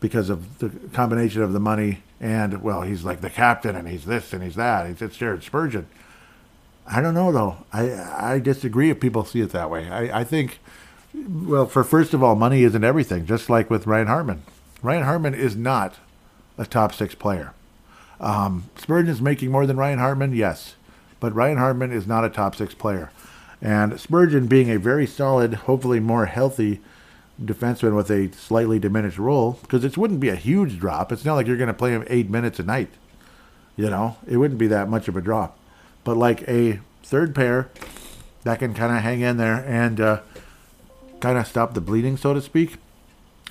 [0.00, 4.04] because of the combination of the money and, well, he's like the captain and he's
[4.04, 4.86] this and he's that.
[4.88, 5.86] He's it's Jared Spurgeon.
[6.86, 7.58] I don't know, though.
[7.72, 9.88] I, I disagree if people see it that way.
[9.88, 10.58] I, I think,
[11.14, 14.42] well, for first of all, money isn't everything, just like with Ryan Hartman.
[14.82, 15.96] Ryan Hartman is not
[16.56, 17.52] a top six player.
[18.20, 20.74] Um, Spurgeon is making more than Ryan Hartman, yes,
[21.20, 23.10] but Ryan Hartman is not a top six player.
[23.60, 26.80] And Spurgeon, being a very solid, hopefully more healthy
[27.40, 31.12] defenseman with a slightly diminished role, because it wouldn't be a huge drop.
[31.12, 32.90] It's not like you're going to play him eight minutes a night.
[33.76, 35.56] You know, it wouldn't be that much of a drop.
[36.02, 37.68] But like a third pair
[38.42, 40.20] that can kind of hang in there and uh,
[41.20, 42.76] kind of stop the bleeding, so to speak.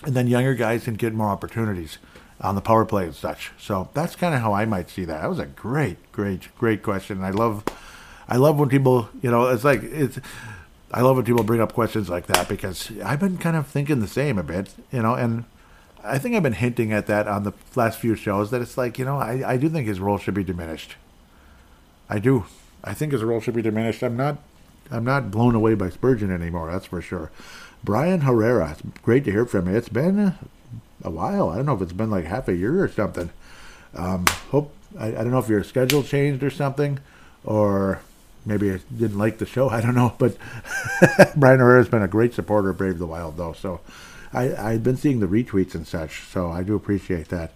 [0.04, 1.98] And then younger guys can get more opportunities
[2.42, 3.52] on the power play and such.
[3.60, 5.22] So that's kind of how I might see that.
[5.22, 7.24] That was a great, great, great question.
[7.24, 7.64] I love,
[8.28, 10.20] I love when people, you know, it's like it's.
[10.90, 14.00] I love when people bring up questions like that because I've been kind of thinking
[14.00, 15.44] the same a bit, you know, and
[16.02, 18.98] I think I've been hinting at that on the last few shows that it's like,
[18.98, 20.96] you know, I, I do think his role should be diminished.
[22.10, 22.46] I do.
[22.86, 24.02] I think his role should be diminished.
[24.02, 24.38] I'm not
[24.90, 27.32] I'm not blown away by Spurgeon anymore, that's for sure.
[27.84, 29.76] Bryan Herrera, it's great to hear from you.
[29.76, 30.36] It's been
[31.04, 31.50] a while.
[31.50, 33.30] I don't know if it's been like half a year or something.
[33.96, 37.00] Um, hope I, I don't know if your schedule changed or something,
[37.44, 38.02] or
[38.46, 39.70] maybe I didn't like the show.
[39.70, 40.38] I don't know, but
[41.36, 43.54] Bryan Herrera has been a great supporter of Brave the Wild, though.
[43.54, 43.82] So
[44.34, 47.52] I, I've been seeing the retweets and such, so I do appreciate that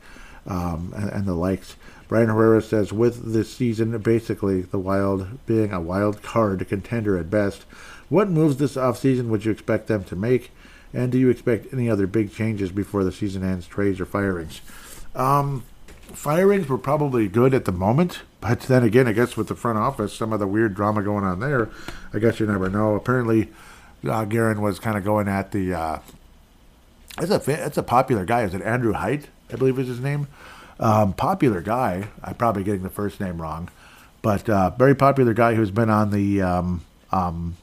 [0.46, 1.76] um, and, and, the likes.
[2.08, 7.30] Bryan Herrera says, with this season, basically the Wild being a wild card contender at
[7.30, 7.64] best,
[8.10, 10.52] what moves this offseason would you expect them to make?
[10.94, 14.62] And do you expect any other big changes before the season ends, trades or firings?
[15.16, 15.64] Um,
[16.14, 19.78] firings were probably good at the moment, but then again, I guess with the front
[19.78, 21.70] office, some of the weird drama going on there,
[22.14, 22.96] I guess you never know.
[22.96, 23.50] Apparently,
[24.08, 24.26] uh,
[24.58, 25.74] was kind of going at the.
[25.74, 26.00] Uh,
[27.20, 28.44] it's a it's a popular guy.
[28.44, 29.28] Is it Andrew Height?
[29.52, 30.28] I believe is his name.
[30.80, 32.08] Um, popular guy.
[32.24, 33.70] I'm probably getting the first name wrong,
[34.22, 36.82] but uh, very popular guy who's been on the um,
[37.12, 37.58] um,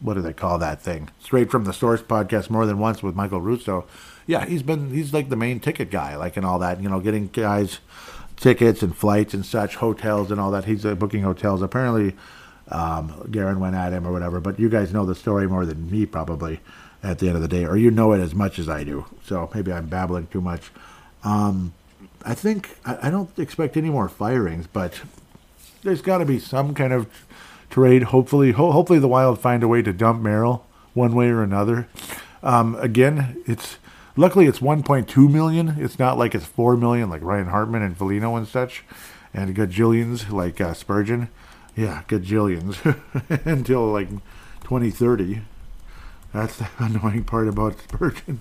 [0.00, 1.08] what do they call that thing?
[1.20, 3.86] Straight from the Source podcast more than once with Michael Russo.
[4.26, 6.80] Yeah, he's been he's like the main ticket guy, like and all that.
[6.82, 7.80] You know, getting guys
[8.36, 10.64] tickets and flights and such, hotels and all that.
[10.64, 11.62] He's uh, booking hotels.
[11.62, 12.14] Apparently,
[12.68, 14.40] um, Guerin went at him or whatever.
[14.40, 16.60] But you guys know the story more than me probably
[17.02, 19.06] at the end of the day, or you know it as much as I do.
[19.24, 20.70] So maybe I'm babbling too much.
[21.24, 21.72] Um,
[22.24, 25.00] I think I, I don't expect any more firings, but
[25.82, 27.08] there's got to be some kind of
[27.70, 28.04] trade.
[28.04, 30.64] Hopefully, ho- hopefully the Wild find a way to dump Merrill
[30.94, 31.88] one way or another.
[32.42, 33.78] Um, again, it's
[34.16, 35.74] luckily it's 1.2 million.
[35.78, 38.84] It's not like it's 4 million like Ryan Hartman and Foligno and such.
[39.34, 41.28] and gajillions like uh, Spurgeon.
[41.76, 42.76] Yeah, gajillions
[43.46, 44.08] until like
[44.62, 45.42] 2030.
[46.32, 48.40] That's the annoying part about Spurgeon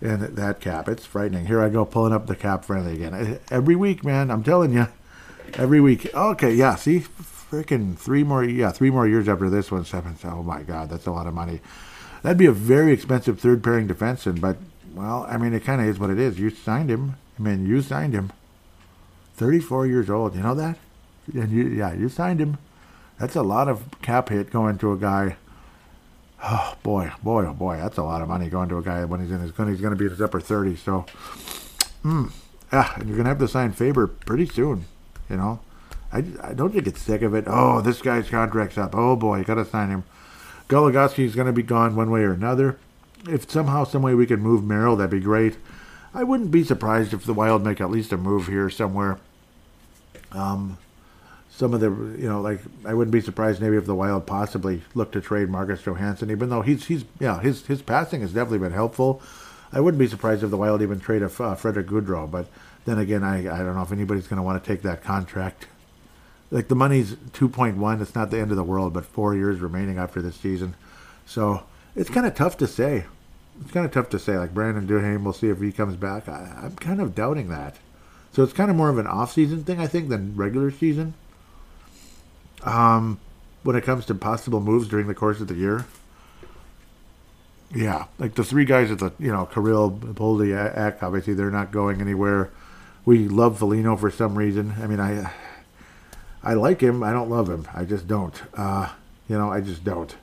[0.00, 0.88] and that cap.
[0.88, 1.46] It's frightening.
[1.46, 3.40] Here I go pulling up the cap friendly again.
[3.50, 4.88] Every week, man, I'm telling you.
[5.54, 6.14] Every week.
[6.14, 7.04] Okay, yeah, see?
[7.50, 9.84] Freaking three more, yeah, three more years after this one.
[9.84, 10.16] Seven.
[10.24, 11.60] Oh my God, that's a lot of money.
[12.22, 14.58] That'd be a very expensive third pairing defenseman, but,
[14.94, 16.38] well, I mean, it kind of is what it is.
[16.38, 17.16] You signed him.
[17.38, 18.30] I mean, you signed him.
[19.36, 20.36] 34 years old.
[20.36, 20.76] You know that?
[21.32, 22.58] And you, yeah, you signed him.
[23.18, 25.36] That's a lot of cap hit going to a guy
[26.42, 29.20] Oh boy, boy, oh boy, that's a lot of money going to a guy when
[29.20, 30.78] he's in his he's going to be in his upper 30s.
[30.78, 31.04] So,
[32.02, 32.32] mm,
[32.72, 34.86] yeah, and you're going to have to sign Faber pretty soon.
[35.28, 35.60] You know,
[36.12, 37.44] I, I don't you get sick of it.
[37.46, 38.94] Oh, this guy's contract's up.
[38.94, 40.04] Oh boy, you got to sign him.
[40.68, 42.78] Goligoski's going to be gone one way or another.
[43.28, 45.56] If somehow, some way we could move Merrill, that'd be great.
[46.14, 49.18] I wouldn't be surprised if the Wild make at least a move here somewhere.
[50.32, 50.78] Um,
[51.50, 54.82] some of the you know like I wouldn't be surprised maybe if the Wild possibly
[54.94, 58.58] look to trade Marcus Johansson, even though he's he's yeah his his passing has definitely
[58.58, 59.20] been helpful.
[59.72, 62.46] I wouldn't be surprised if the Wild even trade a uh, Frederick Gaudreau, but
[62.86, 65.66] then again I I don't know if anybody's going to want to take that contract.
[66.50, 69.34] Like the money's two point one, it's not the end of the world, but four
[69.34, 70.74] years remaining after this season,
[71.24, 71.62] so
[71.94, 73.04] it's kind of tough to say.
[73.60, 74.38] It's kind of tough to say.
[74.38, 76.28] Like Brandon Duhaime, we'll see if he comes back.
[76.28, 77.76] I, I'm kind of doubting that.
[78.32, 81.14] So it's kind of more of an off-season thing, I think, than regular season.
[82.62, 83.18] Um,
[83.62, 85.86] when it comes to possible moves during the course of the year,
[87.74, 91.70] yeah, like the three guys at the you know Kirill, Boldy, Ek, obviously they're not
[91.70, 92.50] going anywhere.
[93.04, 94.74] We love Foligno for some reason.
[94.82, 95.32] I mean, I
[96.42, 97.02] I like him.
[97.02, 97.68] I don't love him.
[97.74, 98.40] I just don't.
[98.54, 98.90] Uh,
[99.28, 100.14] you know, I just don't.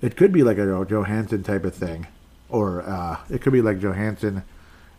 [0.00, 2.06] It could be like a Johansson type of thing,
[2.48, 4.44] or uh, it could be like Johansson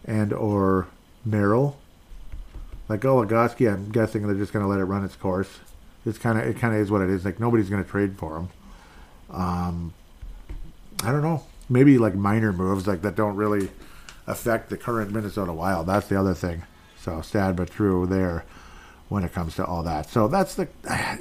[0.05, 0.87] and or
[1.23, 1.77] Merrill.
[2.89, 5.59] Like Goligoski, I'm guessing they're just going to let it run its course.
[6.05, 7.23] It's kind of it kind of is what it is.
[7.23, 8.49] Like nobody's going to trade for him.
[9.29, 9.93] Um,
[11.03, 11.43] I don't know.
[11.69, 13.69] Maybe like minor moves like that don't really
[14.25, 15.87] affect the current Minnesota Wild.
[15.87, 16.63] That's the other thing.
[16.99, 18.43] So sad but true there
[19.09, 20.09] when it comes to all that.
[20.09, 20.67] So that's the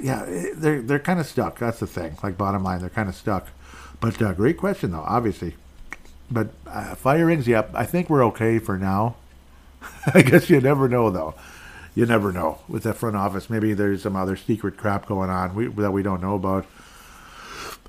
[0.01, 0.25] yeah
[0.55, 1.59] they're they're kind of stuck.
[1.59, 2.17] That's the thing.
[2.23, 3.47] Like bottom line, they're kind of stuck.
[3.99, 5.55] But uh, great question though, obviously.
[6.31, 7.71] But uh, firings, yep.
[7.73, 9.15] I think we're okay for now.
[10.13, 11.35] I guess you never know though
[11.95, 13.49] you never know with that front office.
[13.49, 16.65] Maybe there's some other secret crap going on we, that we don't know about.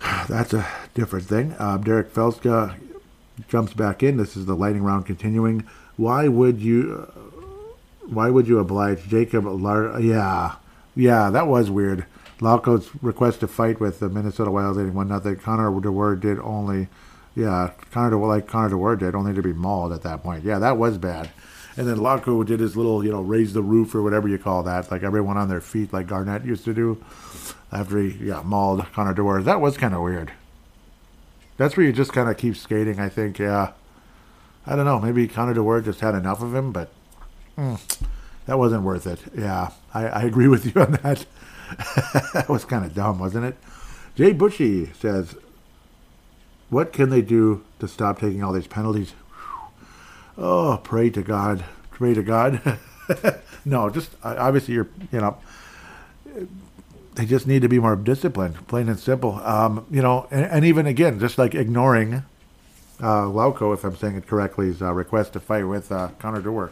[0.29, 1.55] That's a different thing.
[1.59, 2.77] Um, Derek Felska
[3.49, 4.17] jumps back in.
[4.17, 5.67] This is the lightning round continuing.
[5.97, 7.11] Why would you?
[8.07, 9.47] Why would you oblige Jacob?
[9.47, 10.57] Lar- yeah,
[10.97, 12.07] yeah, that was weird.
[12.41, 15.37] Lauko's request to fight with the Minnesota Wild leading one nothing.
[15.37, 16.89] Connor Dewar did only,
[17.35, 20.45] yeah, Connor like Connor Dewar did only to be mauled at that point.
[20.45, 21.31] Yeah, that was bad.
[21.77, 24.63] And then Lauko did his little, you know, raise the roof or whatever you call
[24.65, 27.03] that, like everyone on their feet, like Garnett used to do
[27.71, 29.43] after he yeah, mauled Connor Dewar.
[29.43, 30.33] That was kind of weird.
[31.59, 33.73] That's where you just kind of keep skating, I think, yeah.
[34.67, 36.91] I don't know, maybe Connor Dewar just had enough of him, but
[37.57, 38.07] mm,
[38.47, 39.21] that wasn't worth it.
[39.37, 41.27] Yeah, I, I agree with you on that.
[42.35, 43.57] that was kind of dumb, wasn't it?
[44.15, 45.37] Jay Bushy says,
[46.69, 49.15] What can they do to stop taking all these penalties?
[50.41, 52.79] oh, pray to God, pray to God.
[53.65, 55.37] no, just obviously you're, you know,
[57.15, 59.35] they just need to be more disciplined, plain and simple.
[59.45, 62.15] Um, you know, and, and, even again, just like ignoring
[63.01, 66.41] uh, Lauko, if I'm saying it correctly, his uh, request to fight with uh, Connor
[66.41, 66.71] Dewar.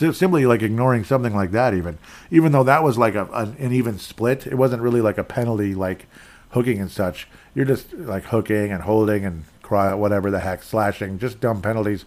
[0.00, 1.98] Simply like ignoring something like that, even
[2.30, 5.74] even though that was like a, an, even split, it wasn't really like a penalty,
[5.74, 6.06] like
[6.50, 7.28] hooking and such.
[7.54, 12.04] You're just like hooking and holding and cry, whatever the heck, slashing, just dumb penalties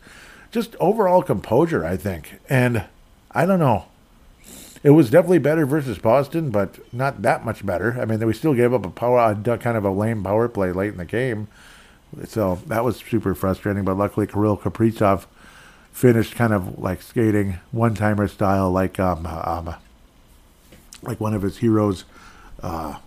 [0.54, 2.40] just overall composure, I think.
[2.48, 2.86] And
[3.32, 3.86] I don't know.
[4.84, 8.00] It was definitely better versus Boston, but not that much better.
[8.00, 10.92] I mean, we still gave up a power, kind of a lame power play late
[10.92, 11.48] in the game.
[12.26, 13.84] So that was super frustrating.
[13.84, 15.26] But luckily, Kirill Kaprizov
[15.94, 19.76] finished kind of like skating one timer style, like um, um,
[21.02, 22.04] like one of his heroes,
[22.62, 22.98] uh,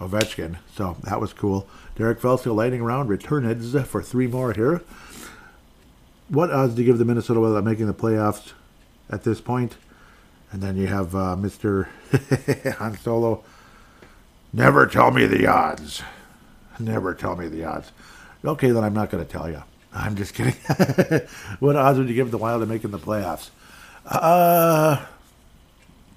[0.00, 0.56] Ovechkin.
[0.74, 1.68] So that was cool.
[1.96, 4.82] Derek Felska lighting around, returned for three more here
[6.30, 8.52] what odds do you give the Minnesota at making the playoffs
[9.10, 9.76] at this point?
[10.52, 11.88] And then you have uh, Mr.
[12.78, 13.44] Han Solo.
[14.52, 16.02] Never tell me the odds.
[16.78, 17.92] Never tell me the odds.
[18.44, 19.62] Okay, then I'm not going to tell you.
[19.94, 20.54] I'm just kidding.
[21.58, 23.50] what odds would you give the Wild at making the playoffs?
[24.06, 25.04] Uh,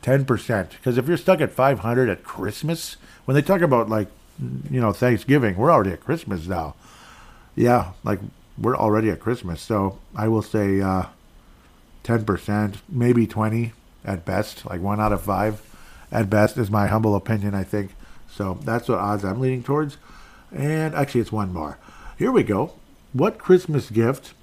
[0.01, 0.69] 10%.
[0.69, 4.07] Because if you're stuck at 500 at Christmas, when they talk about, like,
[4.69, 6.75] you know, Thanksgiving, we're already at Christmas now.
[7.55, 8.19] Yeah, like
[8.57, 11.05] we're already at Christmas, so I will say uh,
[12.03, 13.73] 10%, maybe 20.
[14.05, 15.61] at best, like one out of five
[16.11, 17.95] at best, is my humble opinion, I think.
[18.29, 19.97] So that's what odds I'm leaning towards.
[20.51, 21.77] And actually, it's one more.
[22.17, 22.73] Here we go.
[23.13, 24.33] What Christmas gift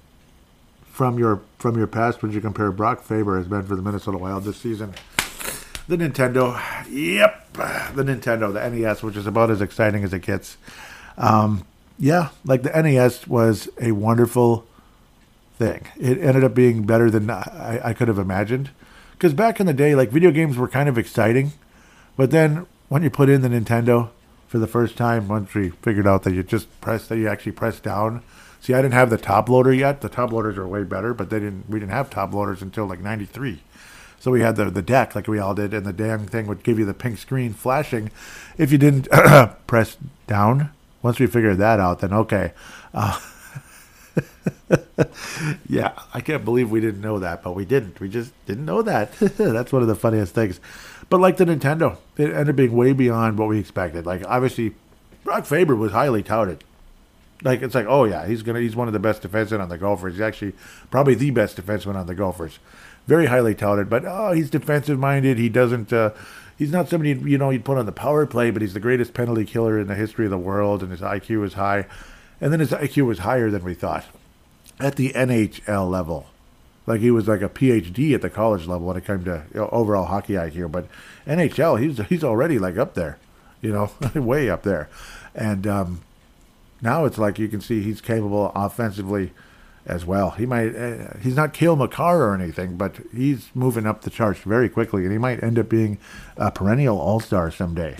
[0.85, 4.17] from your from your past would you compare Brock Faber has been for the Minnesota
[4.17, 4.93] Wild this season?
[5.89, 6.57] The Nintendo,
[6.89, 10.55] yep, the Nintendo, the NES, which is about as exciting as it gets.
[11.17, 11.65] Um,
[11.99, 14.65] yeah, like the NES was a wonderful
[15.57, 15.85] thing.
[15.99, 18.69] It ended up being better than I, I could have imagined.
[19.11, 21.51] Because back in the day, like video games were kind of exciting,
[22.15, 24.11] but then when you put in the Nintendo
[24.47, 27.51] for the first time, once we figured out that you just press that you actually
[27.51, 28.23] press down.
[28.61, 30.01] See, I didn't have the top loader yet.
[30.01, 31.67] The top loaders are way better, but they didn't.
[31.67, 33.59] We didn't have top loaders until like '93.
[34.19, 36.61] So we had the the deck like we all did, and the damn thing would
[36.61, 38.11] give you the pink screen flashing
[38.59, 39.09] if you didn't
[39.67, 39.97] press
[40.27, 40.69] down.
[41.01, 42.53] Once we figured that out, then okay.
[42.93, 43.19] Uh,
[45.67, 47.99] yeah, I can't believe we didn't know that, but we didn't.
[47.99, 49.11] We just didn't know that.
[49.19, 50.59] That's one of the funniest things.
[51.09, 54.05] But like the Nintendo, it ended up being way beyond what we expected.
[54.05, 54.75] Like obviously,
[55.23, 56.63] Brock Faber was highly touted.
[57.43, 59.77] Like it's like, oh yeah, he's gonna he's one of the best defensemen on the
[59.77, 60.13] Gophers.
[60.13, 60.53] He's actually
[60.89, 62.59] probably the best defenseman on the Gophers.
[63.07, 65.37] Very highly touted, but oh, he's defensive minded.
[65.37, 65.91] He doesn't.
[65.91, 66.11] Uh,
[66.57, 69.13] he's not somebody you know you'd put on the power play, but he's the greatest
[69.13, 71.87] penalty killer in the history of the world, and his IQ is high.
[72.39, 74.05] And then his IQ was higher than we thought
[74.79, 76.27] at the NHL level.
[76.87, 80.05] Like he was like a PhD at the college level when it came to overall
[80.05, 80.71] hockey IQ.
[80.71, 80.87] But
[81.27, 83.17] NHL, he's he's already like up there,
[83.61, 84.89] you know, way up there.
[85.35, 86.01] And um,
[86.81, 89.31] now it's like you can see he's capable offensively
[89.85, 90.31] as well.
[90.31, 94.39] He might uh, he's not Cale Makar or anything, but he's moving up the charts
[94.41, 95.97] very quickly, and he might end up being
[96.37, 97.97] a perennial All Star someday.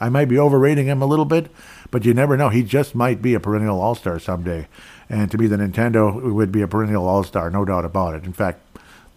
[0.00, 1.50] I might be overrating him a little bit,
[1.90, 2.48] but you never know.
[2.48, 4.66] He just might be a perennial all star someday.
[5.08, 8.24] And to be the Nintendo, would be a perennial all star, no doubt about it.
[8.24, 8.60] In fact,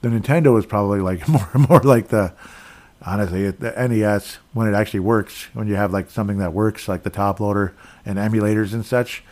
[0.01, 2.33] the Nintendo is probably like more more like the
[3.05, 5.47] honestly the NES when it actually works.
[5.53, 7.73] When you have like something that works, like the top loader
[8.05, 9.23] and emulators and such.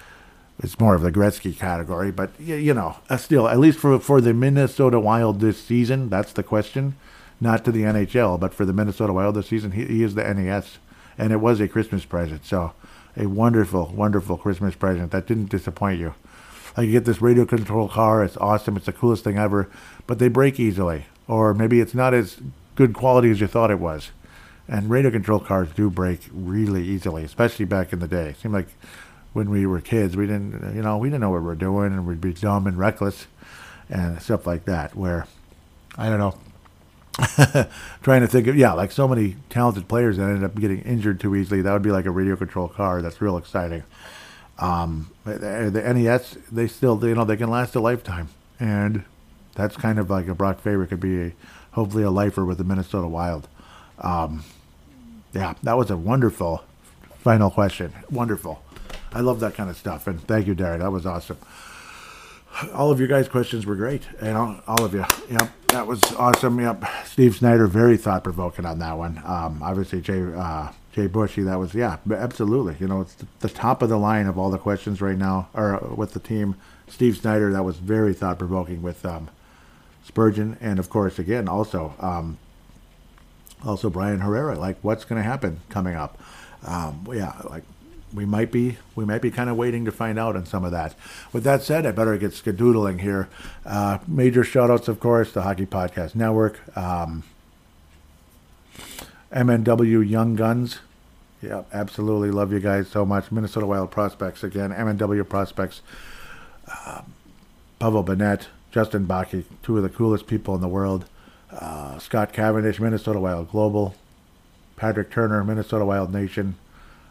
[0.63, 4.21] It's more of the Gretzky category, but you know, uh, still, at least for for
[4.21, 6.95] the Minnesota Wild this season, that's the question.
[7.39, 10.31] Not to the NHL, but for the Minnesota Wild this season, he, he is the
[10.31, 10.77] NES
[11.17, 12.45] and it was a Christmas present.
[12.45, 12.73] So,
[13.17, 16.13] a wonderful, wonderful Christmas present that didn't disappoint you.
[16.77, 19.69] Like you get this radio control car, it's awesome, it's the coolest thing ever,
[20.07, 22.37] but they break easily, or maybe it's not as
[22.81, 24.09] good quality as you thought it was.
[24.67, 28.29] And radio control cars do break really easily, especially back in the day.
[28.29, 28.69] It seemed like
[29.33, 31.93] when we were kids, we didn't, you know, we didn't know what we were doing,
[31.93, 33.27] and we'd be dumb and reckless,
[33.87, 34.95] and stuff like that.
[34.95, 35.27] Where
[35.95, 36.37] I don't know,
[38.01, 41.19] trying to think of yeah, like so many talented players that ended up getting injured
[41.19, 41.61] too easily.
[41.61, 43.03] That would be like a radio control car.
[43.03, 43.83] That's real exciting.
[44.57, 48.29] Um, the, NES, they still, you know, they can last a lifetime,
[48.59, 49.05] and
[49.53, 51.31] that's kind of like a Brock Faber could be a,
[51.71, 53.47] hopefully a lifer with the Minnesota Wild.
[53.99, 54.43] Um,
[55.33, 56.63] yeah, that was a wonderful
[57.19, 57.93] final question.
[58.09, 58.61] Wonderful.
[59.13, 60.81] I love that kind of stuff, and thank you, Derek.
[60.81, 61.37] That was awesome
[62.73, 65.05] all of you guys' questions were great, and all, all, of you.
[65.29, 66.59] Yep, that was awesome.
[66.59, 69.21] Yep, Steve Snyder, very thought provoking on that one.
[69.25, 72.75] Um, obviously, Jay uh, Jay Bushy, that was yeah, absolutely.
[72.79, 75.83] You know, it's the, top of the line of all the questions right now, or
[75.83, 76.55] uh, with the team.
[76.87, 79.29] Steve Snyder, that was very thought provoking with um,
[80.11, 82.37] Spurgeon, and of course, again, also um,
[83.63, 84.59] also Bryan Herrera.
[84.59, 86.19] Like, what's going to happen coming up?
[86.67, 87.63] Um, yeah, like
[88.13, 90.71] we might be we might be kind of waiting to find out on some of
[90.71, 90.95] that.
[91.31, 93.29] With that said, I better get skedoodling here.
[93.65, 97.23] Uh, major shoutouts, of course, the Hockey Podcast Network, um,
[99.31, 100.79] MNW Young Guns.
[101.41, 103.31] Yeah, absolutely love you guys so much.
[103.31, 105.81] Minnesota Wild Prospects again, MNW Prospects.
[106.67, 107.03] Uh,
[107.79, 111.05] Pavel Bennett, Justin Bakke, two of the coolest people in the world.
[111.51, 113.95] Uh, Scott Cavendish, Minnesota Wild Global.
[114.81, 116.55] Patrick Turner, Minnesota Wild Nation.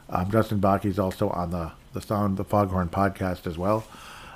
[0.08, 3.84] Um, Justin is also on the the Sound the Foghorn podcast as well,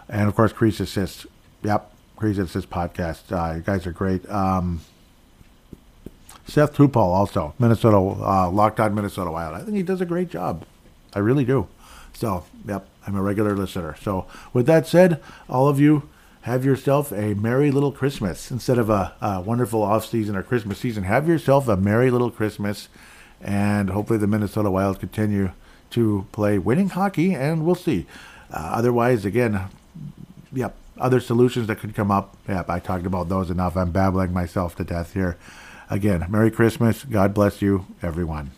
[0.09, 1.27] and of course Crease Assist.
[1.65, 3.33] Yep, Crease Assist podcast.
[3.33, 4.29] Uh, you guys are great.
[4.31, 4.83] Um,
[6.47, 9.57] Seth Tupol also Minnesota uh, Locked On Minnesota Wild.
[9.57, 10.65] I think he does a great job.
[11.13, 11.67] I really do.
[12.13, 13.97] So yep, I'm a regular listener.
[14.01, 16.09] So with that said, all of you
[16.45, 20.79] have yourself a merry little Christmas instead of a, a wonderful off season or Christmas
[20.79, 21.05] season.
[21.05, 22.91] Have yourself a merry little Christmas,
[23.41, 25.53] and hopefully the Minnesota Wild continue
[25.91, 28.05] to play winning hockey, and we'll see.
[28.51, 29.71] Uh, otherwise, again,
[30.53, 32.37] yep, other solutions that could come up.
[32.47, 33.75] Yep, I talked about those enough.
[33.75, 35.39] I'm babbling myself to death here.
[35.89, 37.05] Again, Merry Christmas.
[37.05, 38.51] God bless you, everyone.